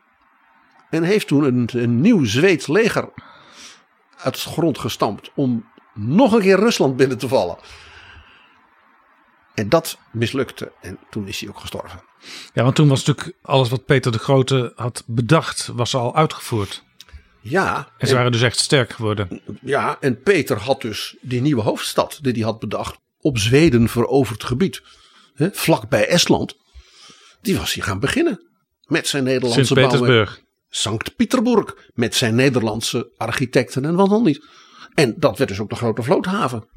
En 0.89 1.03
heeft 1.03 1.27
toen 1.27 1.43
een, 1.43 1.69
een 1.73 2.01
nieuw 2.01 2.25
Zweeds 2.25 2.67
leger 2.67 3.09
uit 4.17 4.43
de 4.43 4.49
grond 4.49 4.77
gestampt 4.77 5.31
om 5.35 5.69
nog 5.93 6.33
een 6.33 6.41
keer 6.41 6.59
Rusland 6.59 6.95
binnen 6.95 7.17
te 7.17 7.27
vallen. 7.27 7.57
En 9.53 9.69
dat 9.69 9.97
mislukte 10.11 10.71
en 10.81 10.97
toen 11.09 11.27
is 11.27 11.39
hij 11.39 11.49
ook 11.49 11.59
gestorven. 11.59 12.01
Ja, 12.53 12.63
want 12.63 12.75
toen 12.75 12.87
was 12.87 13.05
natuurlijk 13.05 13.37
alles 13.41 13.69
wat 13.69 13.85
Peter 13.85 14.11
de 14.11 14.19
Grote 14.19 14.73
had 14.75 15.03
bedacht, 15.07 15.67
was 15.67 15.95
al 15.95 16.15
uitgevoerd. 16.15 16.83
Ja, 17.41 17.91
En 17.97 18.07
ze 18.07 18.13
waren 18.13 18.31
dus 18.31 18.41
echt 18.41 18.59
sterk 18.59 18.93
geworden. 18.93 19.41
Ja, 19.61 19.97
en 19.99 20.21
Peter 20.21 20.57
had 20.57 20.81
dus 20.81 21.15
die 21.21 21.41
nieuwe 21.41 21.61
hoofdstad 21.61 22.19
die 22.21 22.33
hij 22.33 22.41
had 22.41 22.59
bedacht 22.59 22.97
op 23.19 23.37
Zweden 23.37 23.89
veroverd 23.89 24.43
gebied, 24.43 24.81
hè, 25.33 25.49
vlakbij 25.51 26.07
Estland. 26.07 26.55
Die 27.41 27.57
was 27.57 27.73
hij 27.73 27.83
gaan 27.83 27.99
beginnen 27.99 28.47
met 28.85 29.07
zijn 29.07 29.23
Nederlandse 29.23 29.73
bouwen. 29.73 29.97
Sint-Petersburg. 29.97 30.41
Sankt 30.69 31.15
Pieterburg 31.15 31.75
met 31.93 32.15
zijn 32.15 32.35
Nederlandse 32.35 33.11
architecten 33.17 33.85
en 33.85 33.95
wat 33.95 34.09
dan 34.09 34.23
niet. 34.23 34.45
En 34.93 35.13
dat 35.17 35.37
werd 35.37 35.49
dus 35.49 35.59
ook 35.59 35.69
de 35.69 35.75
grote 35.75 36.03
vloothaven. 36.03 36.69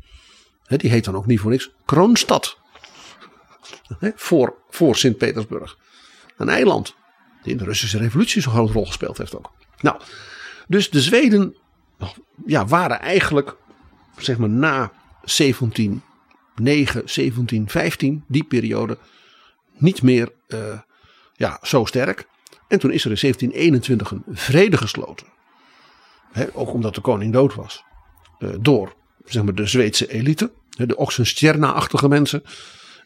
Hè, 0.62 0.77
die 0.77 0.91
heet 0.91 1.05
dan 1.05 1.17
ook 1.17 1.27
niet 1.27 1.41
voor 1.41 1.51
niks 1.51 1.71
Kroonstad. 1.85 2.59
Hè, 3.99 4.11
voor 4.15 4.62
voor 4.69 4.97
Sint-Petersburg. 4.97 5.77
Een 6.37 6.49
eiland 6.49 6.95
die 7.43 7.53
in 7.53 7.59
de 7.59 7.65
Russische 7.65 7.99
revolutie 7.99 8.43
zo'n 8.43 8.53
grote 8.53 8.73
rol 8.73 8.87
gespeeld 8.87 9.19
heeft 9.19 9.37
ook. 9.37 9.53
Nou, 9.81 10.01
dus 10.69 10.91
de 10.91 11.01
Zweden 11.01 11.57
ja, 12.47 12.67
waren 12.67 13.01
eigenlijk 13.01 13.57
zeg 14.17 14.39
maar 14.39 14.49
na 14.49 14.93
1709, 15.21 16.03
1715, 16.93 18.25
die 18.29 18.45
periode, 18.45 18.99
niet 19.77 20.03
meer 20.03 20.33
eh, 20.49 20.79
ja, 21.33 21.59
zo 21.62 21.85
sterk. 21.85 22.27
En 22.69 22.79
toen 22.79 22.91
is 22.93 23.05
er 23.05 23.11
in 23.11 23.17
1721 23.21 24.11
een 24.11 24.25
vrede 24.37 24.77
gesloten. 24.77 25.27
Ook 26.53 26.73
omdat 26.73 26.95
de 26.95 27.01
koning 27.01 27.33
dood 27.33 27.55
was. 27.55 27.85
eh, 28.39 28.49
door 28.61 28.95
zeg 29.25 29.43
maar, 29.43 29.55
de 29.55 29.67
Zweedse 29.67 30.12
elite. 30.12 30.53
De 30.69 30.97
Oxenstierna-achtige 30.97 32.09
mensen. 32.09 32.43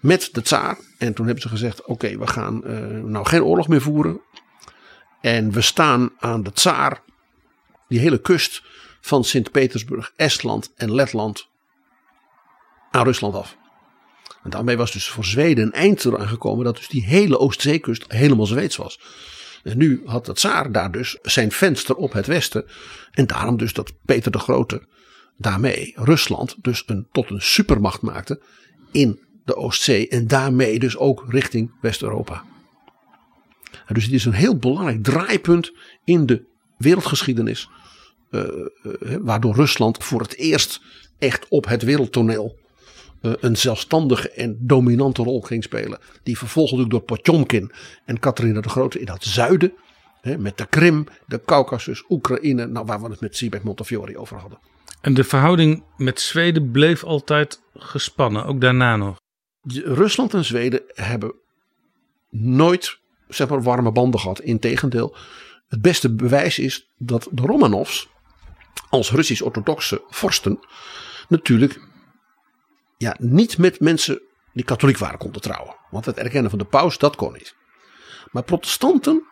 Met 0.00 0.28
de 0.32 0.42
tsaar. 0.42 0.78
En 0.98 1.14
toen 1.14 1.24
hebben 1.24 1.42
ze 1.42 1.48
gezegd: 1.48 1.84
Oké, 1.84 2.18
we 2.18 2.26
gaan 2.26 2.64
eh, 2.64 2.78
nou 2.88 3.26
geen 3.26 3.42
oorlog 3.42 3.68
meer 3.68 3.80
voeren. 3.80 4.20
En 5.20 5.52
we 5.52 5.60
staan 5.60 6.10
aan 6.18 6.42
de 6.42 6.52
tsaar. 6.52 7.02
Die 7.88 7.98
hele 7.98 8.20
kust 8.20 8.62
van 9.00 9.24
Sint-Petersburg, 9.24 10.12
Estland 10.16 10.72
en 10.76 10.94
Letland. 10.94 11.48
aan 12.90 13.04
Rusland 13.04 13.34
af. 13.34 13.56
En 14.42 14.50
daarmee 14.50 14.76
was 14.76 14.92
dus 14.92 15.08
voor 15.08 15.24
Zweden 15.24 15.64
een 15.64 15.72
eind 15.72 16.04
eraan 16.04 16.28
gekomen 16.28 16.64
dat 16.64 16.76
dus 16.76 16.88
die 16.88 17.04
hele 17.04 17.38
Oostzeekust 17.38 18.04
helemaal 18.12 18.46
Zweeds 18.46 18.76
was. 18.76 19.00
En 19.62 19.78
nu 19.78 20.02
had 20.04 20.26
de 20.26 20.32
tsaar 20.32 20.72
daar 20.72 20.92
dus 20.92 21.18
zijn 21.22 21.52
venster 21.52 21.94
op 21.94 22.12
het 22.12 22.26
westen. 22.26 22.64
En 23.10 23.26
daarom 23.26 23.56
dus 23.56 23.72
dat 23.72 23.92
Peter 24.04 24.32
de 24.32 24.38
Grote 24.38 24.86
daarmee 25.36 25.92
Rusland 25.96 26.56
dus 26.62 26.82
een, 26.86 27.08
tot 27.12 27.30
een 27.30 27.42
supermacht 27.42 28.00
maakte 28.00 28.42
in 28.92 29.20
de 29.44 29.56
Oostzee. 29.56 30.08
En 30.08 30.26
daarmee 30.26 30.78
dus 30.78 30.96
ook 30.96 31.24
richting 31.28 31.70
West-Europa. 31.80 32.44
Dus 33.92 34.04
het 34.04 34.12
is 34.12 34.24
een 34.24 34.32
heel 34.32 34.56
belangrijk 34.56 35.02
draaipunt 35.02 35.72
in 36.04 36.26
de 36.26 36.44
wereldgeschiedenis. 36.78 37.68
Eh, 38.30 38.40
eh, 38.40 39.16
waardoor 39.20 39.54
Rusland 39.54 40.04
voor 40.04 40.20
het 40.20 40.36
eerst 40.36 40.80
echt 41.18 41.48
op 41.48 41.66
het 41.66 41.82
wereldtoneel 41.82 42.58
eh, 43.20 43.32
een 43.40 43.56
zelfstandige 43.56 44.30
en 44.30 44.56
dominante 44.60 45.22
rol 45.22 45.42
ging 45.42 45.62
spelen. 45.62 45.98
Die 46.22 46.38
vervolgens 46.38 46.82
ook 46.82 46.90
door 46.90 47.00
Potjomkin 47.00 47.72
en 48.04 48.18
Catharina 48.18 48.60
de 48.60 48.68
Grote 48.68 49.00
in 49.00 49.08
het 49.08 49.24
zuiden. 49.24 49.72
Hè, 50.20 50.38
met 50.38 50.58
de 50.58 50.66
Krim, 50.66 51.06
de 51.26 51.40
Caucasus, 51.44 52.04
Oekraïne. 52.08 52.66
Nou, 52.66 52.86
waar 52.86 53.00
we 53.02 53.10
het 53.10 53.20
met 53.20 53.36
Sibek 53.36 53.62
Montefiore 53.62 54.18
over 54.18 54.36
hadden. 54.36 54.58
En 55.00 55.14
de 55.14 55.24
verhouding 55.24 55.82
met 55.96 56.20
Zweden 56.20 56.70
bleef 56.70 57.04
altijd 57.04 57.60
gespannen, 57.74 58.44
ook 58.44 58.60
daarna 58.60 58.96
nog. 58.96 59.16
Rusland 59.84 60.34
en 60.34 60.44
Zweden 60.44 60.82
hebben 60.94 61.34
nooit 62.30 62.98
zeg 63.28 63.48
maar, 63.48 63.62
warme 63.62 63.92
banden 63.92 64.20
gehad. 64.20 64.40
Integendeel, 64.40 65.16
het 65.68 65.82
beste 65.82 66.14
bewijs 66.14 66.58
is 66.58 66.88
dat 66.96 67.28
de 67.30 67.42
Romanovs 67.42 68.08
als 68.88 69.10
Russisch-orthodoxe 69.10 70.02
vorsten 70.08 70.58
natuurlijk 71.28 71.80
ja, 72.96 73.16
niet 73.18 73.58
met 73.58 73.80
mensen 73.80 74.20
die 74.52 74.64
katholiek 74.64 74.98
waren 74.98 75.18
konden 75.18 75.42
trouwen. 75.42 75.76
Want 75.90 76.04
het 76.04 76.16
erkennen 76.16 76.50
van 76.50 76.58
de 76.58 76.64
paus, 76.64 76.98
dat 76.98 77.16
kon 77.16 77.32
niet. 77.32 77.54
Maar 78.30 78.42
protestanten, 78.42 79.22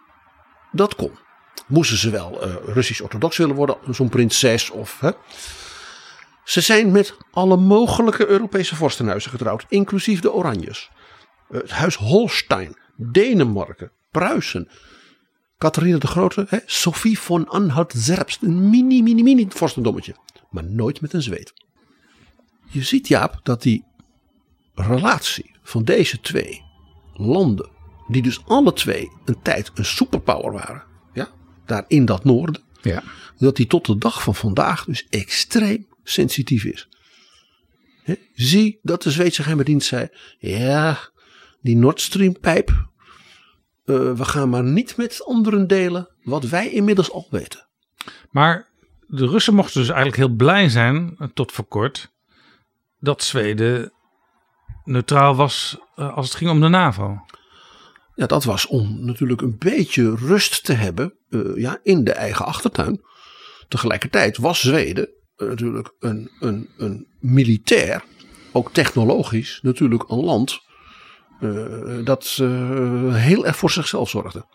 dat 0.72 0.94
kon. 0.94 1.18
Moesten 1.66 1.96
ze 1.96 2.10
wel 2.10 2.42
eh, 2.42 2.54
Russisch-orthodox 2.64 3.36
willen 3.36 3.54
worden, 3.56 3.76
zo'n 3.90 4.08
prinses 4.08 4.70
of... 4.70 5.00
Hè? 5.00 5.10
Ze 6.44 6.60
zijn 6.60 6.90
met 6.90 7.16
alle 7.30 7.56
mogelijke 7.56 8.26
Europese 8.26 8.76
vorstenhuizen 8.76 9.30
getrouwd, 9.30 9.64
inclusief 9.68 10.20
de 10.20 10.32
Oranjes. 10.32 10.90
Eh, 11.50 11.60
Het 11.60 11.70
huis 11.70 11.96
Holstein, 11.96 12.78
Denemarken, 12.96 13.92
Pruisen. 14.10 14.68
Catharina 15.58 15.98
de 15.98 16.06
Grote, 16.06 16.46
hè, 16.48 16.58
Sophie 16.66 17.18
von 17.18 17.48
Anhalt-Zerbst, 17.48 18.42
een 18.42 18.70
mini, 18.70 19.02
mini, 19.02 19.22
mini 19.22 19.46
vorstendommetje. 19.48 20.16
Maar 20.50 20.64
nooit 20.64 21.00
met 21.00 21.12
een 21.12 21.22
Zweed. 21.22 21.52
Je 22.70 22.82
ziet 22.82 23.08
Jaap 23.08 23.40
dat 23.42 23.62
die 23.62 23.84
relatie 24.74 25.50
van 25.62 25.84
deze 25.84 26.20
twee 26.20 26.62
landen, 27.14 27.70
die 28.08 28.22
dus 28.22 28.44
alle 28.44 28.72
twee 28.72 29.10
een 29.24 29.42
tijd 29.42 29.70
een 29.74 29.84
superpower 29.84 30.52
waren, 30.52 30.82
ja, 31.12 31.28
daar 31.66 31.84
in 31.88 32.04
dat 32.04 32.24
noorden, 32.24 32.62
Ja. 32.82 33.02
dat 33.38 33.56
die 33.56 33.66
tot 33.66 33.86
de 33.86 33.98
dag 33.98 34.22
van 34.22 34.34
vandaag 34.34 34.84
dus 34.84 35.06
extreem 35.10 35.86
sensitief 36.02 36.64
is. 36.64 36.88
Hè, 38.02 38.14
Zie 38.34 38.78
dat 38.82 39.02
de 39.02 39.10
Zweedse 39.10 39.40
geheime 39.42 39.64
dienst 39.64 39.88
zei, 39.88 40.08
ja, 40.38 40.98
die 41.60 41.76
Nord 41.76 42.00
Stream 42.00 42.40
pijp, 42.40 42.88
eh, 43.86 44.12
we 44.12 44.24
gaan 44.24 44.48
maar 44.48 44.64
niet 44.64 44.96
met 44.96 45.24
anderen 45.24 45.66
delen 45.66 46.08
wat 46.22 46.44
wij 46.44 46.70
inmiddels 46.70 47.10
al 47.10 47.26
weten. 47.30 47.66
Maar 48.30 48.68
de 49.06 49.26
Russen 49.26 49.54
mochten 49.54 49.80
dus 49.80 49.88
eigenlijk 49.88 50.16
heel 50.16 50.36
blij 50.36 50.68
zijn, 50.68 51.14
eh, 51.18 51.28
tot 51.34 51.52
voor 51.52 51.64
kort, 51.64 52.12
dat 52.98 53.22
Zweden 53.22 53.92
neutraal 54.84 55.34
was 55.34 55.78
eh, 55.94 56.16
als 56.16 56.26
het 56.26 56.36
ging 56.36 56.50
om 56.50 56.60
de 56.60 56.68
NAVO. 56.68 57.24
Ja, 58.14 58.26
dat 58.26 58.44
was 58.44 58.66
om 58.66 59.04
natuurlijk 59.04 59.40
een 59.40 59.56
beetje 59.58 60.14
rust 60.14 60.64
te 60.64 60.72
hebben 60.72 61.14
ja, 61.54 61.78
in 61.82 62.04
de 62.04 62.12
eigen 62.12 62.44
achtertuin. 62.44 63.00
Tegelijkertijd 63.68 64.36
was 64.36 64.60
Zweden 64.60 65.08
natuurlijk 65.36 65.94
een, 65.98 66.30
een, 66.40 66.68
een 66.76 67.06
militair, 67.20 68.04
ook 68.52 68.72
technologisch, 68.72 69.58
natuurlijk 69.62 70.08
een 70.08 70.24
land 70.24 70.60
eh, 71.40 72.04
dat 72.04 72.38
eh, 72.40 73.14
heel 73.14 73.46
erg 73.46 73.56
voor 73.56 73.70
zichzelf 73.70 74.08
zorgde. 74.08 74.46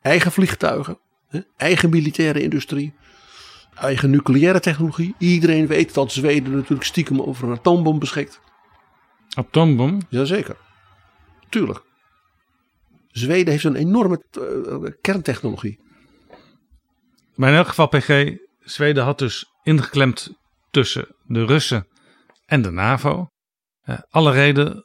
Eigen 0.00 0.32
vliegtuigen, 0.32 0.98
hè, 1.28 1.40
eigen 1.56 1.90
militaire 1.90 2.42
industrie, 2.42 2.94
eigen 3.74 4.10
nucleaire 4.10 4.60
technologie. 4.60 5.14
Iedereen 5.18 5.66
weet 5.66 5.94
dat 5.94 6.12
Zweden 6.12 6.54
natuurlijk 6.54 6.84
stiekem 6.84 7.22
over 7.22 7.48
een 7.48 7.58
atoombom 7.58 7.98
beschikt. 7.98 8.40
Atoombom. 9.34 10.00
Jazeker. 10.08 10.56
Tuurlijk. 11.48 11.82
Zweden 13.08 13.52
heeft 13.52 13.64
een 13.64 13.74
enorme 13.74 14.24
eh, 14.30 14.92
kerntechnologie. 15.00 15.78
Maar 17.34 17.50
in 17.50 17.56
elk 17.56 17.68
geval, 17.68 17.88
PG, 17.88 18.36
Zweden 18.58 19.04
had 19.04 19.18
dus 19.18 19.46
ingeklemd 19.62 20.30
tussen 20.70 21.16
de 21.26 21.44
Russen 21.44 21.86
en 22.46 22.62
de 22.62 22.70
NAVO. 22.70 23.28
Alle 24.10 24.32
reden 24.32 24.84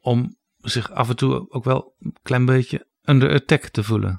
om 0.00 0.36
zich 0.62 0.90
af 0.90 1.08
en 1.08 1.16
toe 1.16 1.50
ook 1.50 1.64
wel 1.64 1.94
een 2.00 2.16
klein 2.22 2.44
beetje 2.44 2.86
under 3.04 3.32
attack 3.32 3.68
te 3.68 3.84
voelen. 3.84 4.18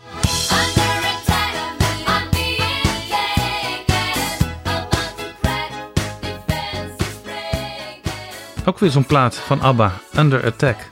Ook 8.65 8.79
weer 8.79 8.89
zo'n 8.89 9.05
plaat 9.05 9.35
van 9.35 9.61
ABBA, 9.61 10.01
Under 10.17 10.45
Attack. 10.45 10.87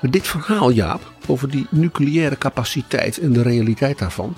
Dit 0.00 0.26
verhaal, 0.26 0.70
Jaap, 0.70 1.12
over 1.26 1.50
die 1.50 1.66
nucleaire 1.70 2.38
capaciteit 2.38 3.18
en 3.18 3.32
de 3.32 3.42
realiteit 3.42 3.98
daarvan. 3.98 4.36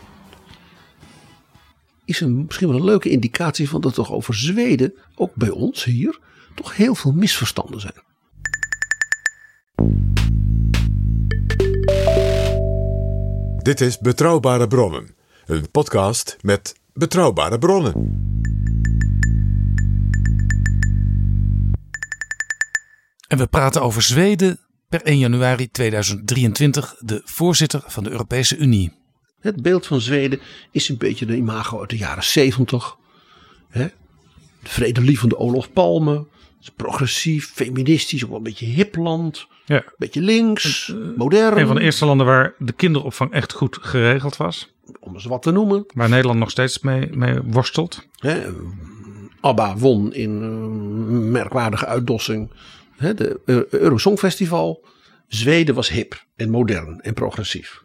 is 2.04 2.20
een, 2.20 2.44
misschien 2.44 2.68
wel 2.68 2.76
een 2.76 2.84
leuke 2.84 3.08
indicatie 3.08 3.68
van 3.68 3.80
dat 3.80 3.94
toch 3.94 4.12
over 4.12 4.34
Zweden, 4.34 4.94
ook 5.14 5.34
bij 5.34 5.50
ons 5.50 5.84
hier, 5.84 6.18
toch 6.54 6.76
heel 6.76 6.94
veel 6.94 7.12
misverstanden 7.12 7.80
zijn. 7.80 8.02
Dit 13.62 13.80
is 13.80 13.98
Betrouwbare 13.98 14.66
Bronnen, 14.66 15.14
een 15.46 15.70
podcast 15.70 16.36
met 16.40 16.74
betrouwbare 16.92 17.58
bronnen. 17.58 17.92
En 23.28 23.38
we 23.38 23.46
praten 23.46 23.82
over 23.82 24.02
Zweden 24.02 24.60
per 24.88 25.02
1 25.02 25.18
januari 25.18 25.70
2023, 25.70 26.96
de 26.98 27.22
voorzitter 27.24 27.82
van 27.86 28.04
de 28.04 28.10
Europese 28.10 28.56
Unie. 28.56 28.92
Het 29.40 29.62
beeld 29.62 29.86
van 29.86 30.00
Zweden 30.00 30.40
is 30.70 30.88
een 30.88 30.98
beetje 30.98 31.26
de 31.26 31.36
imago 31.36 31.80
uit 31.80 31.90
de 31.90 31.96
jaren 31.96 32.24
70. 32.24 32.96
Hè? 33.68 33.84
De 34.62 34.68
vredelievende 34.68 35.38
Olof 35.38 35.72
Palme. 35.72 36.26
Is 36.66 36.72
progressief, 36.76 37.50
feministisch, 37.54 38.22
ook 38.22 38.28
wel 38.28 38.38
een 38.38 38.44
beetje 38.44 38.66
hip 38.66 38.96
land. 38.96 39.46
Ja, 39.64 39.76
Een 39.76 39.92
beetje 39.98 40.20
links, 40.20 40.94
modern. 41.16 41.58
een 41.58 41.66
van 41.66 41.76
de 41.76 41.82
eerste 41.82 42.04
landen 42.06 42.26
waar 42.26 42.54
de 42.58 42.72
kinderopvang 42.72 43.32
echt 43.32 43.52
goed 43.52 43.78
geregeld 43.80 44.36
was. 44.36 44.74
Om 45.00 45.14
eens 45.14 45.24
wat 45.24 45.42
te 45.42 45.50
noemen. 45.50 45.84
Waar 45.94 46.08
Nederland 46.08 46.38
nog 46.38 46.50
steeds 46.50 46.78
mee, 46.78 47.16
mee 47.16 47.40
worstelt. 47.44 48.06
Hè, 48.18 48.46
ABBA 49.40 49.76
won 49.76 50.12
in 50.14 50.30
een 50.30 51.30
merkwaardige 51.30 51.86
uitdossing 51.86 52.50
hè, 52.96 53.14
de 53.14 53.40
Eu- 53.44 53.66
Eurosongfestival. 53.70 54.84
Zweden 55.28 55.74
was 55.74 55.88
hip 55.88 56.24
en 56.36 56.50
modern 56.50 57.00
en 57.00 57.14
progressief. 57.14 57.82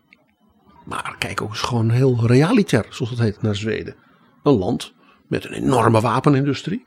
Maar 0.86 1.16
kijk 1.20 1.42
ook 1.42 1.50
eens 1.50 1.60
gewoon 1.62 1.90
heel 1.90 2.26
realitair, 2.28 2.86
zoals 2.90 3.12
het 3.12 3.20
heet, 3.20 3.42
naar 3.42 3.56
Zweden. 3.56 3.96
Een 4.44 4.54
land 4.58 4.94
met 5.28 5.46
een 5.46 5.54
enorme 5.54 6.02
wapenindustrie. 6.02 6.86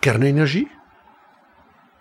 Kernenergie. 0.00 0.70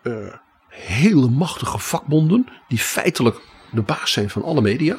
Eh, 0.10 0.34
hele 0.70 1.30
machtige 1.30 1.80
vakbonden 1.80 2.48
die 2.68 2.80
feitelijk 2.80 3.42
de 3.72 3.82
baas 3.82 4.12
zijn 4.12 4.30
van 4.30 4.44
alle 4.44 4.62
media. 4.62 4.98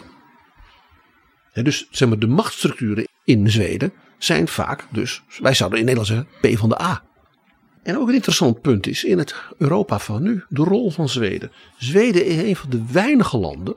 Dus 1.53 1.89
zeg 1.91 2.09
maar, 2.09 2.19
de 2.19 2.27
machtsstructuren 2.27 3.09
in 3.25 3.51
Zweden 3.51 3.93
zijn 4.19 4.49
vaak 4.49 4.87
dus, 4.91 5.23
wij 5.39 5.55
zouden 5.55 5.79
in 5.79 5.85
Nederland 5.85 6.09
zeggen, 6.09 6.55
P 6.55 6.59
van 6.59 6.69
de 6.69 6.83
A. 6.83 7.03
En 7.83 7.99
ook 7.99 8.09
een 8.09 8.15
interessant 8.15 8.61
punt 8.61 8.87
is 8.87 9.05
in 9.05 9.19
het 9.19 9.35
Europa 9.59 9.99
van 9.99 10.23
nu 10.23 10.45
de 10.49 10.63
rol 10.63 10.91
van 10.91 11.09
Zweden. 11.09 11.53
Zweden 11.79 12.27
is 12.27 12.37
een 12.37 12.57
van 12.57 12.71
de 12.71 12.85
weinige 12.93 13.39
landen, 13.39 13.77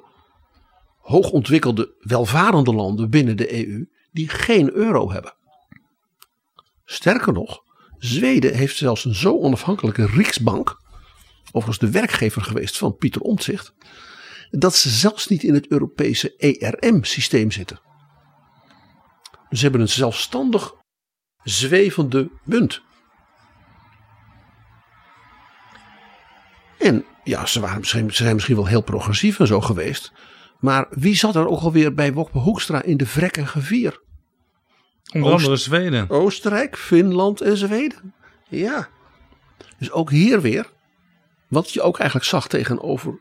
hoogontwikkelde, 0.98 1.96
welvarende 2.00 2.74
landen 2.74 3.10
binnen 3.10 3.38
de 3.38 3.68
EU, 3.68 3.90
die 4.12 4.30
geen 4.30 4.72
euro 4.72 5.12
hebben. 5.12 5.34
Sterker 6.86 7.34
nog, 7.34 7.64
Zweden 7.98 8.56
heeft 8.56 8.78
zelfs 8.78 9.06
een 9.06 9.16
zo 9.16 9.40
onafhankelijke 9.40 10.06
Riksbank, 10.06 10.78
overigens 11.54 11.92
de 11.92 12.00
werkgever 12.00 12.42
geweest 12.42 12.78
van 12.78 12.98
Pieter 12.98 13.22
Omtzigt, 13.22 13.74
dat 14.50 14.76
ze 14.76 14.90
zelfs 14.90 15.28
niet 15.28 15.44
in 15.44 15.54
het 15.54 15.68
Europese 15.68 16.36
ERM-systeem 16.38 17.52
zitten. 17.52 17.80
Ze 19.50 19.62
hebben 19.62 19.82
een 19.82 19.90
zelfstandig 19.90 20.74
zwevende 21.44 22.30
munt. 22.44 22.82
En 26.80 27.06
ja, 27.24 27.46
ze, 27.46 27.60
waren 27.60 27.80
misschien, 27.80 28.12
ze 28.14 28.24
zijn 28.24 28.34
misschien 28.34 28.56
wel 28.56 28.68
heel 28.68 28.82
progressief 28.84 29.40
en 29.40 29.48
zo 29.48 29.62
geweest. 29.62 30.12
Maar 30.60 30.88
wie 30.90 31.16
zat 31.16 31.36
er 31.36 31.48
ook 31.48 31.60
alweer 31.60 31.94
bij 31.94 32.14
Wokpe 32.14 32.38
Hoekstra 32.38 32.82
in 32.82 32.98
de 32.98 33.06
vrek 33.06 33.38
en 33.38 33.48
gevier? 33.48 34.02
Onder 35.14 35.32
Oost- 35.32 35.44
andere 35.44 35.62
Zweden. 35.62 36.10
Oostenrijk, 36.10 36.78
Finland 36.78 37.42
en 37.42 37.58
Zweden. 37.58 38.14
Ja. 38.50 38.90
Dus 39.78 39.92
ook 39.92 40.10
hier 40.10 40.42
weer, 40.42 40.73
wat 41.54 41.74
je 41.74 41.82
ook 41.82 41.98
eigenlijk 41.98 42.30
zag 42.30 42.48
tegenover 42.48 43.20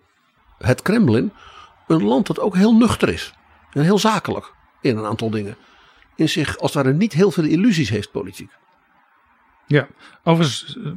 het 0.59 0.83
Kremlin, 0.83 1.33
een 1.87 2.03
land 2.03 2.26
dat 2.26 2.41
ook 2.41 2.57
heel 2.57 2.76
nuchter 2.76 3.09
is. 3.09 3.35
En 3.72 3.83
heel 3.83 3.99
zakelijk 3.99 4.53
in 4.80 4.97
een 4.97 5.05
aantal 5.05 5.30
dingen. 5.30 5.57
In 6.16 6.28
zich 6.28 6.59
als 6.59 6.74
het 6.74 6.85
ware 6.85 6.97
niet 6.97 7.12
heel 7.12 7.30
veel 7.30 7.45
illusies 7.45 7.91
heeft 7.91 8.11
politiek. 8.11 8.51
Ja, 9.66 9.89
overigens 10.24 10.76
eh, 10.76 10.93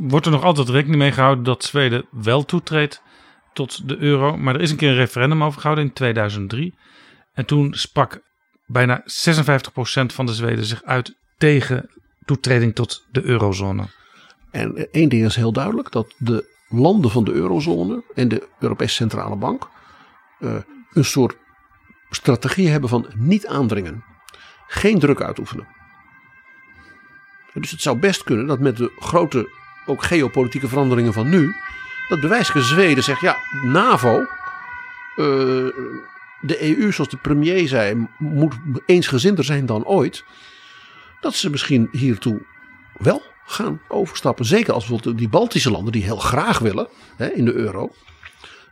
wordt 0.00 0.26
er 0.26 0.32
nog 0.32 0.44
altijd 0.44 0.68
rekening 0.68 0.98
mee 0.98 1.12
gehouden 1.12 1.44
dat 1.44 1.64
Zweden 1.64 2.06
wel 2.10 2.44
toetreedt 2.44 3.02
tot 3.52 3.88
de 3.88 3.96
euro. 3.96 4.36
Maar 4.36 4.54
er 4.54 4.60
is 4.60 4.70
een 4.70 4.76
keer 4.76 4.90
een 4.90 4.96
referendum 4.96 5.44
over 5.44 5.60
gehouden 5.60 5.86
in 5.86 5.92
2003. 5.92 6.74
En 7.32 7.46
toen 7.46 7.74
sprak 7.74 8.22
bijna 8.66 9.02
56% 9.02 9.04
van 10.06 10.26
de 10.26 10.34
Zweden 10.34 10.64
zich 10.64 10.82
uit 10.82 11.16
tegen 11.38 11.90
toetreding 12.24 12.74
tot 12.74 13.06
de 13.10 13.22
eurozone. 13.22 13.86
En 14.50 14.90
één 14.90 15.08
ding 15.08 15.24
is 15.24 15.36
heel 15.36 15.52
duidelijk: 15.52 15.92
dat 15.92 16.14
de 16.18 16.58
landen 16.70 17.10
van 17.10 17.24
de 17.24 17.32
eurozone 17.32 18.02
en 18.14 18.28
de 18.28 18.48
Europese 18.58 18.94
Centrale 18.94 19.36
Bank 19.36 19.68
eh, 20.38 20.54
een 20.92 21.04
soort 21.04 21.36
strategie 22.10 22.68
hebben 22.68 22.88
van 22.88 23.06
niet 23.16 23.46
aandringen, 23.46 24.04
geen 24.66 24.98
druk 24.98 25.20
uitoefenen. 25.20 25.66
Dus 27.52 27.70
het 27.70 27.82
zou 27.82 27.98
best 27.98 28.24
kunnen 28.24 28.46
dat 28.46 28.58
met 28.58 28.76
de 28.76 28.92
grote, 28.98 29.50
ook 29.86 30.02
geopolitieke 30.02 30.68
veranderingen 30.68 31.12
van 31.12 31.28
nu, 31.28 31.54
dat 32.08 32.20
bewijselijke 32.20 32.68
Zweden 32.68 33.04
zegt: 33.04 33.20
ja, 33.20 33.36
NAVO, 33.62 34.20
eh, 34.20 34.26
de 36.40 36.56
EU, 36.60 36.92
zoals 36.92 37.10
de 37.10 37.16
premier 37.16 37.68
zei, 37.68 38.06
moet 38.18 38.54
eensgezinder 38.86 39.44
zijn 39.44 39.66
dan 39.66 39.84
ooit. 39.84 40.24
Dat 41.20 41.34
ze 41.34 41.50
misschien 41.50 41.88
hiertoe 41.92 42.42
wel 42.96 43.22
gaan 43.50 43.80
overstappen. 43.88 44.44
Zeker 44.44 44.72
als 44.72 44.86
bijvoorbeeld 44.86 45.18
die 45.18 45.28
Baltische 45.28 45.70
landen 45.70 45.92
die 45.92 46.02
heel 46.02 46.16
graag 46.16 46.58
willen 46.58 46.88
hè, 47.16 47.28
in 47.28 47.44
de 47.44 47.52
euro. 47.52 47.90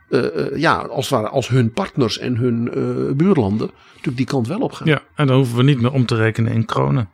eh, 0.09 0.45
eh, 0.45 0.57
ja, 0.57 0.77
als, 0.77 1.09
het 1.09 1.19
ware, 1.19 1.29
als 1.29 1.47
hun 1.47 1.71
partners 1.71 2.17
en 2.17 2.35
hun 2.35 2.67
eh, 2.67 3.15
buurlanden 3.15 3.71
natuurlijk 3.89 4.17
die 4.17 4.25
kant 4.25 4.47
wel 4.47 4.59
op 4.59 4.71
gaan. 4.71 4.87
Ja, 4.87 5.01
en 5.15 5.27
dan 5.27 5.35
hoeven 5.35 5.57
we 5.57 5.63
niet 5.63 5.81
meer 5.81 5.91
om 5.91 6.05
te 6.05 6.15
rekenen 6.15 6.51
in 6.51 6.65
kronen. 6.65 7.09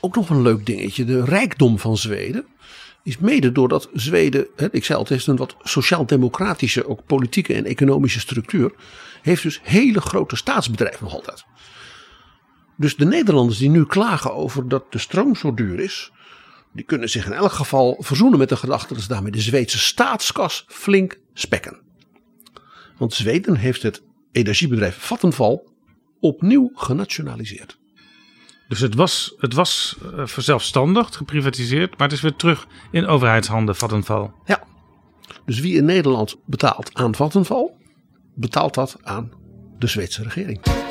Ook 0.00 0.14
nog 0.14 0.30
een 0.30 0.42
leuk 0.42 0.66
dingetje. 0.66 1.04
De 1.04 1.24
rijkdom 1.24 1.78
van 1.78 1.96
Zweden 1.96 2.46
is 3.02 3.18
mede 3.18 3.52
doordat 3.52 3.88
Zweden, 3.92 4.46
hè, 4.56 4.66
ik 4.70 4.84
zei 4.84 4.98
al, 4.98 5.04
het 5.04 5.12
heeft 5.12 5.26
een 5.26 5.36
wat 5.36 5.56
sociaal-democratische, 5.62 6.88
ook 6.88 7.06
politieke 7.06 7.54
en 7.54 7.64
economische 7.64 8.20
structuur, 8.20 8.72
heeft 9.22 9.42
dus 9.42 9.60
hele 9.62 10.00
grote 10.00 10.36
staatsbedrijven 10.36 11.04
nog 11.04 11.14
altijd. 11.14 11.44
Dus 12.76 12.96
de 12.96 13.04
Nederlanders 13.04 13.58
die 13.58 13.70
nu 13.70 13.84
klagen 13.84 14.34
over 14.34 14.68
dat 14.68 14.92
de 14.92 14.98
stroom 14.98 15.36
zo 15.36 15.54
duur 15.54 15.80
is, 15.80 16.12
die 16.72 16.84
kunnen 16.84 17.10
zich 17.10 17.26
in 17.26 17.32
elk 17.32 17.52
geval 17.52 17.96
verzoenen 17.98 18.38
met 18.38 18.48
de 18.48 18.56
gedachte 18.56 18.94
dat 18.94 19.02
ze 19.02 19.08
daarmee 19.08 19.32
de 19.32 19.40
Zweedse 19.40 19.78
staatskas 19.78 20.64
flink 20.68 21.18
spekken. 21.34 21.80
Want 22.96 23.14
Zweden 23.14 23.56
heeft 23.56 23.82
het 23.82 24.02
energiebedrijf 24.32 24.96
Vattenfall 24.98 25.62
opnieuw 26.20 26.70
genationaliseerd. 26.74 27.78
Dus 28.68 28.80
het 28.80 28.94
was, 28.94 29.34
het 29.38 29.54
was 29.54 29.96
eh, 30.02 30.26
verzelfstandigd, 30.26 31.16
geprivatiseerd, 31.16 31.90
maar 31.90 32.08
het 32.08 32.16
is 32.16 32.22
weer 32.22 32.36
terug 32.36 32.66
in 32.90 33.06
overheidshanden, 33.06 33.76
Vattenfall. 33.76 34.30
Ja. 34.44 34.62
Dus 35.44 35.60
wie 35.60 35.76
in 35.76 35.84
Nederland 35.84 36.36
betaalt 36.46 36.90
aan 36.94 37.14
Vattenfall, 37.14 37.70
betaalt 38.34 38.74
dat 38.74 38.96
aan 39.02 39.32
de 39.78 39.86
Zweedse 39.86 40.22
regering. 40.22 40.87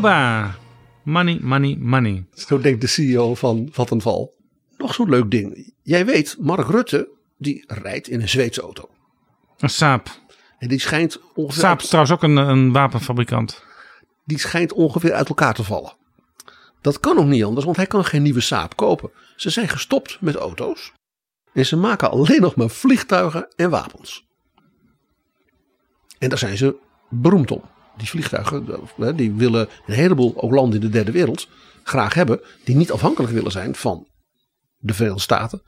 Abba! 0.00 0.54
Money, 1.02 1.38
money, 1.42 1.76
money. 1.80 2.24
Zo 2.34 2.58
denkt 2.58 2.80
de 2.80 2.86
CEO 2.86 3.34
van 3.34 3.68
Vattenfall. 3.72 4.30
Nog 4.76 4.94
zo'n 4.94 5.08
leuk 5.08 5.30
ding. 5.30 5.74
Jij 5.82 6.06
weet, 6.06 6.36
Mark 6.38 6.68
Rutte, 6.68 7.08
die 7.38 7.64
rijdt 7.66 8.08
in 8.08 8.20
een 8.20 8.28
Zweedse 8.28 8.60
auto. 8.60 8.88
Een 9.58 9.68
Saab. 9.68 10.08
En 10.58 10.68
die 10.68 10.80
schijnt 10.80 11.20
ongeveer, 11.34 11.60
Saab 11.62 11.80
is 11.80 11.86
trouwens 11.86 12.14
ook 12.14 12.22
een, 12.22 12.36
een 12.36 12.72
wapenfabrikant. 12.72 13.64
die 14.24 14.38
schijnt 14.38 14.72
ongeveer 14.72 15.12
uit 15.12 15.28
elkaar 15.28 15.54
te 15.54 15.64
vallen. 15.64 15.96
Dat 16.80 17.00
kan 17.00 17.18
ook 17.18 17.26
niet 17.26 17.44
anders, 17.44 17.64
want 17.64 17.76
hij 17.76 17.86
kan 17.86 18.04
geen 18.04 18.22
nieuwe 18.22 18.40
Saab 18.40 18.76
kopen. 18.76 19.10
Ze 19.36 19.50
zijn 19.50 19.68
gestopt 19.68 20.20
met 20.20 20.34
auto's. 20.34 20.92
En 21.52 21.66
ze 21.66 21.76
maken 21.76 22.10
alleen 22.10 22.40
nog 22.40 22.56
maar 22.56 22.70
vliegtuigen 22.70 23.48
en 23.56 23.70
wapens. 23.70 24.26
En 26.18 26.28
daar 26.28 26.38
zijn 26.38 26.56
ze 26.56 26.76
beroemd 27.08 27.50
om. 27.50 27.62
Die 28.00 28.08
vliegtuigen, 28.08 28.66
eh, 28.98 29.16
die 29.16 29.32
willen 29.32 29.68
een 29.86 29.94
heleboel 29.94 30.42
ook 30.42 30.52
landen 30.52 30.80
in 30.80 30.86
de 30.86 30.92
derde 30.92 31.12
wereld 31.12 31.48
graag 31.82 32.14
hebben. 32.14 32.40
Die 32.64 32.76
niet 32.76 32.92
afhankelijk 32.92 33.32
willen 33.32 33.50
zijn 33.50 33.74
van 33.74 34.08
de 34.76 34.94
Verenigde 34.94 35.22
Staten 35.22 35.62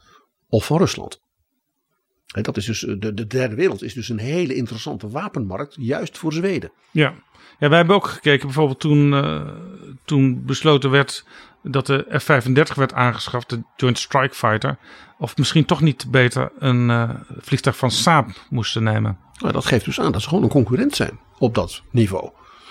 of 0.48 0.66
van 0.66 0.78
Rusland. 0.78 1.20
Dat 2.26 2.56
is 2.56 2.64
dus, 2.64 2.84
eh, 2.84 2.94
de, 2.98 3.14
de 3.14 3.26
derde 3.26 3.54
wereld 3.54 3.82
is 3.82 3.94
dus 3.94 4.08
een 4.08 4.18
hele 4.18 4.54
interessante 4.54 5.08
wapenmarkt, 5.08 5.76
juist 5.78 6.18
voor 6.18 6.32
Zweden. 6.32 6.72
Ja. 6.90 7.14
ja, 7.58 7.68
wij 7.68 7.78
hebben 7.78 7.96
ook 7.96 8.06
gekeken 8.06 8.46
bijvoorbeeld 8.46 8.80
toen, 8.80 9.14
eh, 9.14 9.48
toen 10.04 10.44
besloten 10.44 10.90
werd 10.90 11.24
dat 11.62 11.86
de 11.86 12.06
F-35 12.18 12.74
werd 12.74 12.92
aangeschaft, 12.92 13.50
de 13.50 13.62
Joint 13.76 13.98
Strike 13.98 14.34
Fighter. 14.34 14.78
Of 15.18 15.36
misschien 15.36 15.64
toch 15.64 15.80
niet 15.80 16.10
beter 16.10 16.52
een 16.58 17.16
vliegtuig 17.40 17.76
van 17.76 17.90
Saab 17.90 18.28
moesten 18.50 18.82
nemen. 18.82 19.18
Nou, 19.42 19.54
dat 19.54 19.64
geeft 19.64 19.84
dus 19.84 20.00
aan 20.00 20.12
dat 20.12 20.22
ze 20.22 20.28
gewoon 20.28 20.44
een 20.44 20.50
concurrent 20.50 20.96
zijn 20.96 21.20
op 21.38 21.54
dat 21.54 21.82
niveau. 21.90 22.30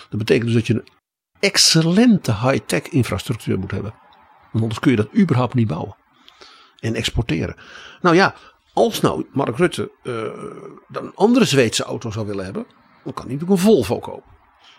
Dat 0.09 0.19
betekent 0.19 0.45
dus 0.45 0.53
dat 0.53 0.67
je 0.67 0.73
een 0.73 0.87
excellente 1.39 2.31
high-tech 2.31 2.81
infrastructuur 2.81 3.59
moet 3.59 3.71
hebben. 3.71 3.93
Want 4.51 4.63
anders 4.63 4.79
kun 4.79 4.91
je 4.91 4.97
dat 4.97 5.15
überhaupt 5.15 5.53
niet 5.53 5.67
bouwen. 5.67 5.95
En 6.79 6.95
exporteren. 6.95 7.55
Nou 8.01 8.15
ja, 8.15 8.35
als 8.73 9.01
nou 9.01 9.25
Mark 9.31 9.57
Rutte 9.57 9.91
eh, 10.03 10.13
dan 10.87 11.05
een 11.05 11.15
andere 11.15 11.45
Zweedse 11.45 11.83
auto 11.83 12.11
zou 12.11 12.27
willen 12.27 12.45
hebben. 12.45 12.65
Dan 13.03 13.13
kan 13.13 13.25
hij 13.25 13.33
natuurlijk 13.33 13.61
een 13.61 13.67
Volvo 13.67 13.99
kopen. 13.99 14.31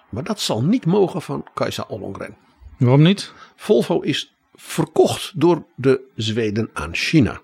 Maar 0.09 0.25
dat 0.25 0.41
zal 0.41 0.63
niet 0.63 0.87
mogen 0.87 1.23
van 1.23 1.47
Kajsa 1.55 1.85
Ollongren. 1.89 2.37
Waarom 2.79 3.03
niet? 3.03 3.33
Volvo 3.57 4.01
is 4.01 4.35
verkocht 4.55 5.33
door 5.35 5.67
de 5.77 6.01
Zweden 6.17 6.71
aan 6.73 6.95
China. 6.95 7.41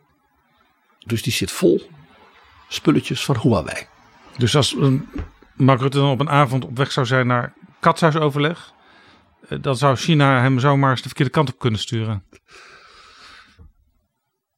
Dus 1.06 1.22
die 1.22 1.32
zit 1.32 1.50
vol 1.50 1.82
spulletjes 2.68 3.24
van 3.24 3.38
Huawei. 3.40 3.86
Dus 4.38 4.56
als 4.56 4.76
eh, 4.76 4.92
Mark 5.56 5.80
Rutte 5.80 5.98
dan 5.98 6.10
op 6.10 6.20
een 6.20 6.30
avond 6.30 6.64
op 6.64 6.76
weg 6.76 6.92
zou 6.92 7.06
zijn 7.06 7.26
naar 7.26 7.54
katshuisoverleg, 7.80 8.72
eh, 9.48 9.58
dan 9.60 9.76
zou 9.76 9.96
China 9.96 10.40
hem 10.40 10.58
zomaar 10.58 10.90
eens 10.90 11.02
de 11.02 11.08
verkeerde 11.08 11.32
kant 11.32 11.52
op 11.52 11.58
kunnen 11.58 11.80
sturen. 11.80 12.24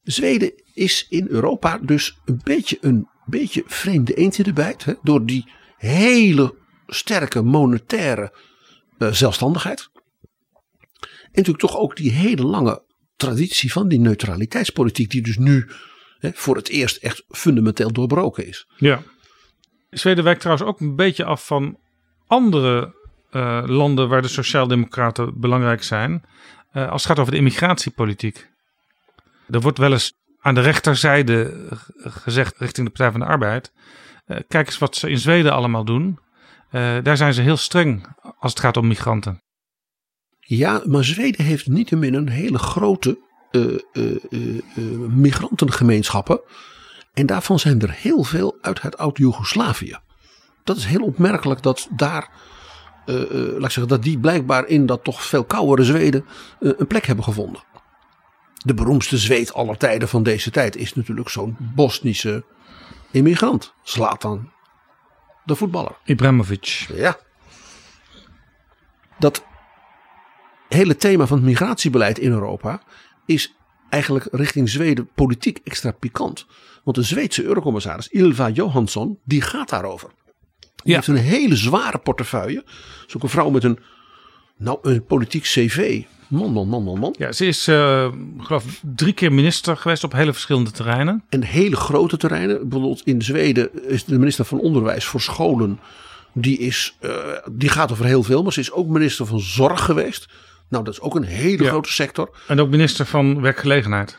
Zweden 0.01 0.53
is 0.73 1.05
in 1.09 1.27
Europa 1.29 1.77
dus 1.77 2.17
een 2.25 2.41
beetje 2.43 2.77
een 2.81 3.09
beetje 3.25 3.63
vreemde 3.65 4.13
eend 4.13 4.37
in 4.37 4.43
de 4.43 4.53
bijt. 4.53 4.85
Hè, 4.85 4.93
door 5.03 5.25
die 5.25 5.51
hele 5.77 6.55
sterke 6.87 7.41
monetaire 7.41 8.33
eh, 8.97 9.11
zelfstandigheid. 9.11 9.89
En 11.01 11.09
natuurlijk 11.31 11.59
toch 11.59 11.77
ook 11.77 11.95
die 11.95 12.11
hele 12.11 12.43
lange 12.43 12.83
traditie 13.15 13.71
van 13.71 13.87
die 13.87 13.99
neutraliteitspolitiek. 13.99 15.09
Die 15.09 15.21
dus 15.21 15.37
nu 15.37 15.67
hè, 16.19 16.29
voor 16.33 16.55
het 16.55 16.69
eerst 16.69 16.97
echt 16.97 17.23
fundamenteel 17.29 17.91
doorbroken 17.91 18.47
is. 18.47 18.67
Ja. 18.77 19.03
Zweden 19.91 20.23
wijkt 20.23 20.39
trouwens 20.39 20.67
ook 20.67 20.79
een 20.79 20.95
beetje 20.95 21.23
af 21.25 21.45
van 21.45 21.77
andere 22.27 22.95
eh, 23.29 23.63
landen 23.65 24.09
waar 24.09 24.21
de 24.21 24.27
sociaaldemocraten 24.27 25.39
belangrijk 25.39 25.83
zijn. 25.83 26.23
eh, 26.71 26.89
als 26.89 27.01
het 27.03 27.11
gaat 27.11 27.19
over 27.19 27.31
de 27.31 27.37
immigratiepolitiek. 27.37 28.49
Er 29.49 29.61
wordt 29.61 29.77
wel 29.77 29.91
eens 29.91 30.13
aan 30.39 30.55
de 30.55 30.61
rechterzijde 30.61 31.67
gezegd 31.97 32.57
richting 32.57 32.87
de 32.87 32.93
Partij 32.93 33.11
van 33.11 33.19
de 33.19 33.25
Arbeid. 33.25 33.71
eh, 34.25 34.37
kijk 34.47 34.67
eens 34.67 34.77
wat 34.77 34.95
ze 34.95 35.09
in 35.09 35.17
Zweden 35.17 35.51
allemaal 35.53 35.85
doen. 35.85 36.19
Daar 37.03 37.17
zijn 37.17 37.33
ze 37.33 37.41
heel 37.41 37.57
streng 37.57 38.05
als 38.39 38.51
het 38.51 38.59
gaat 38.59 38.77
om 38.77 38.87
migranten. 38.87 39.41
Ja, 40.39 40.81
maar 40.85 41.03
Zweden 41.03 41.45
heeft 41.45 41.67
niettemin 41.67 42.13
een 42.13 42.29
hele 42.29 42.57
grote 42.57 43.19
migrantengemeenschappen. 45.07 46.41
En 47.13 47.25
daarvan 47.25 47.59
zijn 47.59 47.81
er 47.81 47.91
heel 47.91 48.23
veel 48.23 48.57
uit 48.61 48.81
het 48.81 48.97
oud-Joegoslavië. 48.97 49.97
Dat 50.63 50.77
is 50.77 50.85
heel 50.85 51.03
opmerkelijk 51.03 51.63
dat 51.63 51.87
daar, 51.91 52.29
eh, 53.05 53.21
eh, 53.21 53.29
laat 53.31 53.63
ik 53.63 53.71
zeggen, 53.71 53.87
dat 53.87 54.03
die 54.03 54.19
blijkbaar 54.19 54.67
in 54.67 54.85
dat 54.85 55.03
toch 55.03 55.23
veel 55.23 55.43
koudere 55.43 55.83
Zweden 55.83 56.25
eh, 56.59 56.71
een 56.77 56.87
plek 56.87 57.05
hebben 57.05 57.25
gevonden. 57.25 57.63
De 58.53 58.73
beroemdste 58.73 59.17
Zweed 59.17 59.53
aller 59.53 59.77
tijden 59.77 60.07
van 60.07 60.23
deze 60.23 60.51
tijd 60.51 60.75
is 60.75 60.93
natuurlijk 60.93 61.29
zo'n 61.29 61.55
Bosnische 61.59 62.43
immigrant. 63.11 63.73
Zlatan, 63.83 64.51
de 65.45 65.55
voetballer. 65.55 65.97
Ibrahimovic. 66.03 66.65
Ja. 66.93 67.17
Dat 69.19 69.45
hele 70.67 70.95
thema 70.95 71.27
van 71.27 71.37
het 71.37 71.45
migratiebeleid 71.45 72.19
in 72.19 72.31
Europa 72.31 72.81
is 73.25 73.55
eigenlijk 73.91 74.27
richting 74.31 74.69
Zweden 74.69 75.09
politiek 75.15 75.59
extra 75.63 75.91
pikant. 75.91 76.45
Want 76.83 76.97
de 76.97 77.03
Zweedse 77.03 77.43
eurocommissaris 77.43 78.07
Ilva 78.07 78.49
Johansson, 78.49 79.19
die 79.23 79.41
gaat 79.41 79.69
daarover. 79.69 80.09
Die 80.59 80.91
Ja. 80.91 80.95
heeft 80.95 81.07
een 81.07 81.15
hele 81.15 81.55
zware 81.55 81.97
portefeuille. 81.97 82.63
Is 83.07 83.15
ook 83.15 83.23
een 83.23 83.29
vrouw 83.29 83.49
met 83.49 83.63
een, 83.63 83.79
nou, 84.57 84.77
een 84.81 85.05
politiek 85.05 85.43
cv. 85.43 86.01
Man, 86.27 86.51
man, 86.51 86.67
man, 86.67 86.83
man, 86.83 86.99
man. 86.99 87.15
Ja, 87.17 87.31
ze 87.31 87.45
is, 87.45 87.67
eh, 87.67 88.11
geloof 88.37 88.81
drie 88.95 89.13
keer 89.13 89.33
minister 89.33 89.77
geweest 89.77 90.03
op 90.03 90.11
hele 90.11 90.31
verschillende 90.33 90.71
terreinen. 90.71 91.23
En 91.29 91.43
hele 91.43 91.75
grote 91.75 92.17
terreinen. 92.17 92.59
Bijvoorbeeld 92.69 93.01
in 93.05 93.21
Zweden 93.21 93.89
is 93.89 94.05
de 94.05 94.19
minister 94.19 94.45
van 94.45 94.59
Onderwijs 94.59 95.05
voor 95.05 95.21
scholen. 95.21 95.79
Die, 96.33 96.57
is, 96.57 96.95
eh, 96.99 97.11
die 97.51 97.69
gaat 97.69 97.91
over 97.91 98.05
heel 98.05 98.23
veel. 98.23 98.43
Maar 98.43 98.53
ze 98.53 98.59
is 98.59 98.71
ook 98.71 98.87
minister 98.87 99.25
van 99.25 99.39
Zorg 99.39 99.85
geweest. 99.85 100.27
Nou, 100.71 100.83
dat 100.83 100.93
is 100.93 100.99
ook 101.01 101.15
een 101.15 101.23
hele 101.23 101.63
Ja. 101.63 101.69
grote 101.69 101.91
sector. 101.91 102.29
En 102.47 102.59
ook 102.59 102.69
minister 102.69 103.05
van 103.05 103.41
Werkgelegenheid. 103.41 104.17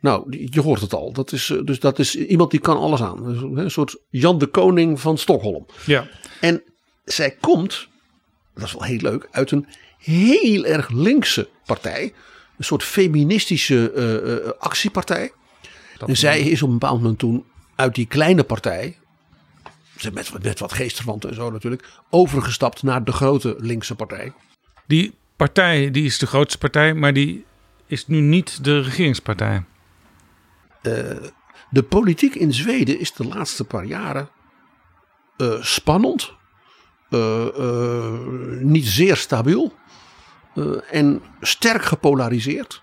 Nou, 0.00 0.46
je 0.50 0.60
hoort 0.60 0.80
het 0.80 0.94
al. 0.94 1.12
Dat 1.12 1.32
is, 1.32 1.50
eh, 1.50 1.58
dus 1.64 1.80
dat 1.80 1.98
is 1.98 2.16
iemand 2.16 2.50
die 2.50 2.60
kan 2.60 2.76
alles 2.78 3.02
aan. 3.02 3.24
Dus, 3.32 3.62
Een 3.64 3.70
soort 3.70 3.96
Jan 4.10 4.38
de 4.38 4.46
Koning 4.46 5.00
van 5.00 5.18
Stockholm. 5.18 5.66
Ja. 5.86 6.08
En 6.40 6.62
zij 7.04 7.30
komt, 7.40 7.88
dat 8.54 8.64
is 8.64 8.72
wel 8.72 8.82
heel 8.82 9.00
leuk, 9.00 9.28
uit 9.30 9.50
een 9.50 9.66
heel 9.98 10.64
erg 10.64 10.88
linkse 10.90 11.48
partij. 11.64 12.12
Een 12.58 12.64
soort 12.64 12.82
feministische 12.82 13.90
eh, 13.92 14.32
eh, 14.46 14.50
actiepartij. 14.58 15.32
en 16.06 16.16
zij 16.16 16.40
is 16.40 16.62
op 16.62 16.68
een 16.68 16.78
bepaald 16.78 17.00
moment 17.00 17.18
toen 17.18 17.44
uit 17.74 17.94
die 17.94 18.06
kleine 18.06 18.44
partij, 18.44 18.96
ze 19.98 20.10
met, 20.12 20.30
wat- 20.30 20.42
met 20.42 20.58
wat 20.58 20.72
geestverwanten 20.72 21.28
en 21.30 21.34
zo 21.36 21.50
natuurlijk, 21.50 21.88
overgestapt 22.10 22.82
naar 22.82 23.04
de 23.04 23.12
grote 23.12 23.54
linkse 23.58 23.94
partij. 23.94 24.32
Die 24.86 25.14
partij 25.36 25.90
die 25.90 26.04
is 26.04 26.18
de 26.18 26.26
grootste 26.26 26.58
partij, 26.58 26.94
maar 26.94 27.12
die 27.12 27.44
is 27.86 28.06
nu 28.06 28.20
niet 28.20 28.64
de 28.64 28.80
regeringspartij. 28.80 29.64
De 31.70 31.82
politiek 31.88 32.34
in 32.34 32.52
Zweden 32.52 33.00
is 33.00 33.12
de 33.12 33.24
laatste 33.24 33.64
paar 33.64 33.84
jaren 33.84 34.28
eh, 35.36 35.62
spannend, 35.62 36.32
eh, 37.10 37.46
eh, 37.46 38.12
niet 38.60 38.86
zeer 38.86 39.16
stabiel. 39.16 39.74
en 40.90 41.22
sterk 41.40 41.84
gepolariseerd. 41.84 42.82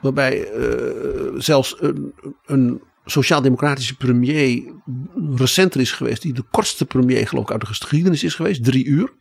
Waarbij 0.00 0.48
zelfs 1.36 1.76
een, 1.80 2.14
een 2.46 2.82
sociaal-democratische 3.04 3.96
premier 3.96 4.62
recenter 5.34 5.80
is 5.80 5.92
geweest. 5.92 6.22
Die 6.22 6.32
de 6.32 6.44
kortste 6.50 6.84
premier 6.84 7.28
geloof 7.28 7.44
ik 7.44 7.50
uit 7.50 7.60
de 7.60 7.66
geschiedenis 7.66 8.24
is 8.24 8.34
geweest. 8.34 8.64
Drie 8.64 8.84
uur. 8.84 9.12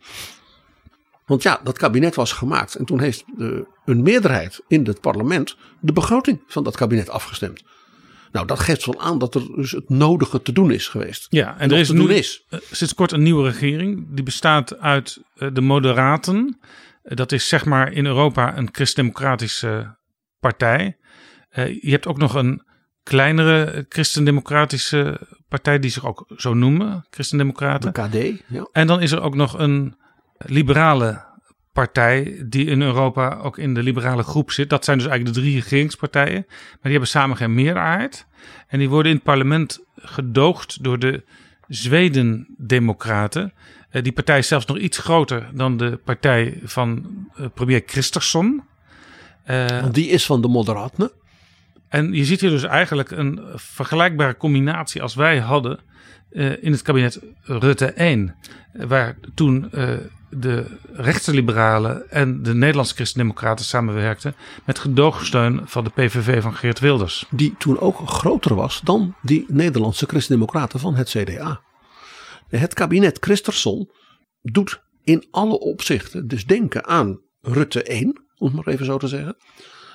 Want 1.26 1.43
ja, 1.43 1.59
dat 1.63 1.78
kabinet 1.78 2.15
was 2.15 2.32
gemaakt. 2.32 2.76
En 2.76 2.86
toen 2.86 2.99
heeft 2.99 3.24
de, 3.38 3.67
een 3.86 4.01
meerderheid 4.03 4.61
in 4.67 4.86
het 4.86 5.01
parlement 5.01 5.55
de 5.80 5.93
begroting 5.93 6.43
van 6.47 6.63
dat 6.63 6.76
kabinet 6.76 7.09
afgestemd. 7.09 7.63
Nou, 8.32 8.47
dat 8.47 8.59
geeft 8.59 8.86
wel 8.86 9.01
aan 9.01 9.17
dat 9.19 9.36
er 9.36 9.55
dus 9.55 9.71
het 9.71 9.89
nodige 9.89 10.41
te 10.41 10.51
doen 10.51 10.71
is 10.71 10.88
geweest. 10.88 11.26
Ja, 11.30 11.57
en 11.59 11.71
er 11.71 11.78
is 11.78 11.91
nu 11.91 12.13
is. 12.13 12.45
eh, 12.49 12.59
sinds 12.71 12.93
kort 12.93 13.11
een 13.11 13.24
nieuwe 13.24 13.43
regering. 13.49 14.05
Die 14.15 14.24
bestaat 14.24 14.80
uit 14.80 15.21
eh, 15.36 15.47
de 15.53 15.61
Moderaten. 15.61 16.59
Eh, 17.03 17.15
dat 17.15 17.32
is 17.32 17.47
zeg 17.47 17.65
maar 17.65 17.91
in 17.91 18.05
Europa 18.05 18.57
een 18.57 18.69
christendemocratische 18.71 19.97
partij. 20.39 20.97
Eh, 21.49 21.82
je 21.82 21.91
hebt 21.91 22.07
ook 22.07 22.17
nog 22.17 22.34
een 22.34 22.63
kleinere 23.03 23.63
eh, 23.63 23.84
christendemocratische 23.89 25.19
partij 25.47 25.80
die 25.80 25.91
zich 25.91 26.05
ook 26.05 26.26
zo 26.38 26.53
noemen, 26.53 26.88
De 27.01 27.07
christendemocraten. 27.09 27.91
KD. 27.91 28.43
Ja. 28.47 28.67
En 28.71 28.88
dan 28.88 29.01
is 29.01 29.11
er 29.11 29.21
ook 29.21 29.36
nog 29.36 29.59
een 29.59 29.95
liberale 30.38 31.23
partij 31.73 32.43
die 32.45 32.65
in 32.65 32.81
Europa 32.81 33.38
ook 33.41 33.57
in 33.57 33.73
de 33.73 33.84
liberale 33.84 34.23
groep 34.23 34.51
zit. 34.51 34.69
Dat 34.69 34.86
zijn 34.86 34.97
dus 34.97 35.07
eigenlijk 35.07 35.36
de 35.36 35.41
drie 35.41 35.55
regeringspartijen. 35.59 36.45
Maar 36.47 36.79
die 36.81 36.91
hebben 36.91 37.09
samen 37.09 37.38
geen 37.38 37.53
meerderheid. 37.53 38.25
En 38.67 38.79
die 38.79 38.89
worden 38.89 39.09
in 39.11 39.15
het 39.17 39.25
parlement 39.25 39.79
gedoogd 39.95 40.84
door 40.84 40.99
de 40.99 41.23
Zweden-democraten. 41.67 43.53
Eh, 43.89 44.03
die 44.03 44.11
partij 44.11 44.38
is 44.38 44.47
zelfs 44.47 44.65
nog 44.65 44.77
iets 44.77 44.97
groter 44.97 45.49
dan 45.53 45.77
de 45.77 45.99
partij 46.03 46.59
van 46.63 47.05
eh, 47.36 47.45
premier 47.53 47.84
Christensen. 47.86 48.63
Eh, 49.43 49.67
Want 49.81 49.93
die 49.93 50.07
is 50.09 50.25
van 50.25 50.41
de 50.41 50.47
Moderaten. 50.47 51.11
en 51.89 52.13
je 52.13 52.25
ziet 52.25 52.41
hier 52.41 52.49
dus 52.49 52.63
eigenlijk 52.63 53.11
een 53.11 53.41
vergelijkbare 53.55 54.38
combinatie 54.38 55.01
als 55.01 55.15
wij 55.15 55.39
hadden 55.39 55.79
in 56.61 56.71
het 56.71 56.81
kabinet 56.81 57.19
Rutte 57.41 57.86
1. 57.86 58.36
eh, 58.73 58.86
Waar 58.86 59.15
toen 59.34 59.69
de 60.39 60.77
rechtse 60.93 61.34
liberalen 61.34 62.11
en 62.11 62.43
de 62.43 62.53
Nederlandse 62.53 62.95
christendemocraten 62.95 63.65
samenwerkten 63.65 64.36
met 64.65 64.79
gedoogsteun 64.79 65.61
van 65.65 65.84
de 65.84 65.89
PVV 65.89 66.41
van 66.41 66.55
Geert 66.55 66.79
Wilders. 66.79 67.25
Die 67.29 67.55
toen 67.57 67.79
ook 67.79 68.09
groter 68.09 68.55
was 68.55 68.81
dan 68.84 69.15
die 69.21 69.45
Nederlandse 69.47 70.05
christendemocraten 70.05 70.79
van 70.79 70.95
het 70.95 71.09
CDA. 71.09 71.61
Het 72.47 72.73
kabinet 72.73 73.17
Christensen 73.19 73.89
doet 74.41 74.81
in 75.03 75.27
alle 75.31 75.59
opzichten 75.59 76.27
dus 76.27 76.45
denken 76.45 76.86
aan 76.86 77.19
Rutte 77.41 77.84
1, 77.84 78.23
om 78.38 78.47
het 78.47 78.55
maar 78.55 78.73
even 78.73 78.86
zo 78.86 78.97
te 78.97 79.07
zeggen. 79.07 79.36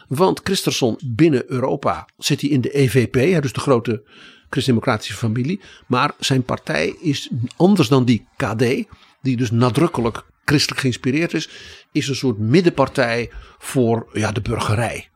Want 0.09 0.41
Christensen 0.45 0.97
binnen 1.05 1.51
Europa 1.51 2.09
zit 2.17 2.41
hij 2.41 2.51
in 2.51 2.61
de 2.61 2.71
EVP, 2.71 3.43
dus 3.43 3.53
de 3.53 3.61
grote 3.61 4.03
christendemocratische 4.51 5.15
familie. 5.15 5.61
Maar 5.87 6.15
zijn 6.19 6.43
partij 6.43 6.97
is 7.01 7.31
anders 7.57 7.89
dan 7.89 8.05
die 8.05 8.27
KD, 8.37 8.87
die 9.23 9.37
dus 9.37 9.51
nadrukkelijk 9.51 10.23
christelijk 10.45 10.81
geïnspireerd 10.81 11.35
is, 11.35 11.49
is 11.93 12.09
een 12.09 12.15
soort 12.15 12.39
middenpartij 12.39 13.31
voor 13.59 14.09
ja, 14.13 14.33
de 14.33 14.41
burgerij. 14.41 15.09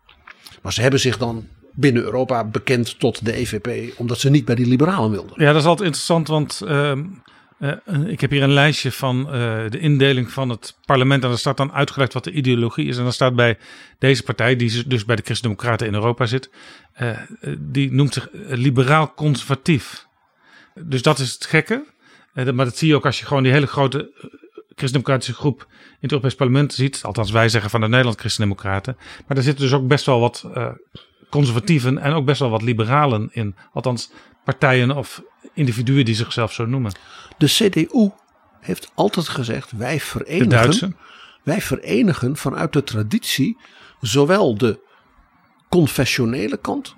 Maar 0.63 0.73
ze 0.73 0.81
hebben 0.81 1.01
zich 1.01 1.19
dan 1.19 1.49
binnen 1.73 2.03
Europa 2.03 2.45
bekend 2.45 2.99
tot 2.99 3.25
de 3.25 3.33
EVP, 3.33 3.99
omdat 3.99 4.19
ze 4.19 4.31
niet 4.31 4.45
bij 4.45 4.55
die 4.55 4.67
liberalen 4.67 5.11
wilden. 5.11 5.33
Ja, 5.37 5.53
dat 5.53 5.61
is 5.61 5.67
altijd 5.67 5.87
interessant, 5.87 6.29
want 6.29 6.61
ehm, 6.61 7.05
eh, 7.59 7.73
ik 8.07 8.21
heb 8.21 8.31
hier 8.31 8.43
een 8.43 8.53
lijstje 8.53 8.93
van 8.93 9.27
eh, 9.27 9.33
de 9.69 9.79
indeling 9.79 10.33
van 10.33 10.49
het 10.49 10.77
parlement. 10.87 11.23
En 11.23 11.29
daar 11.29 11.39
staat 11.39 11.57
dan 11.57 11.73
uitgelegd 11.73 12.13
wat 12.13 12.25
de 12.25 12.33
ideologie 12.33 12.89
is. 12.89 12.97
En 12.97 13.03
dan 13.03 13.13
staat 13.13 13.35
bij 13.35 13.59
deze 13.99 14.23
partij, 14.23 14.57
die 14.57 14.87
dus 14.87 15.05
bij 15.05 15.17
de 15.17 15.23
Christen-Democraten 15.23 15.87
in 15.87 15.95
Europa 15.95 16.27
zit, 16.27 16.51
eh, 16.93 17.19
die 17.59 17.93
noemt 17.93 18.15
zich 18.15 18.29
liberaal-conservatief. 18.49 20.07
Dus 20.75 21.03
dat 21.03 21.19
is 21.19 21.33
het 21.33 21.47
gekke. 21.47 21.85
Eh, 22.33 22.51
maar 22.51 22.65
dat 22.65 22.77
zie 22.77 22.89
je 22.89 22.95
ook 22.95 23.07
als 23.07 23.19
je 23.19 23.27
gewoon 23.27 23.43
die 23.43 23.53
hele 23.53 23.67
grote 23.67 23.99
eh, 23.99 24.25
christendemocratische 24.69 25.35
groep 25.35 25.67
in 25.71 25.99
het 26.01 26.11
Europees 26.11 26.35
Parlement 26.35 26.73
ziet. 26.73 27.01
Althans, 27.03 27.31
wij 27.31 27.49
zeggen 27.49 27.71
van 27.71 27.81
de 27.81 27.89
Nederland 27.89 28.19
christendemocraten. 28.21 28.97
Maar 28.99 29.37
daar 29.37 29.45
zitten 29.45 29.65
dus 29.65 29.73
ook 29.73 29.87
best 29.87 30.07
wel 30.07 30.21
wat 30.21 30.45
eh, 30.55 30.69
conservatieven 31.31 31.99
en 31.99 32.13
ook 32.13 32.25
best 32.25 32.41
wel 32.41 32.51
wat 32.51 32.63
liberalen 32.63 33.29
in. 33.33 33.57
Althans, 33.73 34.11
partijen 34.45 34.97
of 34.97 35.23
individuen 35.55 36.05
die 36.05 36.15
zichzelf 36.15 36.53
zo 36.53 36.67
noemen. 36.67 36.93
De 37.39 37.47
CDU 37.47 38.11
heeft 38.61 38.91
altijd 38.95 39.29
gezegd: 39.29 39.73
wij 39.73 40.01
verenigen, 40.01 40.97
wij 41.43 41.61
verenigen 41.61 42.37
vanuit 42.37 42.73
de 42.73 42.83
traditie 42.83 43.59
zowel 44.01 44.59
de 44.59 44.81
confessionele 45.69 46.57
kant 46.57 46.97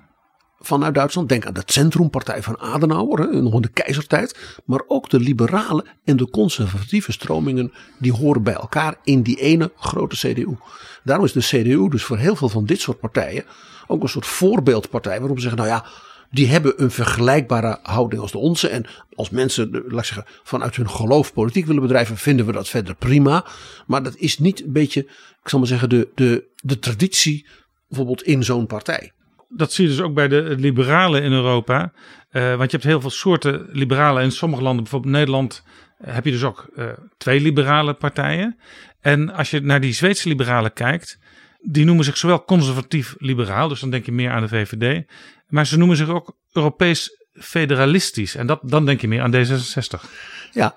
vanuit 0.65 0.93
Duitsland, 0.93 1.29
denk 1.29 1.45
aan 1.45 1.53
de 1.53 1.63
Centrumpartij 1.65 2.43
van 2.43 2.59
Adenauer, 2.59 3.19
hè, 3.19 3.41
nog 3.41 3.53
in 3.53 3.61
de 3.61 3.67
keizertijd, 3.67 4.59
maar 4.65 4.81
ook 4.87 5.09
de 5.09 5.19
liberale 5.19 5.85
en 6.03 6.17
de 6.17 6.29
conservatieve 6.29 7.11
stromingen, 7.11 7.73
die 7.99 8.13
horen 8.13 8.43
bij 8.43 8.53
elkaar 8.53 8.95
in 9.03 9.21
die 9.21 9.39
ene 9.39 9.71
grote 9.75 10.15
CDU. 10.15 10.57
Daarom 11.03 11.25
is 11.25 11.31
de 11.31 11.39
CDU 11.39 11.89
dus 11.89 12.03
voor 12.03 12.17
heel 12.17 12.35
veel 12.35 12.49
van 12.49 12.65
dit 12.65 12.79
soort 12.79 12.99
partijen 12.99 13.45
ook 13.87 14.03
een 14.03 14.09
soort 14.09 14.25
voorbeeldpartij, 14.25 15.19
waarom 15.19 15.37
ze 15.37 15.49
zeggen, 15.49 15.59
nou 15.61 15.73
ja, 15.73 15.85
die 16.31 16.47
hebben 16.47 16.83
een 16.83 16.91
vergelijkbare 16.91 17.79
houding 17.83 18.21
als 18.21 18.31
de 18.31 18.37
onze. 18.37 18.67
En 18.67 18.85
als 19.13 19.29
mensen, 19.29 19.69
laat 19.71 19.99
ik 19.99 20.05
zeggen, 20.05 20.25
vanuit 20.43 20.75
hun 20.75 20.89
geloof 20.89 21.33
politiek 21.33 21.65
willen 21.65 21.81
bedrijven, 21.81 22.17
vinden 22.17 22.45
we 22.45 22.51
dat 22.51 22.69
verder 22.69 22.95
prima. 22.95 23.45
Maar 23.87 24.03
dat 24.03 24.15
is 24.15 24.39
niet 24.39 24.63
een 24.63 24.71
beetje, 24.71 25.01
ik 25.41 25.49
zal 25.49 25.59
maar 25.59 25.67
zeggen, 25.67 25.89
de, 25.89 26.09
de, 26.15 26.47
de 26.55 26.79
traditie 26.79 27.47
bijvoorbeeld 27.87 28.23
in 28.23 28.43
zo'n 28.43 28.67
partij. 28.67 29.11
Dat 29.49 29.73
zie 29.73 29.83
je 29.83 29.91
dus 29.91 30.01
ook 30.01 30.13
bij 30.13 30.27
de 30.27 30.55
liberalen 30.57 31.23
in 31.23 31.31
Europa. 31.31 31.91
Eh, 32.29 32.55
want 32.55 32.71
je 32.71 32.77
hebt 32.77 32.89
heel 32.89 33.01
veel 33.01 33.09
soorten 33.09 33.67
liberalen. 33.71 34.23
In 34.23 34.31
sommige 34.31 34.63
landen, 34.63 34.83
bijvoorbeeld 34.83 35.13
Nederland, 35.13 35.63
eh, 35.97 36.13
heb 36.13 36.25
je 36.25 36.31
dus 36.31 36.43
ook 36.43 36.67
eh, 36.75 36.87
twee 37.17 37.41
liberale 37.41 37.93
partijen. 37.93 38.59
En 39.01 39.33
als 39.33 39.49
je 39.49 39.59
naar 39.59 39.81
die 39.81 39.93
Zweedse 39.93 40.27
liberalen 40.27 40.73
kijkt, 40.73 41.19
die 41.59 41.85
noemen 41.85 42.05
zich 42.05 42.17
zowel 42.17 42.45
conservatief-liberaal, 42.45 43.67
dus 43.67 43.79
dan 43.79 43.89
denk 43.89 44.05
je 44.05 44.11
meer 44.11 44.31
aan 44.31 44.41
de 44.41 44.47
VVD. 44.47 45.05
Maar 45.47 45.65
ze 45.65 45.77
noemen 45.77 45.97
zich 45.97 46.09
ook 46.09 46.37
Europees 46.51 47.25
federalistisch. 47.33 48.35
En 48.35 48.47
dat, 48.47 48.59
dan 48.63 48.85
denk 48.85 49.01
je 49.01 49.07
meer 49.07 49.21
aan 49.21 49.35
D66. 49.35 50.09
Ja, 50.51 50.75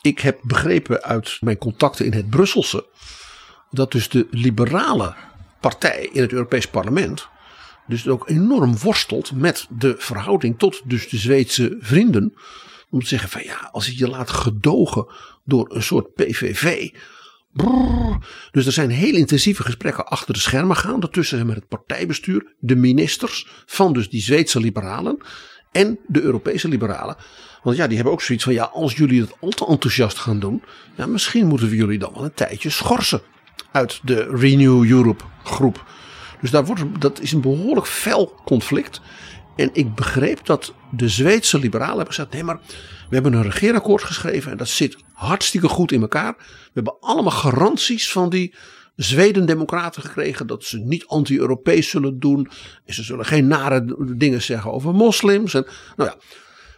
ik 0.00 0.18
heb 0.18 0.38
begrepen 0.42 1.02
uit 1.02 1.36
mijn 1.40 1.58
contacten 1.58 2.04
in 2.06 2.12
het 2.12 2.30
Brusselse 2.30 2.86
dat 3.70 3.92
dus 3.92 4.08
de 4.08 4.26
liberale 4.30 5.14
partij 5.60 6.08
in 6.12 6.22
het 6.22 6.32
Europees 6.32 6.66
Parlement 6.66 7.28
dus 7.86 8.08
ook 8.08 8.28
enorm 8.28 8.78
worstelt 8.78 9.32
met 9.32 9.66
de 9.78 9.94
verhouding 9.98 10.58
tot 10.58 10.82
dus 10.84 11.08
de 11.08 11.16
Zweedse 11.16 11.76
vrienden. 11.80 12.34
Om 12.90 13.00
te 13.00 13.06
zeggen 13.06 13.28
van 13.28 13.42
ja, 13.44 13.68
als 13.72 13.86
je 13.86 13.98
je 13.98 14.08
laat 14.08 14.30
gedogen 14.30 15.06
door 15.44 15.74
een 15.74 15.82
soort 15.82 16.14
PVV. 16.14 16.90
brrr. 17.52 18.18
dus 18.50 18.66
er 18.66 18.72
zijn 18.72 18.90
heel 18.90 19.14
intensieve 19.14 19.62
gesprekken 19.62 20.06
achter 20.06 20.34
de 20.34 20.40
schermen 20.40 20.76
gaande 20.76 21.08
tussen 21.08 21.46
met 21.46 21.56
het 21.56 21.68
partijbestuur, 21.68 22.54
de 22.58 22.76
ministers 22.76 23.46
van 23.66 23.92
dus 23.92 24.08
die 24.08 24.22
Zweedse 24.22 24.60
liberalen 24.60 25.18
en 25.72 25.98
de 26.06 26.20
Europese 26.20 26.68
liberalen. 26.68 27.16
Want 27.62 27.76
ja, 27.76 27.86
die 27.86 27.94
hebben 27.94 28.12
ook 28.12 28.22
zoiets 28.22 28.44
van 28.44 28.52
ja, 28.52 28.64
als 28.64 28.96
jullie 28.96 29.20
het 29.20 29.32
al 29.40 29.48
te 29.48 29.66
enthousiast 29.66 30.18
gaan 30.18 30.38
doen, 30.38 30.62
ja, 30.96 31.06
misschien 31.06 31.46
moeten 31.46 31.68
we 31.68 31.76
jullie 31.76 31.98
dan 31.98 32.12
wel 32.14 32.24
een 32.24 32.34
tijdje 32.34 32.70
schorsen 32.70 33.22
uit 33.72 34.00
de 34.02 34.28
Renew 34.30 34.90
Europe 34.90 35.24
groep. 35.44 35.84
Dus 36.42 36.50
daar 36.50 36.64
wordt, 36.64 37.00
dat 37.00 37.20
is 37.20 37.32
een 37.32 37.40
behoorlijk 37.40 37.86
fel 37.86 38.40
conflict. 38.44 39.00
En 39.56 39.70
ik 39.72 39.94
begreep 39.94 40.46
dat 40.46 40.74
de 40.90 41.08
Zweedse 41.08 41.58
liberalen 41.58 41.96
hebben 41.96 42.14
gezegd: 42.14 42.32
nee, 42.32 42.44
maar 42.44 42.60
we 43.08 43.14
hebben 43.14 43.32
een 43.32 43.42
regeerakkoord 43.42 44.02
geschreven 44.02 44.50
en 44.50 44.56
dat 44.56 44.68
zit 44.68 44.96
hartstikke 45.12 45.68
goed 45.68 45.92
in 45.92 46.00
elkaar. 46.00 46.34
We 46.38 46.70
hebben 46.72 46.96
allemaal 47.00 47.32
garanties 47.32 48.12
van 48.12 48.30
die 48.30 48.54
Zweden-democraten 48.96 50.02
gekregen 50.02 50.46
dat 50.46 50.64
ze 50.64 50.78
niet 50.78 51.06
anti-Europees 51.06 51.88
zullen 51.88 52.18
doen. 52.18 52.50
En 52.84 52.94
ze 52.94 53.02
zullen 53.02 53.24
geen 53.24 53.46
nare 53.46 53.96
dingen 54.16 54.42
zeggen 54.42 54.72
over 54.72 54.94
moslims. 54.94 55.54
En, 55.54 55.66
nou 55.96 56.10
ja, 56.10 56.16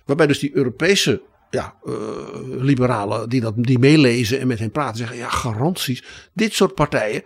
waarbij 0.05 0.27
dus 0.27 0.39
die 0.39 0.57
Europese 0.57 1.23
ja, 1.51 1.75
eh, 1.85 1.95
liberalen 2.43 3.29
die, 3.29 3.41
dat, 3.41 3.55
die 3.57 3.79
meelezen 3.79 4.41
en 4.41 4.47
met 4.47 4.59
hen 4.59 4.71
praten 4.71 4.97
zeggen: 4.97 5.17
ja, 5.17 5.29
garanties. 5.29 6.05
Dit 6.33 6.55
soort 6.55 6.75
partijen, 6.75 7.23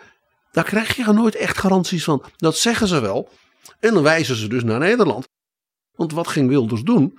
daar 0.59 0.67
krijg 0.67 0.97
je 0.97 1.13
nooit 1.13 1.35
echt 1.35 1.59
garanties 1.59 2.05
van. 2.05 2.23
Dat 2.37 2.59
zeggen 2.59 2.89
ze 2.89 3.01
wel. 3.01 3.29
En 3.81 3.95
dan 3.95 4.03
wijzen 4.03 4.37
ze 4.37 4.49
dus 4.49 4.65
naar 4.65 4.79
Nederland. 4.79 5.29
Want 5.95 6.13
wat 6.13 6.29
ging 6.29 6.49
Wilders 6.49 6.83
doen? 6.83 7.19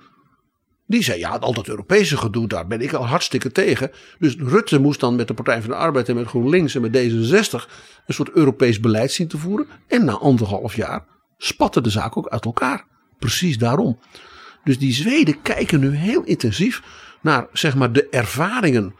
Die 0.86 1.02
zei, 1.02 1.18
ja, 1.18 1.28
al 1.28 1.52
dat 1.54 1.68
Europese 1.68 2.16
gedoe, 2.16 2.48
daar 2.48 2.66
ben 2.66 2.80
ik 2.80 2.92
al 2.92 3.06
hartstikke 3.06 3.52
tegen. 3.52 3.90
Dus 4.18 4.36
Rutte 4.36 4.78
moest 4.78 5.00
dan 5.00 5.16
met 5.16 5.28
de 5.28 5.34
Partij 5.34 5.60
van 5.60 5.70
de 5.70 5.76
Arbeid 5.76 6.08
en 6.08 6.14
met 6.14 6.26
GroenLinks 6.26 6.74
en 6.74 6.80
met 6.80 6.96
D66 6.96 7.70
een 8.06 8.14
soort 8.14 8.30
Europees 8.30 8.80
beleid 8.80 9.12
zien 9.12 9.28
te 9.28 9.38
voeren. 9.38 9.66
En 9.86 10.04
na 10.04 10.12
anderhalf 10.12 10.76
jaar 10.76 11.04
spatte 11.36 11.80
de 11.80 11.90
zaak 11.90 12.16
ook 12.16 12.28
uit 12.28 12.44
elkaar. 12.44 12.86
Precies 13.18 13.58
daarom. 13.58 13.98
Dus 14.64 14.78
die 14.78 14.92
Zweden 14.92 15.42
kijken 15.42 15.80
nu 15.80 15.94
heel 15.94 16.22
intensief 16.22 16.82
naar 17.22 17.46
zeg 17.52 17.74
maar, 17.74 17.92
de 17.92 18.08
ervaringen 18.08 18.94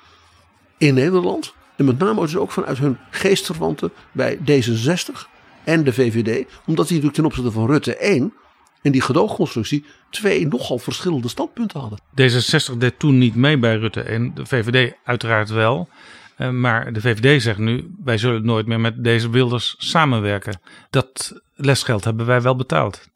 in 0.79 0.95
Nederland. 0.95 1.55
En 1.81 1.87
met 1.87 1.99
name 1.99 2.21
dus 2.21 2.37
ook 2.37 2.51
vanuit 2.51 2.79
hun 2.79 2.99
geestverwanten 3.11 3.93
bij 4.13 4.37
D66 4.39 5.29
en 5.65 5.85
de 5.85 5.93
VVD. 5.93 6.47
Omdat 6.67 6.89
die 6.89 6.97
natuurlijk 6.97 7.15
ten 7.15 7.25
opzichte 7.25 7.51
van 7.51 7.67
Rutte 7.67 7.97
1 7.97 8.33
en 8.83 8.93
die 8.93 9.01
gedoogconstructie 9.01 9.85
twee 10.11 10.47
nogal 10.47 10.79
verschillende 10.79 11.29
standpunten 11.29 11.81
hadden. 11.81 11.99
D66 12.01 12.79
deed 12.79 12.99
toen 12.99 13.19
niet 13.19 13.35
mee 13.35 13.59
bij 13.59 13.77
Rutte 13.77 14.01
en 14.01 14.35
de 14.35 14.47
VVD 14.47 14.95
uiteraard 15.05 15.51
wel. 15.51 15.89
Eh, 16.37 16.51
Maar 16.51 16.93
de 16.93 17.01
VVD 17.01 17.43
zegt 17.43 17.59
nu, 17.59 17.95
wij 18.05 18.19
zullen 18.19 18.45
nooit 18.45 18.67
meer 18.67 18.81
met 18.81 19.05
deze 19.05 19.31
Wilders 19.31 19.75
samenwerken. 19.79 20.61
Dat 20.91 21.41
lesgeld 21.55 22.05
hebben 22.05 22.27
wij 22.27 22.43
wel 22.43 22.57
betaald. 22.57 23.09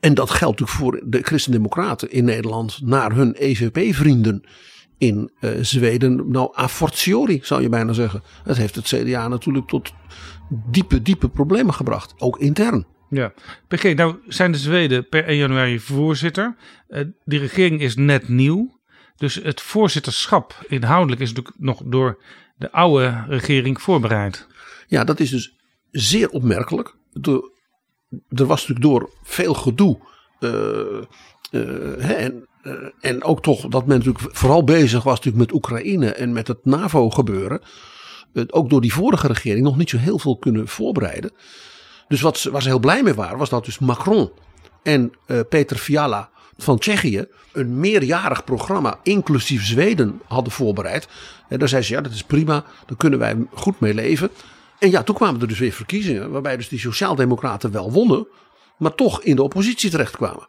En 0.00 0.14
dat 0.14 0.30
geldt 0.30 0.60
natuurlijk 0.60 0.78
voor 0.78 1.10
de 1.10 1.22
Christen-Democraten 1.22 2.10
in 2.10 2.24
Nederland 2.24 2.80
naar 2.82 3.12
hun 3.12 3.34
EVP-vrienden 3.34 4.44
in 5.02 5.30
eh, 5.40 5.50
Zweden. 5.60 6.30
Nou, 6.30 6.58
a 6.58 6.68
fortiori 6.68 7.40
zou 7.42 7.62
je 7.62 7.68
bijna 7.68 7.92
zeggen. 7.92 8.22
Het 8.44 8.56
heeft 8.56 8.74
het 8.74 8.84
CDA 8.86 9.28
natuurlijk 9.28 9.68
tot 9.68 9.92
diepe, 10.48 11.02
diepe 11.02 11.28
problemen 11.28 11.74
gebracht. 11.74 12.14
Ook 12.18 12.38
intern. 12.38 12.86
Ja. 13.10 13.32
PG, 13.68 13.94
nou 13.94 14.16
zijn 14.28 14.52
de 14.52 14.58
Zweden 14.58 15.08
per 15.08 15.24
1 15.24 15.36
januari 15.36 15.80
voorzitter. 15.80 16.56
Eh, 16.88 17.04
die 17.24 17.38
regering 17.38 17.80
is 17.80 17.96
net 17.96 18.28
nieuw. 18.28 18.80
Dus 19.16 19.34
het 19.34 19.60
voorzitterschap 19.60 20.64
inhoudelijk 20.68 21.20
is 21.20 21.28
natuurlijk 21.32 21.56
nog 21.58 21.82
door 21.84 22.22
de 22.56 22.72
oude 22.72 23.24
regering 23.28 23.82
voorbereid. 23.82 24.46
Ja, 24.86 25.04
dat 25.04 25.20
is 25.20 25.30
dus 25.30 25.56
zeer 25.90 26.28
opmerkelijk. 26.28 26.94
De- 27.10 27.50
er 28.28 28.46
was 28.46 28.60
natuurlijk 28.68 28.86
door 28.86 29.10
veel 29.22 29.54
gedoe. 29.54 29.98
eh, 30.40 30.50
hè, 31.98 32.12
en, 32.12 32.48
en 33.00 33.24
ook 33.24 33.42
toch 33.42 33.68
dat 33.68 33.86
men 33.86 33.98
natuurlijk 33.98 34.36
vooral 34.36 34.64
bezig 34.64 35.02
was 35.02 35.16
natuurlijk 35.16 35.44
met 35.44 35.52
Oekraïne 35.52 36.12
en 36.12 36.32
met 36.32 36.48
het 36.48 36.64
NAVO 36.64 37.10
gebeuren. 37.10 37.60
ook 38.50 38.70
door 38.70 38.80
die 38.80 38.92
vorige 38.92 39.26
regering 39.26 39.64
nog 39.64 39.76
niet 39.76 39.90
zo 39.90 39.96
heel 39.96 40.18
veel 40.18 40.36
kunnen 40.36 40.68
voorbereiden. 40.68 41.30
Dus 42.08 42.20
wat 42.20 42.38
ze, 42.38 42.50
waar 42.50 42.62
ze 42.62 42.68
heel 42.68 42.78
blij 42.78 43.02
mee 43.02 43.14
waren, 43.14 43.38
was 43.38 43.48
dat 43.48 43.64
dus 43.64 43.78
Macron 43.78 44.30
en 44.82 45.12
eh, 45.26 45.40
Peter 45.48 45.76
Fiala 45.76 46.30
van 46.56 46.78
Tsjechië 46.78 47.26
een 47.52 47.80
meerjarig 47.80 48.44
programma, 48.44 48.98
inclusief 49.02 49.66
Zweden, 49.66 50.20
hadden 50.26 50.52
voorbereid. 50.52 51.08
En 51.48 51.58
daar 51.58 51.68
zei 51.68 51.82
ze, 51.82 51.92
ja, 51.92 52.00
dat 52.00 52.12
is 52.12 52.24
prima, 52.24 52.64
daar 52.86 52.96
kunnen 52.96 53.18
wij 53.18 53.36
goed 53.52 53.80
mee 53.80 53.94
leven. 53.94 54.30
En 54.78 54.90
ja, 54.90 55.02
toen 55.02 55.14
kwamen 55.14 55.40
er 55.40 55.48
dus 55.48 55.58
weer 55.58 55.72
verkiezingen, 55.72 56.30
waarbij 56.30 56.56
dus 56.56 56.68
die 56.68 56.78
Sociaaldemocraten 56.78 57.72
wel 57.72 57.92
wonnen, 57.92 58.26
maar 58.78 58.94
toch 58.94 59.22
in 59.22 59.36
de 59.36 59.42
oppositie 59.42 59.90
terechtkwamen. 59.90 60.48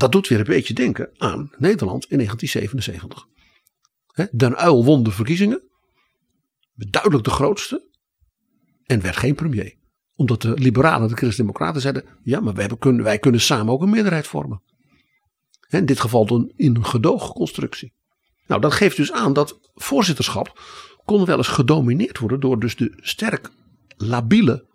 Dat 0.00 0.12
doet 0.12 0.28
weer 0.28 0.38
een 0.38 0.44
beetje 0.44 0.74
denken 0.74 1.10
aan 1.16 1.50
Nederland 1.58 2.06
in 2.08 2.16
1977. 2.16 3.26
Hè, 4.06 4.24
Den 4.32 4.64
Uyl 4.64 4.84
won 4.84 5.02
de 5.02 5.10
verkiezingen, 5.10 5.62
duidelijk 6.74 7.24
de 7.24 7.30
grootste, 7.30 7.88
en 8.84 9.00
werd 9.00 9.16
geen 9.16 9.34
premier. 9.34 9.78
Omdat 10.14 10.42
de 10.42 10.54
liberalen, 10.54 11.08
de 11.08 11.16
christendemocraten 11.16 11.80
zeiden, 11.80 12.04
ja, 12.22 12.40
maar 12.40 12.54
wij, 12.54 12.68
kunnen, 12.78 13.04
wij 13.04 13.18
kunnen 13.18 13.40
samen 13.40 13.72
ook 13.72 13.82
een 13.82 13.90
meerderheid 13.90 14.26
vormen. 14.26 14.62
In 15.68 15.86
dit 15.86 16.00
geval 16.00 16.26
dan 16.26 16.52
in 16.56 16.76
een 16.76 16.84
gedoogconstructie. 16.84 17.94
Nou, 18.46 18.60
dat 18.60 18.72
geeft 18.72 18.96
dus 18.96 19.12
aan 19.12 19.32
dat 19.32 19.58
voorzitterschap 19.74 20.62
kon 21.04 21.24
wel 21.24 21.36
eens 21.36 21.48
gedomineerd 21.48 22.18
worden 22.18 22.40
door 22.40 22.60
dus 22.60 22.76
de 22.76 22.92
sterk 22.96 23.50
labiele 23.96 24.68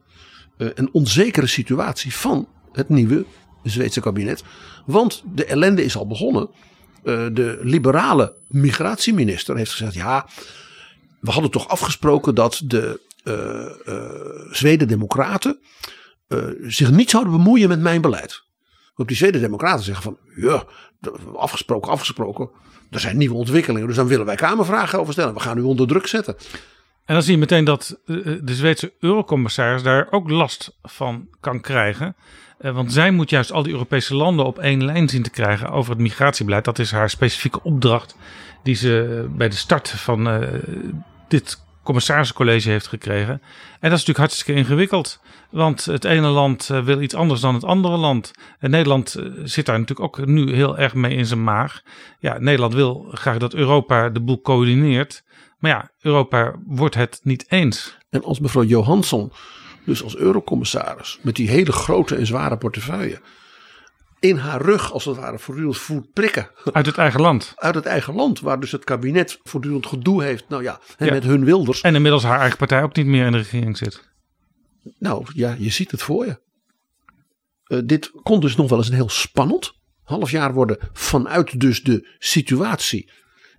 eh, 0.58 0.68
en 0.76 0.94
onzekere 0.94 1.48
situatie 1.48 2.14
van 2.14 2.48
het 2.72 2.90
nieuwe 2.90 3.26
Zweedse 3.70 4.02
kabinet. 4.02 4.44
Want 4.86 5.24
de 5.34 5.46
ellende 5.46 5.84
is 5.84 5.98
al 5.98 6.08
begonnen. 6.08 6.50
Eh, 7.04 7.26
de 7.32 7.60
liberale 7.62 8.34
migratieminister 8.48 9.58
heeft 9.58 9.72
gezegd: 9.72 9.94
ja, 9.94 10.28
we 11.20 11.32
hadden 11.32 11.52
toch 11.52 11.68
afgesproken 11.68 12.36
dat 12.36 12.62
de 12.66 13.04
eh 13.24 13.66
eh 13.86 14.52
Zweden-Democraten 14.52 15.60
zich 16.62 16.92
niet 16.92 17.10
zouden 17.10 17.34
bemoeien 17.34 17.70
met 17.70 17.80
mijn 17.80 18.02
beleid. 18.02 18.44
Op 18.96 19.08
die 19.08 19.18
Zweden-Democraten 19.18 19.84
zeggen 19.84 20.04
van 20.04 20.18
ja, 20.36 20.64
afgesproken, 21.36 21.92
afgesproken. 21.92 22.50
Er 22.90 23.00
zijn 23.00 23.18
nieuwe 23.18 23.36
ontwikkelingen, 23.36 23.88
dus 23.88 23.96
dan 23.96 24.08
willen 24.08 24.26
wij 24.26 24.36
Kamervragen 24.36 25.00
over 25.00 25.14
stellen. 25.14 25.34
We 25.34 25.40
gaan 25.40 25.58
u 25.58 25.62
onder 25.62 25.88
druk 25.88 26.08
zetten. 26.08 26.36
En 27.06 27.14
dan 27.14 27.24
zie 27.24 27.34
je 27.34 27.40
meteen 27.40 27.66
dat 27.66 28.00
de 28.06 28.56
Zweedse 28.56 28.94
eurocommissaris 29.00 29.84
daar 29.84 30.08
ook 30.12 30.30
last 30.30 30.78
van 30.82 31.28
kan 31.40 31.62
krijgen. 31.62 32.16
Eh, 32.58 32.72
Want 32.72 32.94
zij 32.94 33.12
moet 33.12 33.30
juist 33.30 33.52
al 33.52 33.64
die 33.64 33.72
Europese 33.72 34.16
landen 34.16 34.46
op 34.46 34.60
één 34.60 34.86
lijn 34.86 35.10
zien 35.10 35.24
te 35.24 35.30
krijgen 35.30 35.70
over 35.70 35.92
het 35.92 36.02
migratiebeleid. 36.02 36.66
Dat 36.66 36.80
is 36.80 36.92
haar 36.92 37.10
specifieke 37.10 37.64
opdracht 37.64 38.16
die 38.64 38.76
ze 38.76 39.22
eh, 39.24 39.38
bij 39.38 39.50
de 39.50 39.56
start 39.56 39.90
van 39.90 40.30
eh, 40.30 40.48
dit 41.28 41.64
commissarissencollege 41.84 42.70
heeft 42.70 42.88
gekregen. 42.88 43.34
En 43.34 43.90
dat 43.90 44.00
is 44.00 44.06
natuurlijk 44.06 44.18
hartstikke 44.18 44.54
ingewikkeld. 44.54 45.20
Want 45.50 45.86
het 45.86 46.04
ene 46.04 46.28
land 46.28 46.68
wil 46.68 47.02
iets 47.02 47.16
anders 47.16 47.42
dan 47.42 47.54
het 47.54 47.64
andere 47.64 47.98
land. 47.98 48.32
En 48.60 48.70
Nederland 48.70 49.16
zit 49.44 49.66
daar 49.66 49.80
natuurlijk 49.80 50.20
ook 50.20 50.26
nu 50.26 50.54
heel 50.54 50.78
erg 50.78 50.94
mee 50.94 51.16
in 51.16 51.26
zijn 51.26 51.44
maag. 51.44 51.82
Ja, 52.20 52.38
Nederland 52.40 52.74
wil 52.74 53.08
graag 53.12 53.38
dat 53.38 53.54
Europa 53.54 54.10
de 54.10 54.22
boel 54.22 54.42
coördineert. 54.42 55.24
Maar 55.58 55.72
ja, 55.72 55.92
Europa 56.00 56.56
wordt 56.66 56.96
het 56.96 57.20
niet 57.24 57.46
eens. 57.48 57.98
En 58.10 58.24
als 58.24 58.40
mevrouw 58.40 58.64
Johansson, 58.64 59.32
dus 59.86 60.04
als 60.04 60.16
eurocommissaris, 60.16 61.20
met 61.22 61.36
die 61.36 61.50
hele 61.50 61.72
grote 61.72 62.16
en 62.16 62.26
zware 62.26 62.58
portefeuille, 62.58 63.22
in 64.20 64.38
haar 64.38 64.62
rug 64.62 64.92
als 64.92 65.06
het 65.06 65.16
ware 65.18 65.40
voortdurend 65.40 65.78
voert 65.78 66.14
prikken 66.14 66.50
Uit 66.72 66.86
het 66.86 66.98
eigen 66.98 67.22
land. 67.22 67.54
uit 67.56 67.76
het 67.76 67.86
eigen 67.86 68.14
land, 68.16 68.40
waar 68.40 68.60
dus 68.60 68.72
het 68.72 68.84
kabinet 68.84 69.40
voortdurend 69.44 69.86
gedoe 69.86 70.24
heeft, 70.24 70.50
nou 70.50 70.64
ja, 70.64 70.80
en 70.98 71.06
Ja. 71.06 71.12
met 71.14 71.24
hun 71.24 71.46
wilders. 71.46 71.82
En 71.82 71.96
inmiddels 71.96 72.24
haar 72.24 72.40
eigen 72.40 72.58
partij 72.58 72.84
ook 72.84 72.96
niet 72.96 73.06
meer 73.06 73.26
in 73.26 73.32
de 73.32 73.38
regering 73.38 73.78
zit. 73.78 74.10
Nou 75.00 75.26
ja, 75.34 75.56
je 75.60 75.70
ziet 75.70 75.92
het 75.92 76.02
voor 76.02 76.26
je. 76.26 76.40
Eh, 77.66 77.80
dit 77.86 78.12
kon 78.24 78.40
dus 78.40 78.56
nog 78.56 78.70
wel 78.70 78.78
eens 78.78 78.88
een 78.88 78.94
heel 78.96 79.10
spannend 79.10 79.74
half 80.04 80.32
jaar 80.32 80.54
worden 80.54 80.78
vanuit 80.94 81.60
dus 81.60 81.84
de 81.84 82.16
situatie 82.20 83.12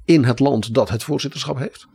in 0.04 0.24
het 0.24 0.38
land 0.38 0.74
dat 0.74 0.88
het 0.88 1.04
voorzitterschap 1.04 1.58
heeft. 1.58 1.86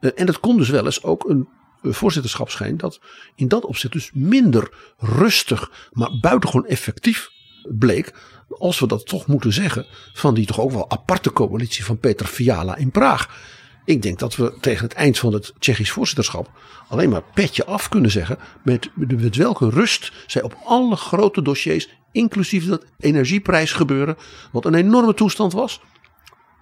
Eh, 0.00 0.10
en 0.14 0.26
het 0.26 0.40
kon 0.40 0.56
dus 0.56 0.68
wel 0.68 0.84
eens 0.84 1.02
ook 1.02 1.28
een 1.28 1.48
voorzitterschap 1.82 2.50
zijn 2.50 2.76
dat 2.76 3.00
in 3.34 3.48
dat 3.48 3.64
opzicht 3.64 3.92
dus 3.92 4.10
minder 4.14 4.72
rustig, 4.98 5.88
maar 5.92 6.18
buitengewoon 6.20 6.66
effectief 6.66 7.30
bleek. 7.68 8.14
Als 8.58 8.78
we 8.78 8.86
dat 8.86 9.06
toch 9.06 9.26
moeten 9.26 9.52
zeggen, 9.52 9.86
van 10.12 10.34
die 10.34 10.46
toch 10.46 10.60
ook 10.60 10.72
wel 10.72 10.90
aparte 10.90 11.32
coalitie 11.32 11.84
van 11.84 11.98
Peter 11.98 12.26
Fiala 12.26 12.76
in 12.76 12.90
Praag. 12.90 13.48
Ik 13.84 14.02
denk 14.02 14.18
dat 14.18 14.36
we 14.36 14.56
tegen 14.60 14.84
het 14.84 14.94
eind 14.94 15.18
van 15.18 15.32
het 15.32 15.52
Tsjechisch 15.58 15.90
voorzitterschap 15.90 16.50
alleen 16.88 17.10
maar 17.10 17.22
petje 17.34 17.64
af 17.64 17.88
kunnen 17.88 18.10
zeggen. 18.10 18.38
Met, 18.64 18.90
met 18.94 19.36
welke 19.36 19.70
rust 19.70 20.12
zij 20.26 20.42
op 20.42 20.56
alle 20.64 20.96
grote 20.96 21.42
dossiers, 21.42 21.88
inclusief 22.12 22.66
dat 22.66 22.84
energieprijsgebeuren, 22.98 24.16
wat 24.52 24.64
een 24.64 24.74
enorme 24.74 25.14
toestand 25.14 25.52
was. 25.52 25.80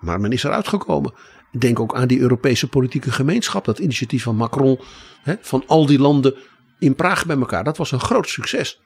Maar 0.01 0.21
men 0.21 0.33
is 0.33 0.45
eruit 0.45 0.69
gekomen. 0.69 1.13
Denk 1.51 1.81
ook 1.81 1.95
aan 1.95 2.09
die 2.09 2.21
Europese 2.21 2.69
politieke 2.69 3.13
gemeenschap, 3.13 3.65
dat 3.65 3.79
initiatief 3.79 4.23
van 4.23 4.37
Macron, 4.37 4.81
hè, 5.23 5.35
van 5.41 5.65
al 5.67 5.87
die 5.87 5.99
landen 5.99 6.35
in 6.79 6.95
Praag 6.95 7.27
bij 7.27 7.37
elkaar. 7.37 7.65
Dat 7.65 7.77
was 7.77 7.93
een 7.93 8.01
groot 8.01 8.29
succes. 8.29 8.81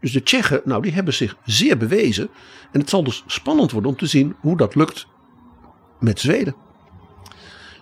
Dus 0.00 0.12
de 0.12 0.22
Tsjechen, 0.22 0.60
nou, 0.64 0.82
die 0.82 0.92
hebben 0.92 1.14
zich 1.14 1.36
zeer 1.44 1.76
bewezen. 1.76 2.30
En 2.72 2.80
het 2.80 2.88
zal 2.88 3.04
dus 3.04 3.24
spannend 3.26 3.70
worden 3.70 3.90
om 3.90 3.96
te 3.96 4.06
zien 4.06 4.36
hoe 4.40 4.56
dat 4.56 4.74
lukt 4.74 5.06
met 6.00 6.20
Zweden. 6.20 6.54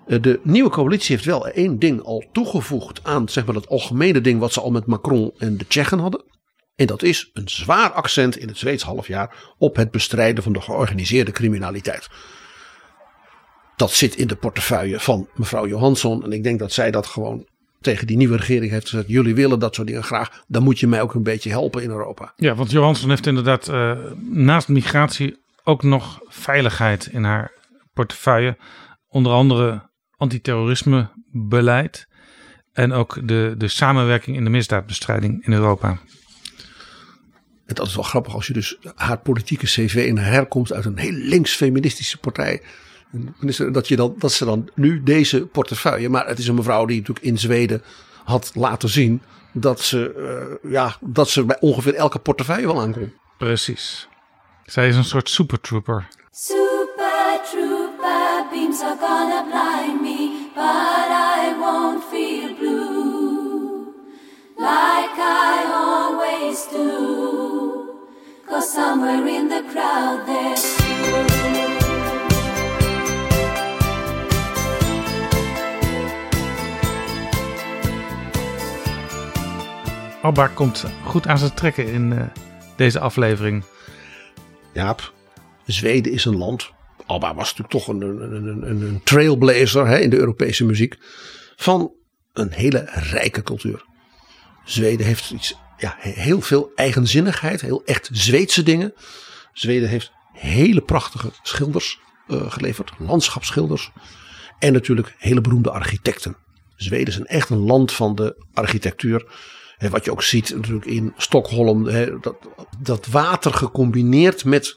Eh, 0.06 0.20
De 0.22 0.40
nieuwe 0.42 0.70
coalitie 0.70 1.14
heeft 1.14 1.28
wel 1.28 1.48
één 1.48 1.78
ding 1.78 2.02
al 2.02 2.24
toegevoegd 2.32 3.04
aan 3.04 3.28
zeg 3.28 3.44
maar, 3.44 3.54
dat 3.54 3.68
algemene 3.68 4.20
ding 4.20 4.40
wat 4.40 4.52
ze 4.52 4.60
al 4.60 4.70
met 4.70 4.86
Macron 4.86 5.32
en 5.38 5.56
de 5.56 5.66
Tsjechen 5.66 5.98
hadden. 5.98 6.24
En 6.76 6.86
dat 6.86 7.02
is 7.02 7.30
een 7.32 7.48
zwaar 7.48 7.90
accent 7.90 8.36
in 8.36 8.48
het 8.48 8.58
Zweeds 8.58 8.82
halfjaar 8.82 9.54
op 9.58 9.76
het 9.76 9.90
bestrijden 9.90 10.42
van 10.42 10.52
de 10.52 10.60
georganiseerde 10.60 11.30
criminaliteit. 11.30 12.08
Dat 13.78 13.90
zit 13.90 14.16
in 14.16 14.26
de 14.26 14.36
portefeuille 14.36 15.00
van 15.00 15.28
mevrouw 15.34 15.66
Johansson. 15.66 16.24
En 16.24 16.32
ik 16.32 16.42
denk 16.42 16.58
dat 16.58 16.72
zij 16.72 16.90
dat 16.90 17.06
gewoon 17.06 17.46
tegen 17.80 18.06
die 18.06 18.16
nieuwe 18.16 18.36
regering 18.36 18.70
heeft 18.70 18.88
gezegd. 18.88 19.08
Jullie 19.08 19.34
willen 19.34 19.58
dat 19.58 19.74
soort 19.74 19.86
dingen 19.86 20.04
graag. 20.04 20.44
Dan 20.46 20.62
moet 20.62 20.78
je 20.78 20.86
mij 20.86 21.02
ook 21.02 21.14
een 21.14 21.22
beetje 21.22 21.50
helpen 21.50 21.82
in 21.82 21.90
Europa. 21.90 22.32
Ja, 22.36 22.54
want 22.54 22.70
Johansson 22.70 23.08
heeft 23.08 23.26
inderdaad 23.26 23.68
eh, 23.68 23.98
naast 24.30 24.68
migratie 24.68 25.36
ook 25.64 25.82
nog 25.82 26.20
veiligheid 26.26 27.06
in 27.06 27.24
haar 27.24 27.52
portefeuille. 27.92 28.56
Onder 29.08 29.32
andere 29.32 29.90
antiterrorismebeleid 30.16 32.08
en 32.72 32.92
ook 32.92 33.28
de, 33.28 33.54
de 33.58 33.68
samenwerking 33.68 34.36
in 34.36 34.44
de 34.44 34.50
misdaadbestrijding 34.50 35.46
in 35.46 35.52
Europa. 35.52 35.88
En 37.66 37.74
dat 37.74 37.86
is 37.86 37.94
wel 37.94 38.04
grappig 38.04 38.34
als 38.34 38.46
je 38.46 38.52
dus 38.52 38.76
haar 38.94 39.18
politieke 39.18 39.66
cv 39.66 40.16
haar 40.16 40.32
herkomst 40.32 40.72
uit 40.72 40.84
een 40.84 40.98
heel 40.98 41.12
links-feministische 41.12 42.18
partij. 42.18 42.62
En 43.12 43.34
minister, 43.38 43.72
Dat, 43.72 43.88
je 43.88 43.96
dan, 43.96 44.14
dat 44.18 44.32
ze 44.32 44.44
dan 44.44 44.68
nu 44.74 45.02
deze 45.02 45.46
portefeuille. 45.46 46.08
Maar 46.08 46.26
het 46.26 46.38
is 46.38 46.48
een 46.48 46.54
mevrouw 46.54 46.86
die 46.86 46.98
natuurlijk 46.98 47.26
in 47.26 47.38
Zweden 47.38 47.82
had 48.24 48.50
laten 48.54 48.88
zien. 48.88 49.22
dat 49.52 49.80
ze, 49.80 50.12
eh, 50.62 50.70
ja, 50.72 50.96
dat 51.00 51.28
ze 51.28 51.44
bij 51.44 51.56
ongeveer 51.60 51.94
elke 51.94 52.18
portefeuille 52.18 52.66
wel 52.66 52.80
aankomt. 52.80 53.12
Precies. 53.38 54.08
Zij 54.64 54.88
is 54.88 54.96
een 54.96 55.04
soort 55.04 55.28
supertrooper. 55.30 56.08
Super 56.30 57.40
Trooper 57.50 58.46
beams 58.50 58.80
are 58.82 58.96
gonna 59.00 59.42
blind 59.42 60.02
me, 60.02 60.50
but 60.54 61.08
I 61.10 61.54
won't 61.58 62.04
feel 62.10 62.54
blue 62.54 63.86
like 64.56 65.18
I 65.18 65.64
always 65.72 66.68
do. 66.72 67.96
Cause 68.48 68.72
somewhere 68.72 69.26
in 69.26 69.48
the 69.48 69.62
crowd 69.72 70.26
there's 70.26 71.77
Alba 80.22 80.46
komt 80.46 80.84
goed 81.04 81.26
aan 81.26 81.38
zijn 81.38 81.54
trekken 81.54 81.86
in 81.86 82.12
eh, 82.12 82.26
deze 82.76 83.00
aflevering. 83.00 83.64
Jaap, 84.72 85.12
Zweden 85.66 86.12
is 86.12 86.24
een 86.24 86.36
land. 86.36 86.70
Alba 87.06 87.34
was 87.34 87.54
natuurlijk 87.56 87.70
toch 87.70 87.88
een, 87.88 88.00
een, 88.00 88.32
een, 88.32 88.70
een, 88.70 88.82
een 88.82 89.00
trailblazer 89.02 89.86
hè, 89.86 89.98
in 89.98 90.10
de 90.10 90.16
Europese 90.16 90.64
muziek. 90.64 90.96
Van 91.56 91.92
een 92.32 92.52
hele 92.52 92.88
rijke 92.92 93.42
cultuur. 93.42 93.84
Zweden 94.64 95.06
heeft 95.06 95.30
iets, 95.30 95.54
ja, 95.76 95.96
heel 95.98 96.40
veel 96.40 96.72
eigenzinnigheid. 96.74 97.60
Heel 97.60 97.82
echt 97.84 98.08
Zweedse 98.12 98.62
dingen. 98.62 98.94
Zweden 99.52 99.88
heeft 99.88 100.12
hele 100.32 100.80
prachtige 100.80 101.30
schilders 101.42 102.00
eh, 102.28 102.50
geleverd. 102.50 102.92
Landschapsschilders. 102.98 103.90
En 104.58 104.72
natuurlijk 104.72 105.14
hele 105.18 105.40
beroemde 105.40 105.70
architecten. 105.70 106.36
Zweden 106.76 107.06
is 107.06 107.16
een 107.16 107.26
echt 107.26 107.50
een 107.50 107.58
land 107.58 107.92
van 107.92 108.14
de 108.14 108.44
architectuur. 108.54 109.26
Wat 109.78 110.04
je 110.04 110.10
ook 110.10 110.22
ziet 110.22 110.54
natuurlijk 110.54 110.86
in 110.86 111.12
Stockholm. 111.16 111.86
Hè, 111.86 112.20
dat, 112.20 112.36
dat 112.78 113.06
water 113.06 113.54
gecombineerd 113.54 114.44
met 114.44 114.76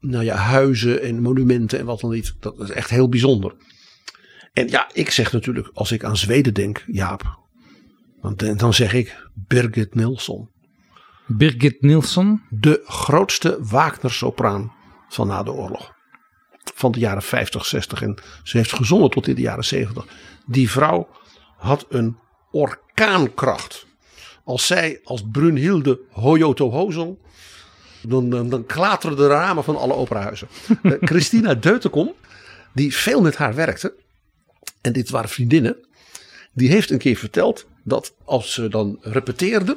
nou 0.00 0.24
ja, 0.24 0.36
huizen 0.36 1.02
en 1.02 1.22
monumenten 1.22 1.78
en 1.78 1.84
wat 1.84 2.00
dan 2.00 2.10
niet. 2.10 2.34
Dat 2.40 2.60
is 2.60 2.70
echt 2.70 2.90
heel 2.90 3.08
bijzonder. 3.08 3.54
En 4.52 4.68
ja, 4.68 4.90
ik 4.92 5.10
zeg 5.10 5.32
natuurlijk 5.32 5.70
als 5.74 5.92
ik 5.92 6.04
aan 6.04 6.16
Zweden 6.16 6.54
denk, 6.54 6.84
Jaap. 6.86 7.40
Want 8.20 8.58
dan 8.58 8.74
zeg 8.74 8.92
ik 8.92 9.28
Birgit 9.34 9.94
Nilsson. 9.94 10.50
Birgit 11.26 11.80
Nilsson. 11.80 12.42
De 12.50 12.80
grootste 12.84 13.58
Wagner-sopraan 13.60 14.72
van 15.08 15.26
na 15.26 15.42
de 15.42 15.52
oorlog. 15.52 15.92
Van 16.74 16.92
de 16.92 16.98
jaren 16.98 17.22
50, 17.22 17.66
60 17.66 18.02
en 18.02 18.22
ze 18.42 18.56
heeft 18.56 18.72
gezongen 18.72 19.10
tot 19.10 19.28
in 19.28 19.34
de 19.34 19.40
jaren 19.40 19.64
70. 19.64 20.04
Die 20.46 20.70
vrouw 20.70 21.08
had 21.56 21.86
een 21.88 22.16
orkaankracht. 22.50 23.86
Als 24.44 24.66
zij 24.66 25.00
als 25.04 25.22
Brunhilde 25.32 26.00
Hoyoto 26.10 26.70
Hozong 26.70 27.18
dan, 28.02 28.30
dan, 28.30 28.48
dan 28.48 28.66
klateren 28.66 29.16
de 29.16 29.26
ramen 29.26 29.64
van 29.64 29.76
alle 29.76 29.94
operahuizen. 29.94 30.48
Eh, 30.82 30.92
Christina 31.00 31.54
Deutenkom, 31.54 32.12
die 32.72 32.94
veel 32.94 33.20
met 33.20 33.36
haar 33.36 33.54
werkte. 33.54 33.94
En 34.80 34.92
dit 34.92 35.10
waren 35.10 35.28
vriendinnen. 35.28 35.76
Die 36.52 36.68
heeft 36.68 36.90
een 36.90 36.98
keer 36.98 37.16
verteld 37.16 37.66
dat 37.82 38.14
als 38.24 38.52
ze 38.52 38.68
dan 38.68 38.98
repeteerden. 39.00 39.76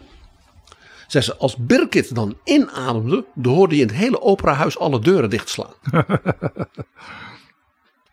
Zei 1.08 1.24
ze, 1.24 1.36
als 1.36 1.56
Birgit 1.56 2.16
dan 2.16 2.38
inademde, 2.44 3.26
dan 3.34 3.54
hoorde 3.54 3.76
je 3.76 3.82
in 3.82 3.88
het 3.88 3.96
hele 3.96 4.22
operahuis 4.22 4.78
alle 4.78 5.00
deuren 5.00 5.30
dichtslaan. 5.30 5.74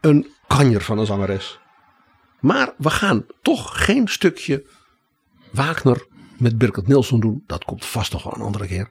een 0.00 0.26
kanjer 0.46 0.80
van 0.80 0.98
een 0.98 1.06
zangeres. 1.06 1.58
Maar 2.40 2.74
we 2.78 2.90
gaan 2.90 3.26
toch 3.42 3.84
geen 3.84 4.08
stukje 4.08 4.64
Wagner 5.50 6.06
met 6.42 6.58
Birgit 6.58 6.86
Nilsson 6.86 7.20
doen. 7.20 7.42
Dat 7.46 7.64
komt 7.64 7.84
vast 7.84 8.12
nog 8.12 8.22
wel 8.22 8.34
een 8.34 8.40
andere 8.40 8.66
keer. 8.66 8.90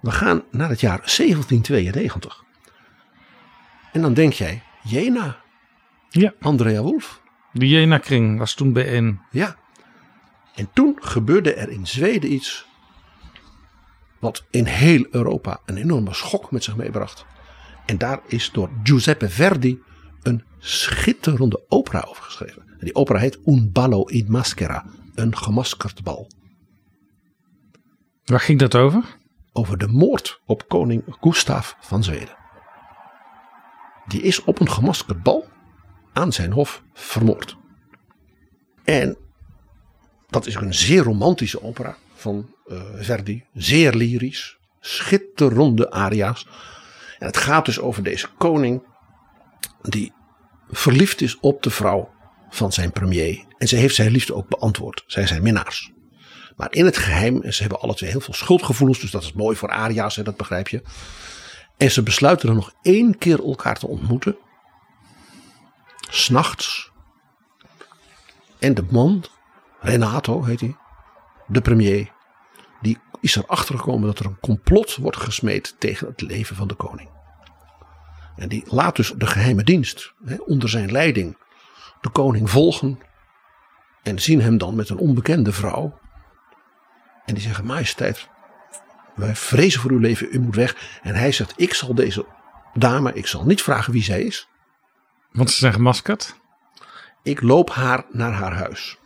We 0.00 0.10
gaan 0.10 0.42
naar 0.50 0.68
het 0.68 0.80
jaar 0.80 0.96
1792. 0.98 2.44
En 3.92 4.02
dan 4.02 4.14
denk 4.14 4.32
jij, 4.32 4.62
Jena, 4.82 5.36
Ja, 6.10 6.34
Andrea 6.40 6.82
Wolf. 6.82 7.22
de 7.52 7.68
Jena-kring 7.68 8.38
was 8.38 8.54
toen 8.54 8.72
bijeen. 8.72 9.20
Ja. 9.30 9.56
En 10.54 10.70
toen 10.72 10.98
gebeurde 11.00 11.54
er 11.54 11.68
in 11.70 11.86
Zweden 11.86 12.32
iets. 12.32 12.66
Wat 14.18 14.44
in 14.50 14.64
heel 14.64 15.06
Europa 15.10 15.60
een 15.64 15.76
enorme 15.76 16.14
schok 16.14 16.50
met 16.50 16.64
zich 16.64 16.76
meebracht. 16.76 17.26
En 17.86 17.98
daar 17.98 18.20
is 18.26 18.50
door 18.52 18.70
Giuseppe 18.82 19.28
Verdi 19.28 19.82
een 20.22 20.44
schitterende 20.58 21.64
opera 21.68 22.04
over 22.08 22.22
geschreven. 22.22 22.62
En 22.68 22.84
die 22.84 22.94
opera 22.94 23.18
heet 23.18 23.38
Un 23.44 23.72
ballo 23.72 24.04
in 24.04 24.26
maschera. 24.28 24.84
Een 25.16 25.36
gemaskerd 25.36 26.02
bal. 26.02 26.30
Waar 28.24 28.40
ging 28.40 28.58
dat 28.58 28.74
over? 28.74 29.16
over 29.56 29.78
de 29.78 29.88
moord 29.88 30.40
op 30.46 30.68
koning 30.68 31.02
Gustav 31.20 31.72
van 31.80 32.04
Zweden. 32.04 32.36
Die 34.06 34.22
is 34.22 34.44
op 34.44 34.60
een 34.60 34.70
gemaskerd 34.70 35.22
bal 35.22 35.48
aan 36.12 36.32
zijn 36.32 36.52
hof 36.52 36.82
vermoord. 36.92 37.56
En 38.84 39.16
dat 40.28 40.46
is 40.46 40.54
een 40.54 40.74
zeer 40.74 41.02
romantische 41.02 41.62
opera 41.62 41.96
van 42.14 42.54
eh, 42.66 42.82
Verdi. 42.94 43.44
Zeer 43.52 43.94
lyrisch, 43.94 44.58
schitterende 44.80 45.90
aria's. 45.90 46.48
En 47.18 47.26
het 47.26 47.36
gaat 47.36 47.64
dus 47.64 47.80
over 47.80 48.02
deze 48.02 48.28
koning 48.38 48.82
die 49.82 50.12
verliefd 50.70 51.20
is 51.20 51.40
op 51.40 51.62
de 51.62 51.70
vrouw 51.70 52.14
van 52.48 52.72
zijn 52.72 52.92
premier. 52.92 53.44
En 53.58 53.68
ze 53.68 53.76
heeft 53.76 53.94
zijn 53.94 54.10
liefde 54.10 54.34
ook 54.34 54.48
beantwoord. 54.48 55.04
Zij 55.06 55.26
zijn 55.26 55.42
minnaars. 55.42 55.92
Maar 56.56 56.72
in 56.72 56.84
het 56.84 56.96
geheim, 56.96 57.42
en 57.42 57.54
ze 57.54 57.60
hebben 57.60 57.80
alle 57.80 57.94
twee 57.94 58.10
heel 58.10 58.20
veel 58.20 58.34
schuldgevoelens, 58.34 59.00
dus 59.00 59.10
dat 59.10 59.22
is 59.22 59.32
mooi 59.32 59.56
voor 59.56 59.70
Aria's, 59.70 60.16
hè, 60.16 60.22
dat 60.22 60.36
begrijp 60.36 60.68
je. 60.68 60.82
En 61.76 61.90
ze 61.90 62.02
besluiten 62.02 62.48
er 62.48 62.54
nog 62.54 62.74
één 62.82 63.18
keer 63.18 63.44
elkaar 63.44 63.78
te 63.78 63.86
ontmoeten. 63.86 64.36
S'nachts. 66.10 66.90
En 68.58 68.74
de 68.74 68.84
man, 68.90 69.24
Renato 69.80 70.44
heet 70.44 70.60
hij, 70.60 70.76
de 71.46 71.60
premier, 71.60 72.12
die 72.80 72.98
is 73.20 73.36
erachter 73.36 73.78
gekomen 73.78 74.06
dat 74.06 74.18
er 74.18 74.26
een 74.26 74.40
complot 74.40 74.96
wordt 74.96 75.16
gesmeed 75.16 75.76
tegen 75.78 76.06
het 76.06 76.20
leven 76.20 76.56
van 76.56 76.68
de 76.68 76.74
koning. 76.74 77.08
En 78.36 78.48
die 78.48 78.64
laat 78.66 78.96
dus 78.96 79.12
de 79.16 79.26
geheime 79.26 79.64
dienst 79.64 80.14
hè, 80.24 80.36
onder 80.36 80.68
zijn 80.68 80.92
leiding 80.92 81.36
de 82.06 82.12
koning 82.12 82.50
volgen. 82.50 82.98
En 84.02 84.18
zien 84.18 84.40
hem 84.40 84.58
dan 84.58 84.74
met 84.74 84.88
een 84.88 84.98
onbekende 84.98 85.52
vrouw 85.52 85.98
en 87.26 87.34
die 87.34 87.42
zeggen, 87.42 87.66
majesteit, 87.66 88.28
wij 89.14 89.36
vrezen 89.36 89.80
voor 89.80 89.90
uw 89.90 89.98
leven, 89.98 90.28
u 90.30 90.40
moet 90.40 90.54
weg. 90.54 91.00
En 91.02 91.14
hij 91.14 91.32
zegt, 91.32 91.52
ik 91.56 91.74
zal 91.74 91.94
deze 91.94 92.26
dame, 92.74 93.12
ik 93.12 93.26
zal 93.26 93.44
niet 93.44 93.62
vragen 93.62 93.92
wie 93.92 94.02
zij 94.02 94.22
is. 94.22 94.48
Want 95.32 95.50
ze 95.50 95.58
zijn 95.58 95.72
gemaskerd. 95.72 96.36
Ik 97.22 97.42
loop 97.42 97.70
haar 97.70 98.04
naar 98.10 98.32
haar 98.32 98.54
huis. 98.54 98.98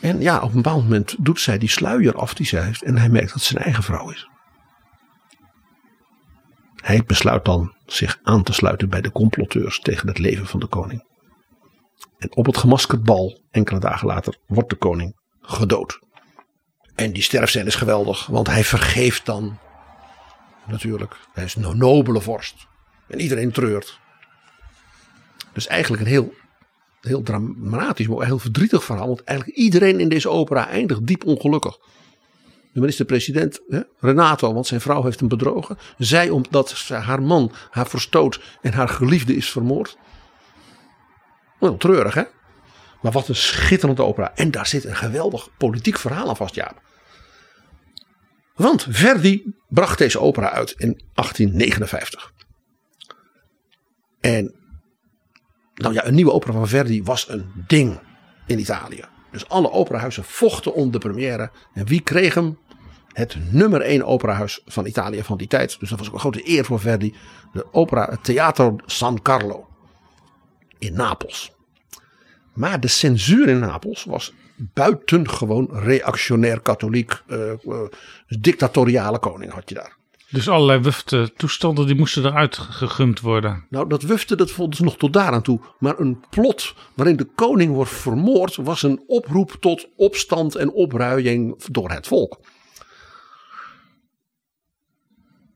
En 0.00 0.20
ja, 0.20 0.40
op 0.40 0.48
een 0.48 0.62
bepaald 0.62 0.82
moment 0.82 1.14
doet 1.18 1.40
zij 1.40 1.58
die 1.58 1.68
sluier 1.68 2.14
af 2.14 2.34
die 2.34 2.46
zij 2.46 2.62
heeft. 2.62 2.82
En 2.82 2.98
hij 2.98 3.08
merkt 3.08 3.26
dat 3.26 3.34
het 3.34 3.44
zijn 3.44 3.62
eigen 3.62 3.82
vrouw 3.82 4.10
is. 4.10 4.28
Hij 6.76 7.04
besluit 7.04 7.44
dan 7.44 7.74
zich 7.86 8.18
aan 8.22 8.42
te 8.42 8.52
sluiten 8.52 8.88
bij 8.88 9.00
de 9.00 9.12
comploteurs 9.12 9.80
tegen 9.80 10.08
het 10.08 10.18
leven 10.18 10.46
van 10.46 10.60
de 10.60 10.66
koning. 10.66 11.04
En 12.18 12.36
op 12.36 12.46
het 12.46 12.56
gemaskerd 12.56 13.02
bal, 13.02 13.40
enkele 13.50 13.80
dagen 13.80 14.06
later, 14.06 14.38
wordt 14.46 14.70
de 14.70 14.76
koning 14.76 15.16
gedood. 15.40 15.98
En 16.94 17.12
die 17.12 17.22
sterfscène 17.22 17.66
is 17.66 17.74
geweldig, 17.74 18.26
want 18.26 18.46
hij 18.46 18.64
vergeeft 18.64 19.26
dan. 19.26 19.58
Natuurlijk, 20.66 21.16
hij 21.32 21.44
is 21.44 21.54
een 21.54 21.78
nobele 21.78 22.20
vorst. 22.20 22.66
En 23.08 23.20
iedereen 23.20 23.52
treurt. 23.52 24.00
Dus 25.52 25.66
eigenlijk 25.66 26.02
een 26.02 26.08
heel, 26.08 26.32
heel 27.00 27.22
dramatisch, 27.22 28.06
maar 28.08 28.26
heel 28.26 28.38
verdrietig 28.38 28.84
verhaal. 28.84 29.06
Want 29.06 29.24
eigenlijk 29.24 29.58
iedereen 29.58 30.00
in 30.00 30.08
deze 30.08 30.28
opera 30.28 30.68
eindigt 30.68 31.06
diep 31.06 31.24
ongelukkig. 31.24 31.78
De 32.72 32.80
minister-president, 32.80 33.60
Renato, 34.00 34.54
want 34.54 34.66
zijn 34.66 34.80
vrouw 34.80 35.02
heeft 35.02 35.20
hem 35.20 35.28
bedrogen. 35.28 35.78
Zij 35.98 36.30
omdat 36.30 36.88
haar 36.88 37.22
man 37.22 37.52
haar 37.70 37.86
verstoot 37.86 38.40
en 38.62 38.72
haar 38.72 38.88
geliefde 38.88 39.36
is 39.36 39.50
vermoord. 39.50 39.96
Wel 41.58 41.76
treurig, 41.76 42.14
hè? 42.14 42.22
Maar 43.02 43.12
wat 43.12 43.28
een 43.28 43.36
schitterende 43.36 44.02
opera. 44.02 44.34
En 44.34 44.50
daar 44.50 44.66
zit 44.66 44.84
een 44.84 44.96
geweldig 44.96 45.48
politiek 45.56 45.98
verhaal 45.98 46.28
aan 46.28 46.36
vast, 46.36 46.54
Jaap. 46.54 46.80
Want 48.54 48.86
Verdi 48.88 49.54
bracht 49.68 49.98
deze 49.98 50.20
opera 50.20 50.50
uit 50.50 50.70
in 50.70 51.02
1859. 51.14 52.32
En 54.20 54.54
nou 55.74 55.94
ja, 55.94 56.06
een 56.06 56.14
nieuwe 56.14 56.32
opera 56.32 56.52
van 56.52 56.68
Verdi 56.68 57.02
was 57.02 57.28
een 57.28 57.52
ding 57.66 58.00
in 58.46 58.58
Italië. 58.58 59.04
Dus 59.30 59.48
alle 59.48 59.70
operahuizen 59.70 60.24
vochten 60.24 60.74
om 60.74 60.90
de 60.90 60.98
première. 60.98 61.50
En 61.74 61.86
wie 61.86 62.00
kreeg 62.00 62.34
hem? 62.34 62.58
Het 63.12 63.36
nummer 63.52 63.80
één 63.80 64.04
operahuis 64.04 64.62
van 64.66 64.86
Italië 64.86 65.22
van 65.22 65.36
die 65.36 65.46
tijd. 65.46 65.80
Dus 65.80 65.88
dat 65.88 65.98
was 65.98 66.08
ook 66.08 66.14
een 66.14 66.20
grote 66.20 66.48
eer 66.48 66.64
voor 66.64 66.80
Verdi. 66.80 67.14
De 67.52 67.66
opera 67.72 68.08
het 68.10 68.24
Teatro 68.24 68.76
San 68.86 69.22
Carlo 69.22 69.68
in 70.78 70.94
Napels. 70.94 71.52
Maar 72.54 72.80
de 72.80 72.88
censuur 72.88 73.48
in 73.48 73.58
Napels 73.58 74.04
was 74.04 74.32
buitengewoon 74.56 75.68
reactionair 75.72 76.60
katholiek. 76.60 77.22
eh, 77.26 77.50
eh, 77.50 77.58
dictatoriale 78.28 79.18
koning 79.18 79.52
had 79.52 79.68
je 79.68 79.74
daar. 79.74 79.96
Dus 80.30 80.48
allerlei 80.48 80.80
wufte 80.80 81.32
toestanden 81.36 81.86
die 81.86 81.96
moesten 81.96 82.24
eruit 82.24 82.56
gegumd 82.56 83.20
worden. 83.20 83.66
Nou, 83.70 83.88
dat 83.88 84.02
wufte, 84.02 84.36
dat 84.36 84.50
vonden 84.50 84.76
ze 84.76 84.84
nog 84.84 84.96
tot 84.96 85.12
daaraan 85.12 85.42
toe. 85.42 85.60
Maar 85.78 85.98
een 85.98 86.24
plot 86.30 86.74
waarin 86.94 87.16
de 87.16 87.24
koning 87.24 87.72
wordt 87.72 87.90
vermoord, 87.90 88.56
was 88.56 88.82
een 88.82 89.02
oproep 89.06 89.56
tot 89.60 89.88
opstand 89.96 90.54
en 90.54 90.72
opruiing 90.72 91.64
door 91.70 91.90
het 91.90 92.06
volk. 92.06 92.40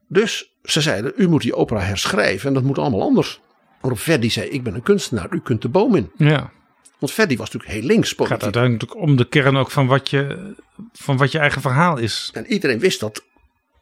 Dus 0.08 0.58
ze 0.62 0.80
zeiden, 0.80 1.12
u 1.16 1.28
moet 1.28 1.42
die 1.42 1.54
opera 1.54 1.80
herschrijven 1.80 2.48
en 2.48 2.54
dat 2.54 2.62
moet 2.62 2.78
allemaal 2.78 3.02
anders. 3.02 3.40
Waarop 3.80 4.00
Verdi 4.00 4.30
zei, 4.30 4.48
ik 4.48 4.62
ben 4.62 4.74
een 4.74 4.82
kunstenaar, 4.82 5.26
u 5.30 5.40
kunt 5.40 5.62
de 5.62 5.68
boom 5.68 5.94
in. 5.94 6.10
Ja. 6.16 6.50
Want 6.98 7.12
Verdi 7.12 7.36
was 7.36 7.50
natuurlijk 7.50 7.80
heel 7.80 7.88
links 7.88 8.14
Het 8.16 8.26
gaat 8.26 8.42
uiteindelijk 8.42 8.96
om 8.96 9.16
de 9.16 9.28
kern 9.28 9.56
ook 9.56 9.70
van 9.70 9.86
wat 9.86 10.10
je, 10.10 10.54
van 10.92 11.16
wat 11.16 11.32
je 11.32 11.38
eigen 11.38 11.60
verhaal 11.60 11.96
is. 11.96 12.30
En 12.32 12.46
iedereen 12.46 12.78
wist 12.78 13.00
dat 13.00 13.24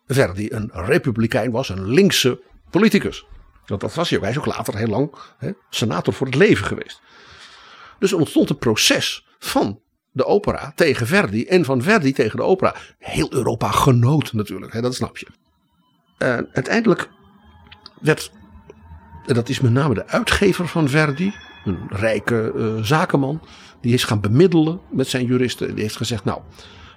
Verdi 0.07 0.51
een 0.51 0.71
republikein 0.73 1.51
was, 1.51 1.69
een 1.69 1.89
linkse 1.89 2.41
politicus. 2.71 3.27
Dat, 3.67 3.81
dat 3.81 3.95
was 3.95 4.09
hij 4.09 4.19
ook. 4.19 4.25
Hij 4.25 4.33
is 4.33 4.39
ook 4.39 4.47
later 4.47 4.77
heel 4.77 4.87
lang 4.87 5.15
hè, 5.39 5.53
senator 5.71 6.15
voor 6.15 6.27
het 6.27 6.37
leven 6.37 6.67
geweest. 6.67 7.01
Dus 7.99 8.13
er 8.13 8.19
ontstond 8.19 8.51
een 8.51 8.59
proces 8.59 9.27
van 9.39 9.81
de 10.13 10.25
opera 10.25 10.73
tegen 10.75 11.07
Verdi 11.07 11.45
en 11.45 11.65
van 11.65 11.83
Verdi 11.83 12.13
tegen 12.13 12.37
de 12.37 12.43
opera. 12.43 12.75
Heel 12.99 13.33
Europa 13.33 13.71
genoot 13.71 14.33
natuurlijk, 14.33 14.73
hè, 14.73 14.81
dat 14.81 14.95
snap 14.95 15.19
je. 15.19 15.27
En 16.19 16.49
uiteindelijk 16.53 17.09
werd, 18.01 18.33
en 19.29 19.35
dat 19.35 19.49
is 19.49 19.61
met 19.61 19.73
name 19.73 19.95
de 19.95 20.07
uitgever 20.07 20.69
van 20.69 20.89
Verdi, 20.89 21.35
een 21.65 21.87
rijke 21.89 22.53
eh, 22.57 22.83
zakenman, 22.83 23.43
die 23.81 23.95
is 23.95 24.05
gaan 24.05 24.21
bemiddelen 24.21 24.81
met 24.91 25.09
zijn 25.09 25.27
juristen. 25.27 25.75
Die 25.75 25.83
heeft 25.83 25.97
gezegd, 25.97 26.25
nou, 26.25 26.41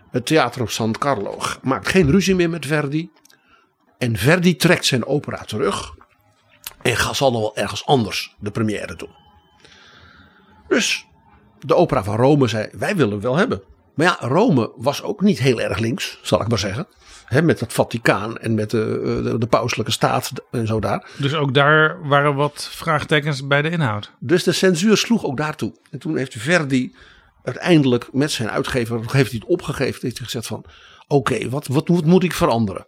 het 0.10 0.26
Teatro 0.26 0.66
San 0.66 0.92
Carlo 0.92 1.38
maakt 1.62 1.88
geen 1.88 2.12
ruzie 2.12 2.36
meer 2.36 2.50
met 2.50 2.66
Verdi. 2.66 3.12
En 3.98 4.18
Verdi 4.18 4.56
trekt 4.56 4.86
zijn 4.86 5.06
opera 5.06 5.44
terug. 5.44 5.96
En 6.82 7.16
zal 7.16 7.32
nog 7.32 7.42
wel 7.42 7.56
ergens 7.56 7.86
anders 7.86 8.36
de 8.40 8.52
première 8.52 8.96
doen. 8.96 9.16
Dus 10.68 11.08
de 11.60 11.76
opera 11.76 12.04
van 12.04 12.16
Rome 12.16 12.48
zei: 12.48 12.70
Wij 12.72 12.96
willen 12.96 13.20
wel 13.20 13.36
hebben. 13.36 13.62
Maar 13.96 14.06
ja, 14.06 14.28
Rome 14.28 14.72
was 14.76 15.04
ook 15.04 15.22
niet 15.22 15.40
heel 15.40 15.62
erg 15.62 15.78
links, 15.80 16.20
zal 16.22 16.42
ik 16.42 16.48
maar 16.48 16.60
zeggen. 16.60 16.88
Met 17.44 17.60
het 17.60 17.74
Vaticaan 17.74 18.38
en 18.38 18.54
met 18.54 18.70
de, 18.70 19.20
de, 19.24 19.38
de 19.38 19.48
pauselijke 19.48 19.92
staat 19.92 20.32
en 20.52 20.68
zo 20.68 20.80
daar. 20.80 21.10
Dus 21.18 21.34
ook 21.34 21.54
daar 21.54 22.08
waren 22.08 22.36
wat 22.36 22.68
vraagtekens 22.72 23.48
bij 23.48 23.62
de 23.62 23.70
inhoud. 23.70 24.12
Dus 24.20 24.44
de 24.44 24.52
censuur 24.52 24.98
sloeg 24.98 25.26
ook 25.26 25.38
daartoe. 25.38 25.74
En 25.92 26.00
toen 26.00 26.18
heeft 26.18 26.36
Verdi 26.38 26.96
uiteindelijk 27.44 28.14
met 28.14 28.32
zijn 28.32 28.50
uitgever, 28.50 29.00
heeft 29.00 29.32
hij 29.32 29.40
het 29.42 29.50
opgegeven, 29.50 30.00
heeft 30.02 30.18
hij 30.18 30.26
gezegd 30.26 30.48
van, 30.48 30.66
oké, 31.08 31.50
wat, 31.50 31.68
wat, 31.68 31.88
moet- 31.88 32.06
moet 32.06 32.24
ik 32.24 32.34
veranderen? 32.34 32.88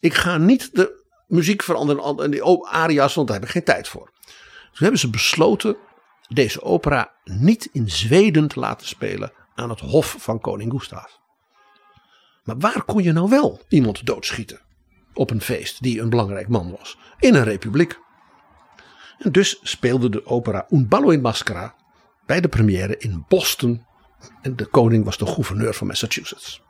Ik 0.00 0.14
ga 0.14 0.38
niet 0.38 0.74
de 0.74 1.04
muziek 1.26 1.62
veranderen 1.62 2.18
en 2.18 2.30
die 2.30 2.44
aria's, 2.66 3.14
want 3.14 3.26
daar 3.28 3.36
heb 3.36 3.46
ik 3.46 3.52
geen 3.52 3.64
tijd 3.64 3.88
voor. 3.88 4.10
Toen 4.22 4.84
hebben 4.84 4.98
ze 5.00 5.10
besloten 5.10 5.76
deze 6.28 6.62
opera 6.62 7.12
niet 7.24 7.68
in 7.72 7.90
Zweden 7.90 8.48
te 8.48 8.60
laten 8.60 8.86
spelen 8.86 9.32
aan 9.56 9.70
het 9.70 9.80
hof 9.80 10.16
van 10.18 10.40
koning 10.40 10.72
Gustav. 10.72 11.10
Maar 12.44 12.58
waar 12.58 12.84
kon 12.84 13.02
je 13.02 13.12
nou 13.12 13.28
wel 13.28 13.60
iemand 13.68 14.06
doodschieten 14.06 14.60
op 15.14 15.30
een 15.30 15.40
feest 15.40 15.82
die 15.82 16.00
een 16.00 16.10
belangrijk 16.10 16.48
man 16.48 16.70
was? 16.70 16.98
In 17.18 17.34
een 17.34 17.44
republiek. 17.44 17.98
Dus 19.30 19.58
speelde 19.62 20.08
de 20.08 20.26
opera 20.26 20.66
Un 20.70 20.88
ballo 20.88 21.10
in 21.10 21.20
maschera 21.20 21.74
bij 22.26 22.40
de 22.40 22.48
première 22.48 22.98
in 22.98 23.24
Boston. 23.28 23.84
En 24.42 24.56
de 24.56 24.66
koning 24.66 25.04
was 25.04 25.18
de 25.18 25.26
gouverneur 25.26 25.74
van 25.74 25.86
Massachusetts. 25.86 26.62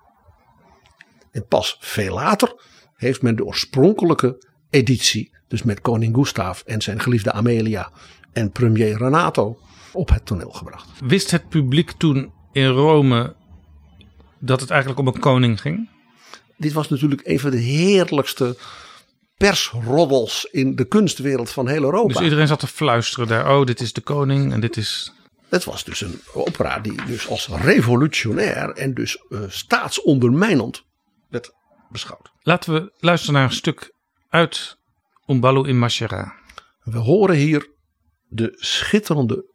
En 1.30 1.46
pas 1.46 1.76
veel 1.80 2.14
later 2.14 2.54
heeft 2.94 3.22
men 3.22 3.36
de 3.36 3.44
oorspronkelijke 3.44 4.46
editie, 4.70 5.34
dus 5.48 5.62
met 5.62 5.80
koning 5.80 6.14
Gustav 6.14 6.60
en 6.60 6.82
zijn 6.82 7.00
geliefde 7.00 7.32
Amelia 7.32 7.90
en 8.32 8.50
premier 8.50 8.96
Renato, 8.96 9.58
op 9.92 10.08
het 10.08 10.26
toneel 10.26 10.50
gebracht. 10.50 10.88
Wist 11.00 11.30
het 11.30 11.48
publiek 11.48 11.90
toen 11.90 12.32
in 12.56 12.68
Rome 12.68 13.34
dat 14.38 14.60
het 14.60 14.70
eigenlijk 14.70 15.00
om 15.00 15.06
een 15.06 15.20
koning 15.20 15.60
ging? 15.60 15.88
Dit 16.56 16.72
was 16.72 16.88
natuurlijk 16.88 17.20
een 17.24 17.40
van 17.40 17.50
de 17.50 17.56
heerlijkste 17.56 18.56
persroddels 19.36 20.48
in 20.50 20.76
de 20.76 20.84
kunstwereld 20.84 21.50
van 21.50 21.68
heel 21.68 21.82
Europa. 21.82 22.12
Dus 22.12 22.22
iedereen 22.22 22.46
zat 22.46 22.58
te 22.58 22.66
fluisteren 22.66 23.28
daar. 23.28 23.56
Oh, 23.56 23.66
dit 23.66 23.80
is 23.80 23.92
de 23.92 24.00
koning 24.00 24.52
en 24.52 24.60
dit 24.60 24.76
is... 24.76 25.12
Het 25.48 25.64
was 25.64 25.84
dus 25.84 26.00
een 26.00 26.20
opera 26.32 26.78
die 26.78 27.04
dus 27.06 27.28
als 27.28 27.48
revolutionair 27.48 28.70
en 28.70 28.94
dus 28.94 29.16
eh, 29.28 29.40
staatsondermijnend 29.48 30.82
werd 31.28 31.52
beschouwd. 31.90 32.30
Laten 32.42 32.72
we 32.72 32.92
luisteren 32.98 33.34
naar 33.34 33.44
een 33.44 33.52
stuk 33.52 33.92
uit 34.28 34.76
Un 35.26 35.40
ballo 35.40 35.62
in 35.62 35.78
Maschera. 35.78 36.34
We 36.82 36.98
horen 36.98 37.36
hier 37.36 37.70
de 38.28 38.52
schitterende 38.54 39.54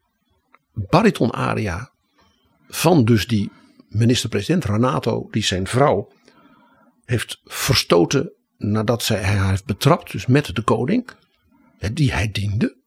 baritonaria 0.74 1.91
van 2.74 3.06
dus 3.06 3.28
die 3.28 3.52
minister-president 3.90 4.66
Renato, 4.66 5.28
die 5.32 5.44
zijn 5.44 5.68
vrouw 5.68 6.12
heeft 7.06 7.42
verstoten 7.44 8.34
nadat 8.58 9.04
zij 9.04 9.20
hij 9.20 9.50
heeft 9.50 9.66
betrapt, 9.66 10.12
dus 10.12 10.26
met 10.26 10.56
de 10.56 10.62
koning, 10.62 11.10
die 11.94 12.12
hij 12.12 12.32
diende. 12.32 12.80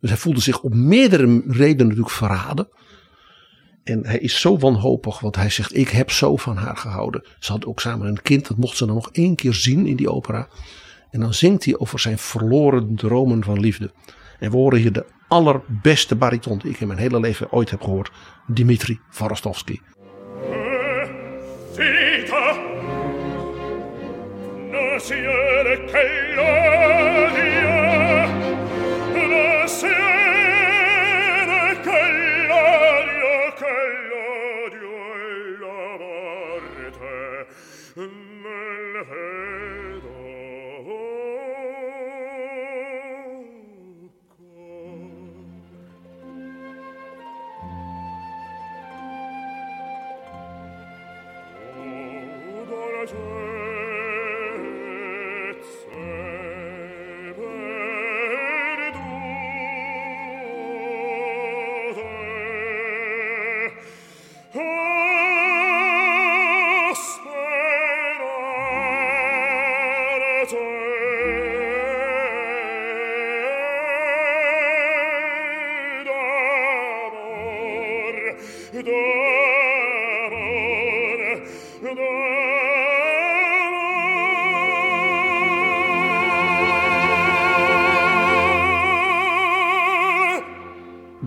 Dus 0.00 0.10
hij 0.10 0.18
voelde 0.18 0.40
zich 0.40 0.60
op 0.60 0.74
meerdere 0.74 1.42
redenen 1.46 1.86
natuurlijk 1.86 2.14
verraden. 2.14 2.68
En 3.84 4.06
hij 4.06 4.18
is 4.18 4.40
zo 4.40 4.58
wanhopig, 4.58 5.20
want 5.20 5.36
hij 5.36 5.50
zegt: 5.50 5.76
Ik 5.76 5.88
heb 5.88 6.10
zo 6.10 6.36
van 6.36 6.56
haar 6.56 6.76
gehouden. 6.76 7.26
Ze 7.38 7.52
had 7.52 7.66
ook 7.66 7.80
samen 7.80 8.06
een 8.06 8.22
kind, 8.22 8.48
dat 8.48 8.56
mocht 8.56 8.76
ze 8.76 8.86
dan 8.86 8.94
nog 8.94 9.10
één 9.12 9.34
keer 9.34 9.54
zien 9.54 9.86
in 9.86 9.96
die 9.96 10.10
opera. 10.10 10.48
En 11.10 11.20
dan 11.20 11.34
zingt 11.34 11.64
hij 11.64 11.78
over 11.78 12.00
zijn 12.00 12.18
verloren 12.18 12.94
dromen 12.96 13.44
van 13.44 13.60
liefde. 13.60 13.92
En 14.38 14.50
we 14.50 14.56
horen 14.56 14.78
hier 14.78 14.92
de 14.92 15.06
allerbeste 15.32 16.16
bariton 16.16 16.58
die 16.58 16.70
ik 16.70 16.80
in 16.80 16.86
mijn 16.86 16.98
hele 16.98 17.20
leven 17.20 17.52
ooit 17.52 17.70
heb 17.70 17.82
gehoord: 17.82 18.10
Dimitri 18.46 19.00
Vorostovsky. 19.08 19.78
Siete 24.96 26.21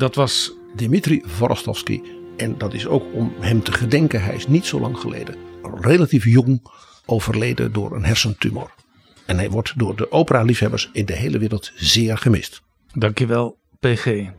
Dat 0.05 0.15
was 0.15 0.51
Dimitri 0.75 1.21
Vorostovsky. 1.25 2.01
En 2.37 2.57
dat 2.57 2.73
is 2.73 2.87
ook 2.87 3.03
om 3.13 3.33
hem 3.39 3.63
te 3.63 3.71
gedenken. 3.71 4.23
Hij 4.23 4.35
is 4.35 4.47
niet 4.47 4.65
zo 4.65 4.79
lang 4.79 4.97
geleden, 4.97 5.35
relatief 5.81 6.25
jong, 6.25 6.67
overleden 7.05 7.73
door 7.73 7.95
een 7.95 8.05
hersentumor. 8.05 8.73
En 9.25 9.37
hij 9.37 9.49
wordt 9.49 9.79
door 9.79 9.95
de 9.95 10.11
opera-liefhebbers 10.11 10.89
in 10.93 11.05
de 11.05 11.13
hele 11.13 11.37
wereld 11.37 11.71
zeer 11.75 12.17
gemist. 12.17 12.61
Dankjewel, 12.93 13.57
PG. 13.79 14.29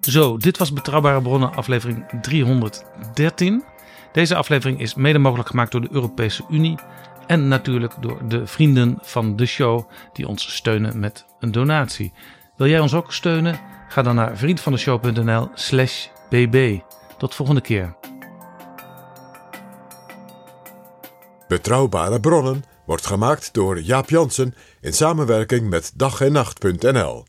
Zo, 0.00 0.36
dit 0.36 0.58
was 0.58 0.72
Betrouwbare 0.72 1.22
Bronnen, 1.22 1.54
aflevering 1.54 2.20
313. 2.20 3.71
Deze 4.12 4.34
aflevering 4.34 4.80
is 4.80 4.94
mede 4.94 5.18
mogelijk 5.18 5.48
gemaakt 5.48 5.72
door 5.72 5.80
de 5.80 5.88
Europese 5.90 6.44
Unie. 6.50 6.78
En 7.26 7.48
natuurlijk 7.48 7.94
door 8.00 8.28
de 8.28 8.46
vrienden 8.46 8.98
van 9.02 9.36
de 9.36 9.46
show 9.46 9.90
die 10.12 10.28
ons 10.28 10.54
steunen 10.54 11.00
met 11.00 11.26
een 11.40 11.52
donatie. 11.52 12.12
Wil 12.56 12.68
jij 12.68 12.80
ons 12.80 12.94
ook 12.94 13.12
steunen? 13.12 13.60
Ga 13.88 14.02
dan 14.02 14.14
naar 14.14 14.36
vriendvandeshow.nl 14.36 15.48
slash 15.54 16.06
bb. 16.28 16.78
Tot 17.18 17.34
volgende 17.34 17.60
keer. 17.60 17.96
Betrouwbare 21.48 22.20
bronnen 22.20 22.64
wordt 22.86 23.06
gemaakt 23.06 23.54
door 23.54 23.80
Jaap 23.80 24.10
Jansen 24.10 24.54
in 24.80 24.92
samenwerking 24.92 25.68
met 25.68 25.92
dag 25.94 26.20
en 26.20 26.32
nacht.nl. 26.32 27.24